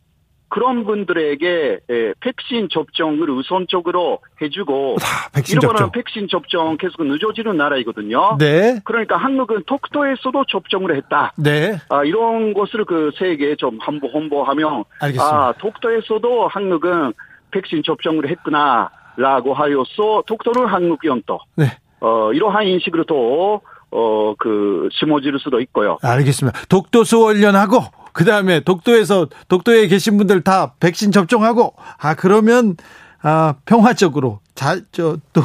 그런 0.49 0.83
분들에게 0.83 1.79
예, 1.89 2.13
백신 2.19 2.69
접종을 2.71 3.29
우선적으로 3.29 4.19
해주고 4.41 4.97
백신 5.33 5.57
일본은 5.61 5.77
접종. 5.77 5.91
백신 5.91 6.27
접종 6.27 6.77
계속 6.77 7.05
늦어지는 7.05 7.55
나라이거든요. 7.57 8.37
네. 8.39 8.79
그러니까 8.83 9.17
한국은 9.17 9.63
독도에서도 9.65 10.45
접종을 10.47 10.95
했다. 10.95 11.33
네. 11.37 11.77
아, 11.89 12.03
이런 12.03 12.53
것을 12.53 12.85
그 12.85 13.11
세계에 13.17 13.55
좀 13.55 13.77
한번 13.79 14.09
홍보하면 14.11 14.83
알겠습니다. 14.99 15.35
아, 15.35 15.53
독도에서도 15.59 16.47
한국은 16.47 17.13
백신 17.51 17.83
접종을 17.83 18.29
했구나라고 18.29 19.53
하여서 19.53 20.23
독도는 20.25 20.67
한국 20.67 21.05
연도. 21.05 21.39
네. 21.55 21.65
어, 21.99 22.31
이러한 22.33 22.65
인식으로 22.65 23.03
또 23.03 23.61
어, 23.91 24.35
그, 24.37 24.87
심어질 24.91 25.39
수도 25.39 25.59
있고요. 25.61 25.97
알겠습니다. 26.03 26.59
독도수 26.69 27.25
훈련하고, 27.25 27.79
그 28.13 28.25
다음에 28.25 28.59
독도에서, 28.61 29.27
독도에 29.47 29.87
계신 29.87 30.17
분들 30.17 30.41
다 30.41 30.73
백신 30.79 31.11
접종하고, 31.11 31.73
아, 31.97 32.15
그러면, 32.15 32.75
아, 33.21 33.55
평화적으로, 33.65 34.39
자, 34.55 34.77
저, 34.91 35.17
또, 35.33 35.41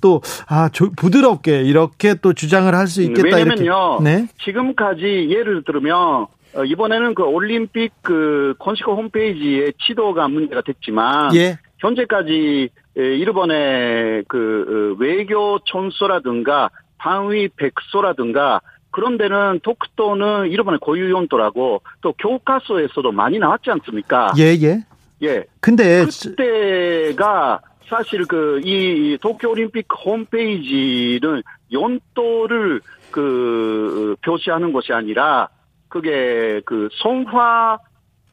또, 0.00 0.20
아, 0.48 0.68
조, 0.68 0.90
부드럽게 0.92 1.62
이렇게 1.62 2.14
또 2.14 2.32
주장을 2.32 2.72
할 2.74 2.86
수 2.86 3.02
있겠다. 3.02 3.36
왜냐면요. 3.36 4.00
네? 4.02 4.26
지금까지 4.44 5.28
예를 5.30 5.62
들면, 5.64 6.26
어, 6.54 6.64
이번에는 6.64 7.14
그 7.14 7.22
올림픽 7.22 7.92
그 8.02 8.54
콘시코 8.58 8.94
홈페이지에 8.96 9.72
치도가 9.80 10.28
문제가 10.28 10.60
됐지만, 10.60 11.34
예. 11.34 11.58
현재까지 11.78 12.68
일본의 12.94 14.24
그 14.28 14.94
어, 14.98 15.02
외교 15.02 15.58
촌소라든가 15.64 16.68
방위 16.98 17.48
백소라든가 17.56 18.60
그런 18.92 19.18
데는 19.18 19.58
독도는 19.62 20.50
일본의 20.50 20.78
고유 20.80 21.10
용도라고 21.10 21.82
또 22.00 22.12
교과서에서도 22.18 23.10
많이 23.10 23.38
나왔지 23.38 23.70
않습니까? 23.70 24.32
예, 24.38 24.54
예. 24.62 24.84
예. 25.22 25.44
근데 25.60 26.04
그때가 26.04 27.60
사실 27.88 28.24
그 28.26 28.60
이 28.64 29.18
도쿄 29.20 29.50
올림픽 29.50 29.86
홈페이지는 30.04 31.42
용도를 31.72 32.80
그 33.10 34.16
표시하는 34.24 34.72
것이 34.72 34.92
아니라 34.92 35.48
그게 35.88 36.60
그 36.64 36.88
성화 37.02 37.78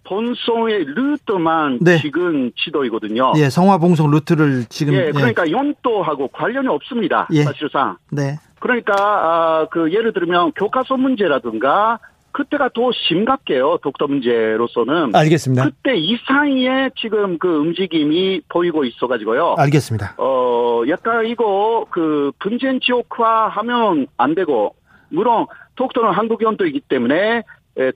본송의 0.06 0.86
루트만 0.86 1.80
네. 1.82 1.98
지금 2.00 2.52
지도이거든요. 2.56 3.34
예, 3.38 3.50
성화 3.50 3.78
봉송 3.78 4.10
루트를 4.10 4.66
지금 4.70 4.94
예, 4.94 5.12
그러니까 5.12 5.46
예. 5.48 5.52
용도하고 5.52 6.30
관련이 6.30 6.68
없습니다. 6.68 7.28
예. 7.32 7.44
사실상. 7.44 7.98
네. 8.12 8.38
그러니까 8.60 8.94
아, 8.98 9.68
그 9.72 9.92
예를 9.92 10.14
들면 10.14 10.52
교과서 10.54 10.98
문제라든가 10.98 12.00
그때가 12.32 12.70
더 12.74 12.92
심각해요. 12.94 13.80
독도 13.82 14.08
문제로서는. 14.08 15.16
알겠습니다. 15.16 15.66
그때 15.66 15.96
이상의 15.98 16.92
지금 16.96 17.38
그 17.40 17.48
움직임이 17.48 18.42
보이고 18.50 18.86
있어가지고요. 18.86 19.56
알겠습니다. 19.58 20.16
어, 20.18 20.84
약간 20.88 21.26
이거 21.26 21.86
그 21.90 22.32
분쟁 22.40 22.80
지역화 22.80 23.48
하면 23.48 24.08
안 24.18 24.36
되고, 24.36 24.76
물론 25.10 25.48
독도는 25.76 26.12
한국 26.12 26.44
연도이기 26.44 26.82
때문에 26.82 27.44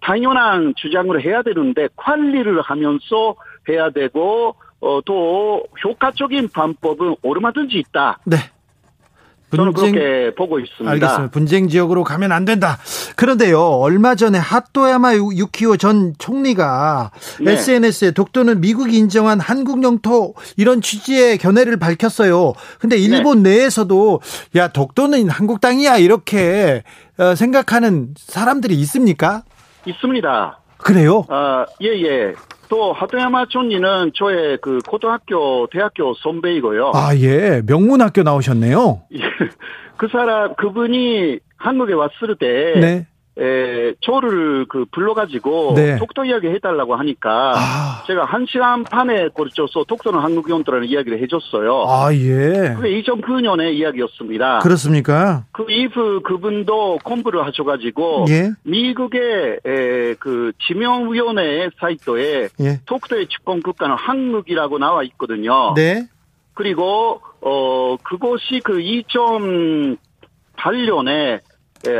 당연한 0.01 0.73
주장을 0.77 1.23
해야 1.23 1.43
되는데 1.43 1.87
관리를 1.95 2.61
하면서 2.61 3.35
해야 3.69 3.91
되고, 3.91 4.55
어, 4.81 4.99
또 5.05 5.63
효과적인 5.83 6.49
방법은 6.49 7.15
얼마든지 7.21 7.77
있다. 7.77 8.19
네. 8.25 8.37
저는 9.57 9.73
그렇게 9.73 10.35
보고 10.35 10.59
있습니다. 10.59 10.89
알겠습니다. 10.91 11.31
분쟁 11.31 11.67
지역으로 11.67 12.03
가면 12.03 12.31
안 12.31 12.45
된다. 12.45 12.77
그런데요, 13.15 13.59
얼마 13.59 14.15
전에 14.15 14.37
핫도야마 14.37 15.15
유키오 15.15 15.77
전 15.77 16.13
총리가 16.17 17.11
네. 17.41 17.53
SNS에 17.53 18.11
독도는 18.11 18.61
미국이 18.61 18.97
인정한 18.97 19.39
한국 19.39 19.83
영토 19.83 20.33
이런 20.57 20.81
취지의 20.81 21.37
견해를 21.37 21.77
밝혔어요. 21.77 22.53
근데 22.79 22.97
일본 22.97 23.43
네. 23.43 23.57
내에서도 23.57 24.21
야 24.55 24.67
독도는 24.69 25.29
한국 25.29 25.61
땅이야 25.61 25.97
이렇게 25.97 26.83
어, 27.17 27.35
생각하는 27.35 28.15
사람들이 28.17 28.75
있습니까? 28.81 29.43
있습니다. 29.85 30.59
그래요? 30.77 31.25
아, 31.29 31.65
예, 31.81 31.87
예. 31.87 32.33
또 32.73 32.91
하토야마 32.91 33.45
촌리는 33.49 34.13
저의 34.15 34.57
그 34.59 34.79
고등학교, 34.87 35.67
대학교 35.67 36.15
선배이고요. 36.15 36.93
아, 36.95 37.15
예. 37.17 37.61
명문학교 37.67 38.23
나오셨네요. 38.23 39.03
예. 39.13 39.19
그 39.95 40.07
사람, 40.11 40.55
그분이 40.55 41.37
한국에 41.57 41.93
왔을 41.93 42.35
때 42.39 42.79
네. 42.81 43.07
에, 43.39 43.93
저를 44.01 44.65
그 44.69 44.85
불러가지고 44.91 45.73
네. 45.75 45.97
독도 45.97 46.23
이야기 46.23 46.47
해달라고 46.49 46.95
하니까 46.95 47.53
아. 47.55 48.03
제가 48.05 48.25
한 48.25 48.45
시간 48.47 48.83
반에 48.83 49.27
걸쳐서 49.29 49.85
독도는 49.87 50.19
한국 50.19 50.47
용도라는 50.49 50.87
이야기를 50.87 51.19
해줬어요. 51.23 51.85
아 51.87 52.13
예. 52.13 52.75
그게 52.75 53.01
2009년의 53.01 53.73
이야기였습니다. 53.73 54.59
그렇습니까? 54.59 55.45
그 55.51 55.65
이후 55.69 56.21
그분도 56.21 56.99
공부를 57.03 57.43
하셔가지고 57.47 58.25
예. 58.29 58.51
미국의 58.63 59.59
에, 59.65 60.13
그 60.19 60.51
지명위원회 60.67 61.69
사이트에 61.79 62.49
예. 62.59 62.79
독도의 62.85 63.29
집권 63.29 63.63
국가는 63.63 63.95
한국이라고 63.95 64.77
나와 64.77 65.01
있거든요. 65.03 65.73
네. 65.73 66.07
그리고 66.53 67.19
어 67.41 67.97
그것이 68.03 68.61
그 68.63 68.73
2008년에 68.73 71.39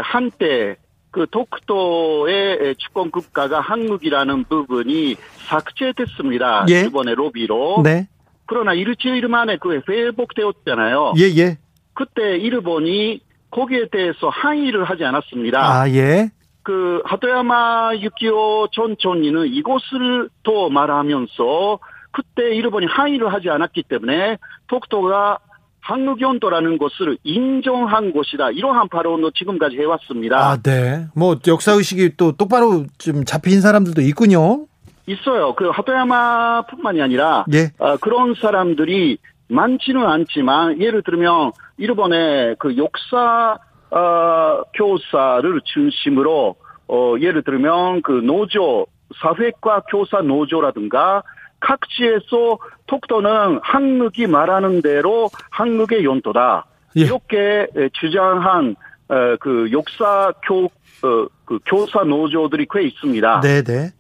한때 0.04 0.76
그 1.14 1.28
독도의 1.30 2.76
주권 2.80 3.12
국가가 3.12 3.62
한국이라는 3.62 4.46
부분이 4.46 5.16
삭제됐습니다. 5.48 6.66
예. 6.70 6.82
이번에 6.82 7.14
로비로. 7.14 7.84
네. 7.84 8.08
그러나 8.48 8.74
일주일 8.74 9.28
만에 9.28 9.58
그 9.58 9.80
회복되었잖아요. 9.88 11.14
예, 11.18 11.24
예. 11.38 11.58
그때 11.94 12.38
일본이 12.38 13.22
거기에 13.52 13.90
대해서 13.92 14.30
항의를 14.30 14.86
하지 14.86 15.06
않았습니다. 15.06 15.60
아, 15.60 15.88
예. 15.92 16.32
그 16.64 17.04
하토야마 17.06 17.92
유키오 17.98 18.70
전 18.72 18.96
총리는 18.98 19.46
이곳을 19.46 20.30
또 20.42 20.72
말하면서 20.72 21.78
그때 22.12 22.56
일본이 22.56 22.88
항의를 22.88 23.32
하지 23.32 23.52
않았기 23.52 23.84
때문에 23.84 24.38
독도가 24.68 25.38
한국연도라는 25.84 26.78
것을 26.78 27.18
인정한 27.24 28.14
곳이다. 28.14 28.52
이러한 28.52 28.88
발언도 28.88 29.32
지금까지 29.32 29.78
해왔습니다. 29.78 30.38
아, 30.38 30.58
네. 30.58 31.08
뭐 31.14 31.36
역사의식이 31.46 32.16
또 32.16 32.32
똑바로 32.32 32.86
좀 32.98 33.26
잡힌 33.26 33.60
사람들도 33.60 34.02
있군요. 34.02 34.66
있어요. 35.06 35.54
그 35.56 35.70
하토야마뿐만이 35.70 37.02
아니라 37.02 37.44
예. 37.54 37.72
어, 37.78 37.98
그런 37.98 38.34
사람들이 38.36 39.18
많지는 39.50 40.06
않지만 40.06 40.80
예를 40.80 41.04
들면 41.04 41.52
일본의 41.78 42.56
그 42.60 42.78
역사 42.78 43.58
어, 43.92 44.64
교사를 44.74 45.62
중심으로 45.66 46.56
어, 46.88 47.16
예를 47.20 47.44
들면 47.44 48.02
그 48.04 48.12
노조 48.24 48.88
사회과 49.22 49.82
교사 49.90 50.22
노조라든가 50.22 51.24
각지에서 51.64 52.60
독도는 52.88 53.60
한국이 53.64 54.28
말하는 54.28 54.82
대로 54.82 55.30
한국의 55.50 56.04
연도다. 56.04 56.66
예. 56.98 57.02
이렇게 57.02 57.68
주장한 57.94 58.76
어, 59.10 59.36
그 59.40 59.70
역사 59.72 60.34
교, 60.48 60.66
어, 60.66 61.28
그 61.46 61.60
교사 61.66 62.04
노조들이 62.04 62.68
꽤 62.72 62.84
있습니다. 62.84 63.42
네네. 63.42 63.92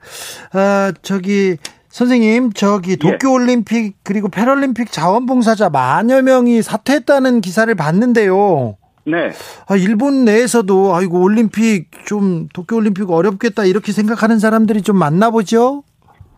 아, 0.54 0.94
저기, 1.02 1.58
선생님, 1.90 2.54
저기 2.54 2.98
도쿄올림픽 2.98 3.86
예. 3.86 3.92
그리고 4.04 4.30
패럴림픽 4.30 4.92
자원봉사자 4.92 5.70
만여 5.70 6.22
명이 6.22 6.62
사퇴했다는 6.62 7.42
기사를 7.42 7.74
봤는데요. 7.76 8.78
네. 9.06 9.32
아, 9.68 9.76
일본 9.76 10.24
내에서도 10.26 10.96
아이고 10.96 11.22
올림픽 11.22 11.92
좀 12.06 12.48
도쿄올림픽 12.54 13.10
어렵겠다 13.10 13.66
이렇게 13.66 13.92
생각하는 13.92 14.40
사람들이 14.40 14.82
좀 14.82 14.98
많나 14.98 15.30
보죠? 15.30 15.84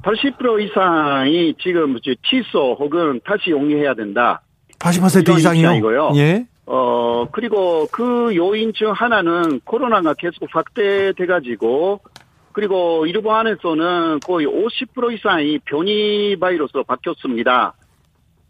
80% 0.06 0.62
이상이 0.62 1.56
지금 1.60 1.98
취소 2.30 2.76
혹은 2.80 3.20
다시 3.26 3.50
용해해야 3.50 3.96
된다. 3.96 4.42
80% 4.78 5.38
이상이요? 5.38 5.74
이고요. 5.74 6.12
예. 6.16 6.46
어, 6.68 7.26
그리고 7.32 7.88
그 7.92 8.36
요인 8.36 8.74
중 8.74 8.92
하나는 8.92 9.60
코로나가 9.62 10.14
계속 10.14 10.48
확대돼 10.52 11.26
가지고 11.26 12.02
그리고 12.52 13.06
일본 13.08 13.36
안에서는 13.36 14.20
거의 14.20 14.46
50% 14.46 15.14
이상이 15.14 15.60
변이 15.66 16.38
바이러스로 16.40 16.84
바뀌었습니다. 16.84 17.74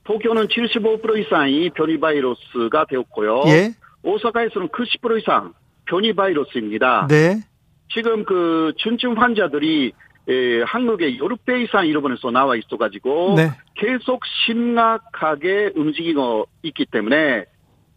도쿄는 0.04 0.48
75% 0.48 1.18
이상이 1.26 1.70
변이 1.72 2.00
바이러스가 2.00 2.86
되었고요. 2.90 3.44
예. 3.48 3.74
오사카에서는 4.04 4.68
90% 4.68 5.22
이상 5.22 5.54
변이 5.86 6.14
바이러스입니다. 6.14 7.08
네. 7.10 7.38
지금 7.94 8.26
그 8.26 8.74
중증 8.78 9.14
환자들이 9.14 9.94
에, 10.28 10.62
한국의 10.64 11.20
여러 11.20 11.36
배 11.46 11.62
이상 11.62 11.86
일본에서 11.86 12.32
나와 12.32 12.56
있어가지고 12.56 13.36
네. 13.38 13.52
계속 13.76 14.22
심각하게 14.46 15.72
움직이고 15.76 16.48
있기 16.64 16.86
때문에 16.86 17.46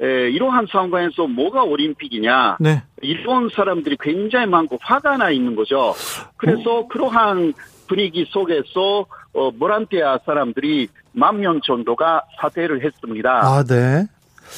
에, 0.01 0.31
이러한 0.31 0.67
상황에서 0.71 1.27
뭐가 1.27 1.65
올림픽이냐 1.65 2.59
네. 2.61 2.83
일본 3.03 3.49
사람들이 3.49 3.97
굉장히 4.01 4.47
많고 4.47 4.79
화가 4.81 5.17
나 5.17 5.31
있는 5.31 5.57
거죠. 5.57 5.95
그래서 6.37 6.79
어? 6.81 6.89
그러한 6.89 7.55
분위기 7.89 8.27
속에서 8.29 9.07
어, 9.33 9.51
보란티아 9.51 10.19
사람들이 10.25 10.89
만 11.13 11.41
명 11.41 11.61
정도가 11.63 12.23
사퇴를 12.41 12.85
했습니다. 12.85 13.41
아, 13.43 13.65
네. 13.65 14.07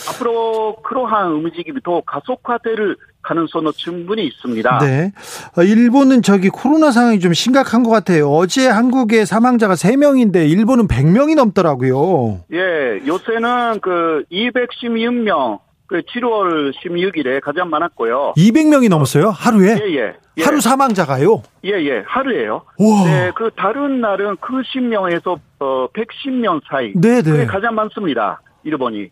앞으로 0.09 0.77
그러한 0.83 1.33
움직임이 1.33 1.81
더 1.83 2.01
가속화될 2.03 2.97
가능성은 3.23 3.73
충분히 3.77 4.27
있습니다. 4.27 4.79
네. 4.79 5.13
어, 5.57 5.63
일본은 5.63 6.23
저기 6.23 6.49
코로나 6.49 6.91
상황이 6.91 7.21
좀 7.21 7.33
심각한 7.33 7.83
것 7.83 7.91
같아요. 7.91 8.29
어제 8.31 8.67
한국의 8.67 9.27
사망자가 9.27 9.75
3명인데 9.75 10.49
일본은 10.49 10.89
100명이 10.89 11.35
넘더라고요. 11.37 12.41
예, 12.53 13.01
요새는 13.07 13.81
그 13.81 14.25
216명, 14.33 15.59
그 15.87 16.03
7월 16.03 16.73
16일에 16.73 17.41
가장 17.43 17.69
많았고요. 17.69 18.35
200명이 18.37 18.89
넘었어요? 18.89 19.31
하루에? 19.31 19.77
예, 19.83 19.95
예. 19.97 20.15
예. 20.39 20.43
하루 20.43 20.61
사망자가요? 20.61 21.43
예, 21.65 21.71
예. 21.73 22.03
하루에요. 22.07 22.63
와. 22.79 23.05
네, 23.05 23.33
그 23.35 23.51
다른 23.57 24.01
날은 24.01 24.37
그 24.41 24.63
10명에서 24.63 25.39
어 25.59 25.89
110명 25.89 26.61
사이. 26.71 26.93
네, 26.95 27.23
네. 27.23 27.31
그게 27.31 27.47
가장 27.47 27.75
많습니다. 27.75 28.41
일본이. 28.65 29.11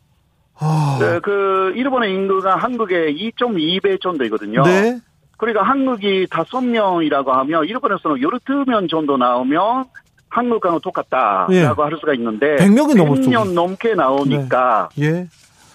아. 0.61 0.99
네, 1.01 1.21
그 1.21 1.73
일본의 1.77 2.13
인구가 2.13 2.57
한국의 2.57 3.15
2.2배 3.17 4.01
정도 4.01 4.25
이거든요. 4.25 4.63
네. 4.63 4.99
그러니까 5.37 5.63
한국이 5.63 6.27
5명이라고 6.27 7.27
하면 7.29 7.65
일본에서는 7.65 8.17
12명 8.17 8.91
정도 8.91 9.17
나오면 9.17 9.85
한국과는 10.31 10.81
똑같다라고 10.81 11.55
예. 11.55 11.63
할 11.65 11.97
수가 12.01 12.13
있는데 12.15 12.57
100명이 12.57 12.97
넘었죠. 12.97 13.23
100명 13.23 13.53
넘게 13.55 13.95
나오니까 13.95 14.89
네. 14.97 15.05
예. 15.07 15.29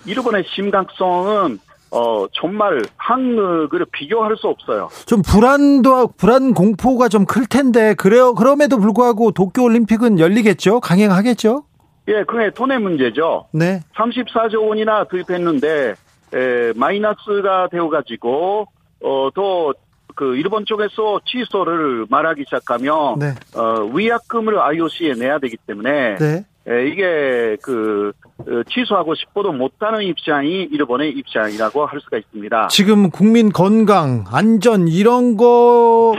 일본의 0.06 0.44
심각성은 0.54 1.60
어 1.92 2.26
정말 2.34 2.82
한국을 2.98 3.86
비교할 3.92 4.36
수 4.38 4.48
없어요. 4.48 4.90
좀 5.06 5.22
불안도 5.22 6.14
불안 6.18 6.54
공포가 6.54 7.08
좀 7.08 7.26
클 7.26 7.46
텐데 7.46 7.94
그래요. 7.94 8.34
그럼에도 8.34 8.78
불구하고 8.80 9.32
도쿄 9.32 9.64
올림픽은 9.64 10.20
열리겠죠. 10.20 10.82
강행하겠죠. 10.82 11.64
예, 12.08 12.24
그게 12.24 12.49
돈의 12.49 12.80
문제죠. 12.80 13.47
네. 13.54 13.82
34조 13.95 14.68
원이나 14.68 15.06
투입했는데 15.06 15.95
에, 16.34 16.74
마이너스가 16.76 17.70
되어가지고 17.70 18.68
어, 19.04 19.30
또 19.34 19.74
그 20.16 20.36
일본 20.36 20.66
쪽에서 20.66 21.22
취소를 21.26 22.06
말하기 22.10 22.43
시작하면 22.45 23.20
네. 23.20 23.34
어, 23.56 23.84
위약금을 23.93 24.60
IOC에 24.60 25.14
내야 25.14 25.39
되기 25.39 25.58
때문에 25.58 26.16
네. 26.18 26.45
에, 26.68 26.88
이게 26.88 27.58
그 27.62 28.14
어, 28.39 28.62
취소하고 28.70 29.16
싶어도 29.16 29.51
못하는 29.51 30.04
입장이 30.04 30.64
일본의 30.72 31.12
입장이라고 31.12 31.86
할 31.86 31.99
수가 31.99 32.18
있습니다. 32.18 32.68
지금 32.70 33.10
국민 33.10 33.51
건강, 33.51 34.26
안전 34.32 34.88
이런 34.88 35.36
거 35.36 36.16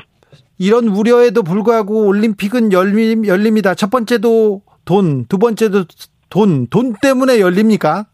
이런 0.58 0.88
우려에도 0.88 1.42
불구하고 1.42 2.06
올림픽은 2.06 2.72
열림, 2.72 3.26
열립니다. 3.26 3.74
첫 3.74 3.90
번째도 3.90 4.62
돈, 4.84 5.26
두 5.26 5.38
번째도 5.38 5.84
돈, 6.30 6.66
돈 6.68 6.94
때문에 7.00 7.40
열립니까? 7.40 8.06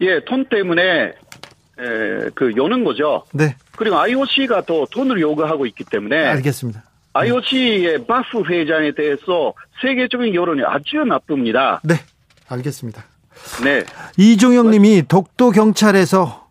예, 0.00 0.24
돈 0.24 0.46
때문에 0.48 0.82
에, 0.82 2.30
그 2.34 2.52
여는 2.56 2.84
거죠. 2.84 3.24
네. 3.32 3.56
그리고 3.76 3.96
IOC가 3.98 4.62
더 4.62 4.86
돈을 4.90 5.20
요구하고 5.20 5.66
있기 5.66 5.84
때문에 5.84 6.16
알겠습니다. 6.16 6.82
IOC의 7.12 8.06
바프 8.06 8.42
회장에 8.48 8.92
대해서 8.92 9.54
세계적인 9.80 10.34
여론이 10.34 10.62
아주 10.64 10.98
나쁩니다. 11.06 11.80
네, 11.84 11.94
알겠습니다. 12.48 13.04
네. 13.64 13.84
이종영 14.16 14.70
님이 14.70 15.02
독도 15.06 15.50
경찰에서 15.50 16.48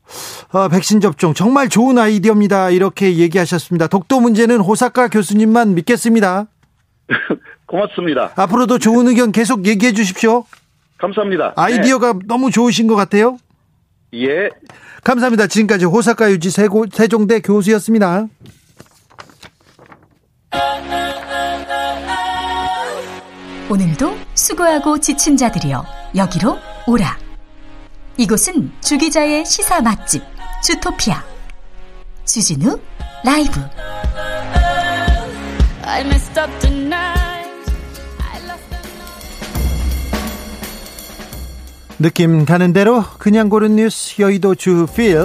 어, 0.54 0.70
백신 0.70 1.02
접종 1.02 1.34
정말 1.34 1.68
좋은 1.70 1.98
아이디어입니다. 1.98 2.70
이렇게 2.70 3.18
얘기하셨습니다. 3.18 3.88
독도 3.88 4.20
문제는 4.20 4.60
호사카 4.60 5.10
교수님만 5.10 5.76
믿겠습니다. 5.76 6.48
고맙습니다. 7.68 8.32
앞으로도 8.36 8.80
좋은 8.80 9.08
의견 9.08 9.32
계속 9.32 9.66
얘기해 9.66 9.94
주십시오. 9.94 10.46
감사합니다. 10.98 11.54
아이디어가 11.56 12.14
네. 12.14 12.20
너무 12.26 12.50
좋으신 12.50 12.88
것 12.88 12.96
같아요. 12.96 13.38
예. 14.14 14.50
감사합니다. 15.04 15.48
지금까지 15.48 15.86
호사카 15.86 16.32
유지 16.32 16.50
세종대 16.50 17.40
교수였습니다. 17.42 18.28
오늘도 23.70 24.16
수고하고 24.34 24.98
지친 25.00 25.36
자들이여 25.36 25.86
여기로 26.16 26.58
오라. 26.88 27.18
이곳은 28.18 28.72
주기자의 28.82 29.46
시사 29.46 29.82
맛집 29.82 30.24
주토피아 30.64 31.24
주진우 32.26 32.80
라이브. 33.24 33.60
느낌 42.00 42.46
가는 42.46 42.74
대로 42.74 43.04
그냥 43.18 43.50
고른 43.50 43.76
뉴스 43.76 44.22
여의도 44.22 44.56
주필 44.56 45.20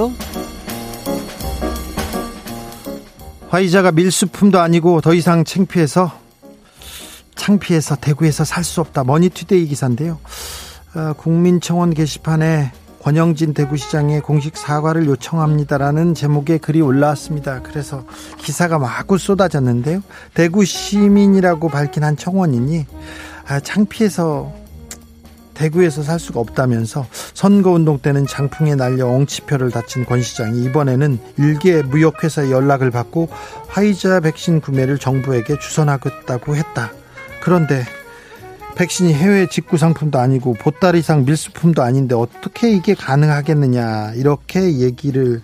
화이자가 3.51 3.93
밀수품도 3.93 4.59
아니고 4.59 5.03
더 5.03 5.13
이상 5.13 5.45
창피해서 5.45 6.13
창피해서 7.35 7.97
대구에서 7.97 8.45
살 8.45 8.65
수 8.65 8.81
없다 8.81 9.05
머니투데이 9.05 9.67
기사인데요 9.67 10.19
어, 10.95 11.13
국민청원 11.17 11.93
게시판에 11.93 12.73
권영진 13.03 13.53
대구시장의 13.53 14.21
공식 14.21 14.57
사과를 14.57 15.07
요청합니다라는 15.07 16.15
제목의 16.15 16.61
글이 16.61 16.81
올라왔습니다. 16.83 17.63
그래서 17.63 18.05
기사가 18.39 18.79
마구 18.79 19.19
쏟아졌는데요. 19.19 20.05
대구 20.35 20.65
시민이라고 20.65 21.69
밝힌 21.69 22.05
한 22.05 22.17
청원인이 22.17 22.87
아, 23.49 23.59
창피해서 23.59 24.53
대구에서 25.63 26.03
살 26.03 26.19
수가 26.19 26.41
없다면서 26.41 27.07
선거운동 27.35 28.01
때는 28.01 28.27
장풍에 28.27 28.75
날려 28.75 29.07
엉치표를 29.07 29.71
다친 29.71 30.05
권 30.05 30.21
시장이 30.21 30.65
이번에는 30.65 31.21
일개 31.39 31.83
무역회사의 31.83 32.51
연락을 32.51 32.91
받고 32.91 33.29
화이자 33.69 34.21
백신 34.21 34.61
구매를 34.61 34.99
정부에게 34.99 35.61
주선하겠다고 35.61 36.57
했다. 36.57 36.91
그런데 37.45 37.85
백신이 38.75 39.15
해외 39.15 39.47
직구 39.47 39.77
상품도 39.77 40.19
아니고 40.19 40.55
보따리상 40.55 41.27
밀수품도 41.27 41.81
아닌데 41.83 42.17
어떻게 42.17 42.73
이게 42.73 42.95
가능하겠느냐 42.95 44.15
이렇게 44.17 44.79
얘기를 44.79 45.43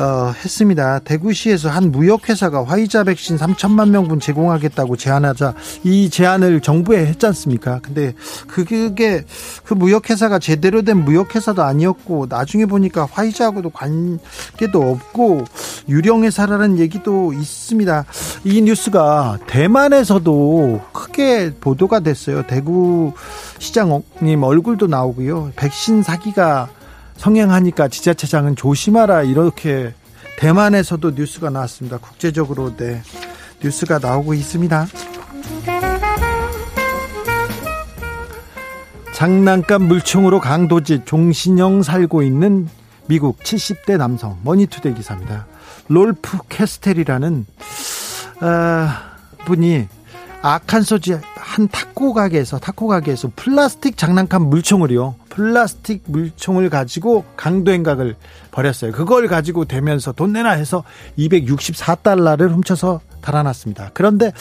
어, 0.00 0.32
했습니다. 0.32 1.00
대구시에서 1.00 1.68
한 1.68 1.92
무역회사가 1.92 2.64
화이자 2.64 3.04
백신 3.04 3.36
3천만 3.36 3.90
명분 3.90 4.18
제공하겠다고 4.18 4.96
제안하자 4.96 5.52
이 5.84 6.08
제안을 6.08 6.62
정부에 6.62 7.04
했지 7.04 7.26
않습니까? 7.26 7.80
근데 7.82 8.14
그게 8.46 9.26
그 9.62 9.74
무역회사가 9.74 10.38
제대로 10.38 10.80
된 10.80 11.04
무역회사도 11.04 11.62
아니었고 11.62 12.28
나중에 12.30 12.64
보니까 12.64 13.06
화이자하고도 13.12 13.68
관계도 13.68 14.80
없고 14.80 15.44
유령회사라는 15.90 16.78
얘기도 16.78 17.34
있습니다. 17.34 18.06
이 18.44 18.62
뉴스가 18.62 19.40
대만에서도 19.48 20.80
크게 20.92 21.56
보도가 21.60 22.00
됐어요. 22.00 22.46
대구 22.46 23.12
시장님 23.58 24.42
얼굴도 24.42 24.86
나오고요. 24.86 25.52
백신 25.56 26.02
사기가 26.02 26.70
성행하니까 27.20 27.88
지자체장은 27.88 28.56
조심하라 28.56 29.24
이렇게 29.24 29.92
대만에서도 30.38 31.10
뉴스가 31.10 31.50
나왔습니다. 31.50 31.98
국제적으로 31.98 32.74
네 32.76 33.02
뉴스가 33.62 33.98
나오고 33.98 34.32
있습니다. 34.32 34.86
장난감 39.12 39.82
물총으로 39.82 40.40
강도짓 40.40 41.04
종신형 41.04 41.82
살고 41.82 42.22
있는 42.22 42.70
미국 43.06 43.38
70대 43.40 43.98
남성 43.98 44.38
머니투데이 44.42 44.94
기사입니다. 44.94 45.46
롤프 45.88 46.38
캐스텔이라는 46.48 47.44
어, 48.40 48.88
분이 49.44 49.88
아칸소주 50.40 51.18
한 51.36 51.68
타코 51.68 52.14
가게에서 52.14 52.58
타코 52.58 52.86
가게에서 52.86 53.30
플라스틱 53.36 53.98
장난감 53.98 54.48
물총을요. 54.48 55.19
플라스틱 55.40 56.02
물총을 56.04 56.68
가지고 56.68 57.24
강도 57.34 57.72
행각을 57.72 58.14
벌였어요. 58.50 58.92
그걸 58.92 59.26
가지고 59.26 59.64
대면서 59.64 60.12
돈 60.12 60.34
내놔 60.34 60.50
해서 60.50 60.84
264달러를 61.18 62.50
훔쳐서 62.50 63.00
달아났습니다. 63.22 63.90
그런데 63.94 64.32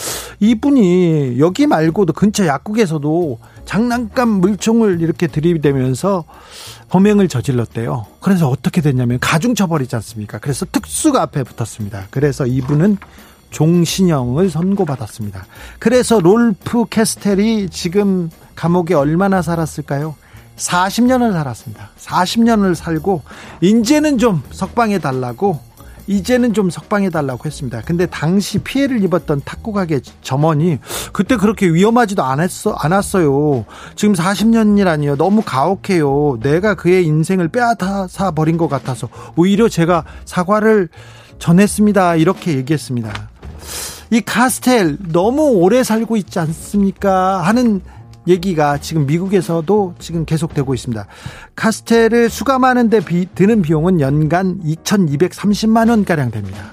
이분이 0.41 1.39
여기 1.39 1.68
말고도 1.68 2.12
근처 2.12 2.45
약국에서도 2.45 3.39
장난감 3.64 4.28
물총을 4.28 5.02
이렇게 5.02 5.28
들이대면서 5.28 6.26
범행을 6.89 7.30
저질렀대요. 7.30 8.06
그래서 8.20 8.50
어떻게 8.50 8.82
됐냐면 8.82 9.20
가중처벌이지 9.22 9.95
않습니까? 9.95 10.39
그래서 10.39 10.66
특수가 10.70 11.22
앞에 11.22 11.43
붙었습니다. 11.43 12.08
그래서 12.10 12.45
이분은 12.45 12.97
종신형을 13.52 14.50
선고받았습니다. 14.50 15.45
그래서 15.80 16.20
롤프 16.20 16.86
캐스텔이 16.89 17.70
지금 17.70 18.30
감옥에 18.56 18.95
얼마나 18.95 19.41
살았을까요? 19.41 20.16
40년을 20.60 21.34
살았습니다. 21.34 21.89
40년을 21.97 22.76
살고 22.76 23.22
이제는 23.62 24.18
좀 24.18 24.43
석방해 24.51 24.99
달라고 24.99 25.60
이제는 26.07 26.53
좀 26.53 26.72
석방해 26.72 27.12
달라고 27.12 27.45
했습니다. 27.45 27.82
근데 27.86 28.07
당시 28.07 28.57
피해를 28.57 29.03
입었던 29.03 29.43
탁구 29.45 29.74
가게 29.74 30.01
점원이 30.24 30.80
그때 31.14 31.38
그렇게 31.38 31.68
위험하지도 31.68 32.24
않았어 32.24 32.74
않았어요. 32.74 33.66
지금 33.95 34.16
40년이라니요. 34.16 35.18
너무 35.18 35.43
가혹해요. 35.43 36.39
내가 36.41 36.74
그의 36.74 37.05
인생을 37.05 37.49
빼앗아 37.49 38.32
버린 38.32 38.57
것 38.57 38.68
같아서 38.68 39.07
오히려 39.36 39.70
제가 39.70 40.03
사과를 40.26 40.89
전했습니다. 41.38 42.16
이렇게 42.16 42.57
얘기했습니다. 42.57 43.30
이 44.10 44.22
카스텔 44.22 44.97
너무 45.12 45.43
오래 45.43 45.84
살고 45.84 46.18
있지 46.18 46.39
않습니까? 46.39 47.43
하는 47.43 47.82
얘기가 48.30 48.78
지금 48.78 49.06
미국에서도 49.06 49.96
지금 50.00 50.26
계속되고 50.26 50.74
있습니다. 50.74 51.06
카스텔을 51.56 52.30
수감하는데 52.30 53.02
비, 53.02 53.28
드는 53.34 53.62
비용은 53.62 54.00
연간 54.00 54.62
2,230만 54.64 55.90
원가량 55.90 56.32
됩니다. 56.32 56.72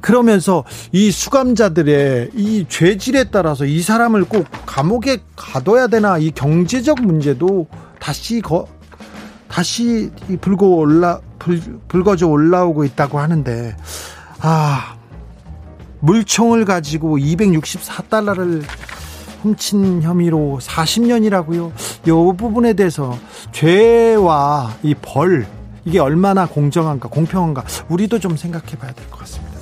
그러면서 0.00 0.64
이 0.92 1.10
수감자들의 1.10 2.30
이 2.34 2.66
죄질에 2.68 3.24
따라서 3.24 3.64
이 3.64 3.82
사람을 3.82 4.24
꼭 4.26 4.46
감옥에 4.64 5.18
가둬야 5.34 5.88
되나 5.88 6.18
이 6.18 6.30
경제적 6.30 7.02
문제도 7.02 7.66
다시 7.98 8.40
거, 8.40 8.68
다시 9.48 10.10
불고 10.40 10.76
올라 10.76 11.20
불, 11.40 11.60
불거져 11.88 12.28
올라오고 12.28 12.84
있다고 12.84 13.18
하는데 13.18 13.76
아 14.40 14.96
물총을 16.00 16.64
가지고 16.64 17.18
264달러를 17.18 18.62
훔친 19.42 20.02
혐의로 20.02 20.58
40년이라고요. 20.62 21.72
이 22.06 22.36
부분에 22.36 22.72
대해서 22.74 23.16
죄와 23.52 24.74
이 24.82 24.94
벌 24.94 25.46
이게 25.84 26.00
얼마나 26.00 26.46
공정한가 26.46 27.08
공평한가 27.08 27.64
우리도 27.88 28.18
좀 28.18 28.36
생각해 28.36 28.76
봐야 28.76 28.92
될 28.92 29.06
것 29.08 29.20
같습니다. 29.20 29.56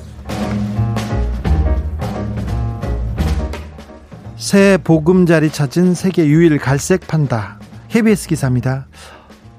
새 4.37 4.79
보금자리 4.83 5.51
찾은 5.51 5.95
세계 5.95 6.27
유일 6.27 6.59
갈색 6.59 7.07
판다. 7.07 7.59
KBS 7.89 8.29
기사입니다. 8.29 8.87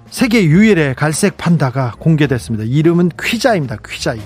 세계 0.09 0.43
유일의 0.45 0.95
갈색 0.95 1.37
판다가 1.37 1.93
공개됐습니다. 1.99 2.65
이름은 2.65 3.11
퀴자입니다. 3.19 3.77
퀴자이. 3.85 4.19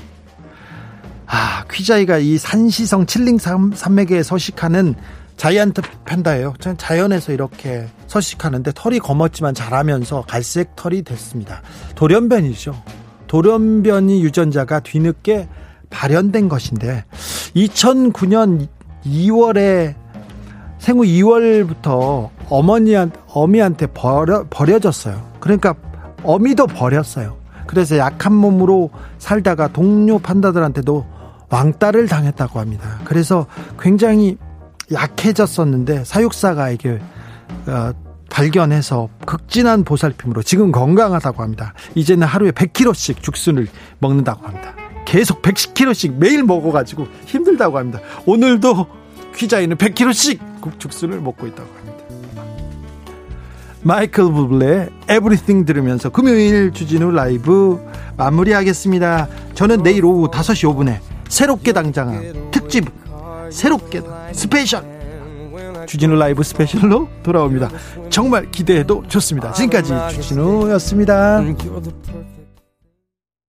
아, 1.28 1.64
퀴자이가 1.72 2.18
이 2.18 2.38
산시성 2.38 3.06
칠링 3.06 3.38
산맥에 3.38 4.24
서식하는 4.24 4.96
자이언트 5.40 5.82
팬다예요. 6.04 6.54
자연에서 6.78 7.32
이렇게 7.32 7.88
서식하는데 8.08 8.74
털이 8.76 9.00
검었지만 9.00 9.54
자라면서 9.54 10.26
갈색 10.28 10.76
털이 10.76 11.04
됐습니다. 11.04 11.62
돌연변이죠. 11.96 12.76
돌연변이 13.28 14.22
유전자가 14.22 14.82
뒤늦게 14.82 15.48
발현된 15.90 16.50
것인데 16.50 17.06
2009년 17.56 18.68
2월에 19.06 19.96
생후 20.78 21.04
2월부터 21.04 22.30
어머니한 22.50 23.14
어미한테 23.28 23.88
버려 23.88 24.46
버려졌어요. 24.50 25.26
그러니까 25.40 25.74
어미도 26.24 26.68
버렸어요. 26.68 27.38
그래서 27.66 27.98
약한 27.98 28.34
몸으로 28.34 28.90
살다가 29.20 29.70
동료 29.70 30.20
판다들한테도 30.20 31.06
왕따를 31.50 32.10
당했다고 32.10 32.60
합니다. 32.60 33.00
그래서 33.06 33.48
굉장히 33.80 34.38
약해졌었는데 34.92 36.04
사육사가 36.06 36.70
이게 36.72 37.00
어, 37.68 37.92
발견해서 38.30 39.10
극진한 39.26 39.84
보살핌으로 39.84 40.44
지금 40.44 40.72
건강하다고 40.72 41.42
합니다. 41.44 41.74
이제는 41.96 42.28
하루에 42.28 42.52
100kg씩 42.52 43.22
죽순을 43.22 43.68
먹는다고 44.00 44.46
합니다. 44.46 44.76
계속 45.06 45.42
110kg씩 45.42 46.18
매일 46.18 46.44
먹어가지고 46.44 47.08
힘들다고 47.26 47.78
합니다. 47.78 48.00
오늘도 48.26 48.88
퀴자이는 49.36 49.78
100kg씩 49.78 50.80
죽순을 50.80 51.20
먹고 51.22 51.48
있다고 51.48 51.70
합니다. 51.76 51.80
마이클 53.82 54.26
부블레 54.26 54.90
Everything 55.08 55.66
들으면서 55.66 56.10
금요일 56.10 56.72
주진우 56.72 57.12
라이브 57.12 57.80
마무리하겠습니다. 58.18 59.28
저는 59.56 59.84
내일 59.84 60.06
오후 60.06 60.30
5시 60.30 60.70
5분에 60.76 61.00
새롭게 61.30 61.72
단장한 61.74 62.52
특집 62.52 62.86
새롭게 63.52 64.02
special 64.34 64.84
주진우 65.88 66.16
라이브 66.16 66.44
special로 66.44 67.08
돌아옵니다. 67.24 67.70
정말 68.10 68.50
기대해도 68.52 69.04
좋습니다. 69.08 69.52
지금까지 69.54 69.94
주진우였습니다. 70.16 71.42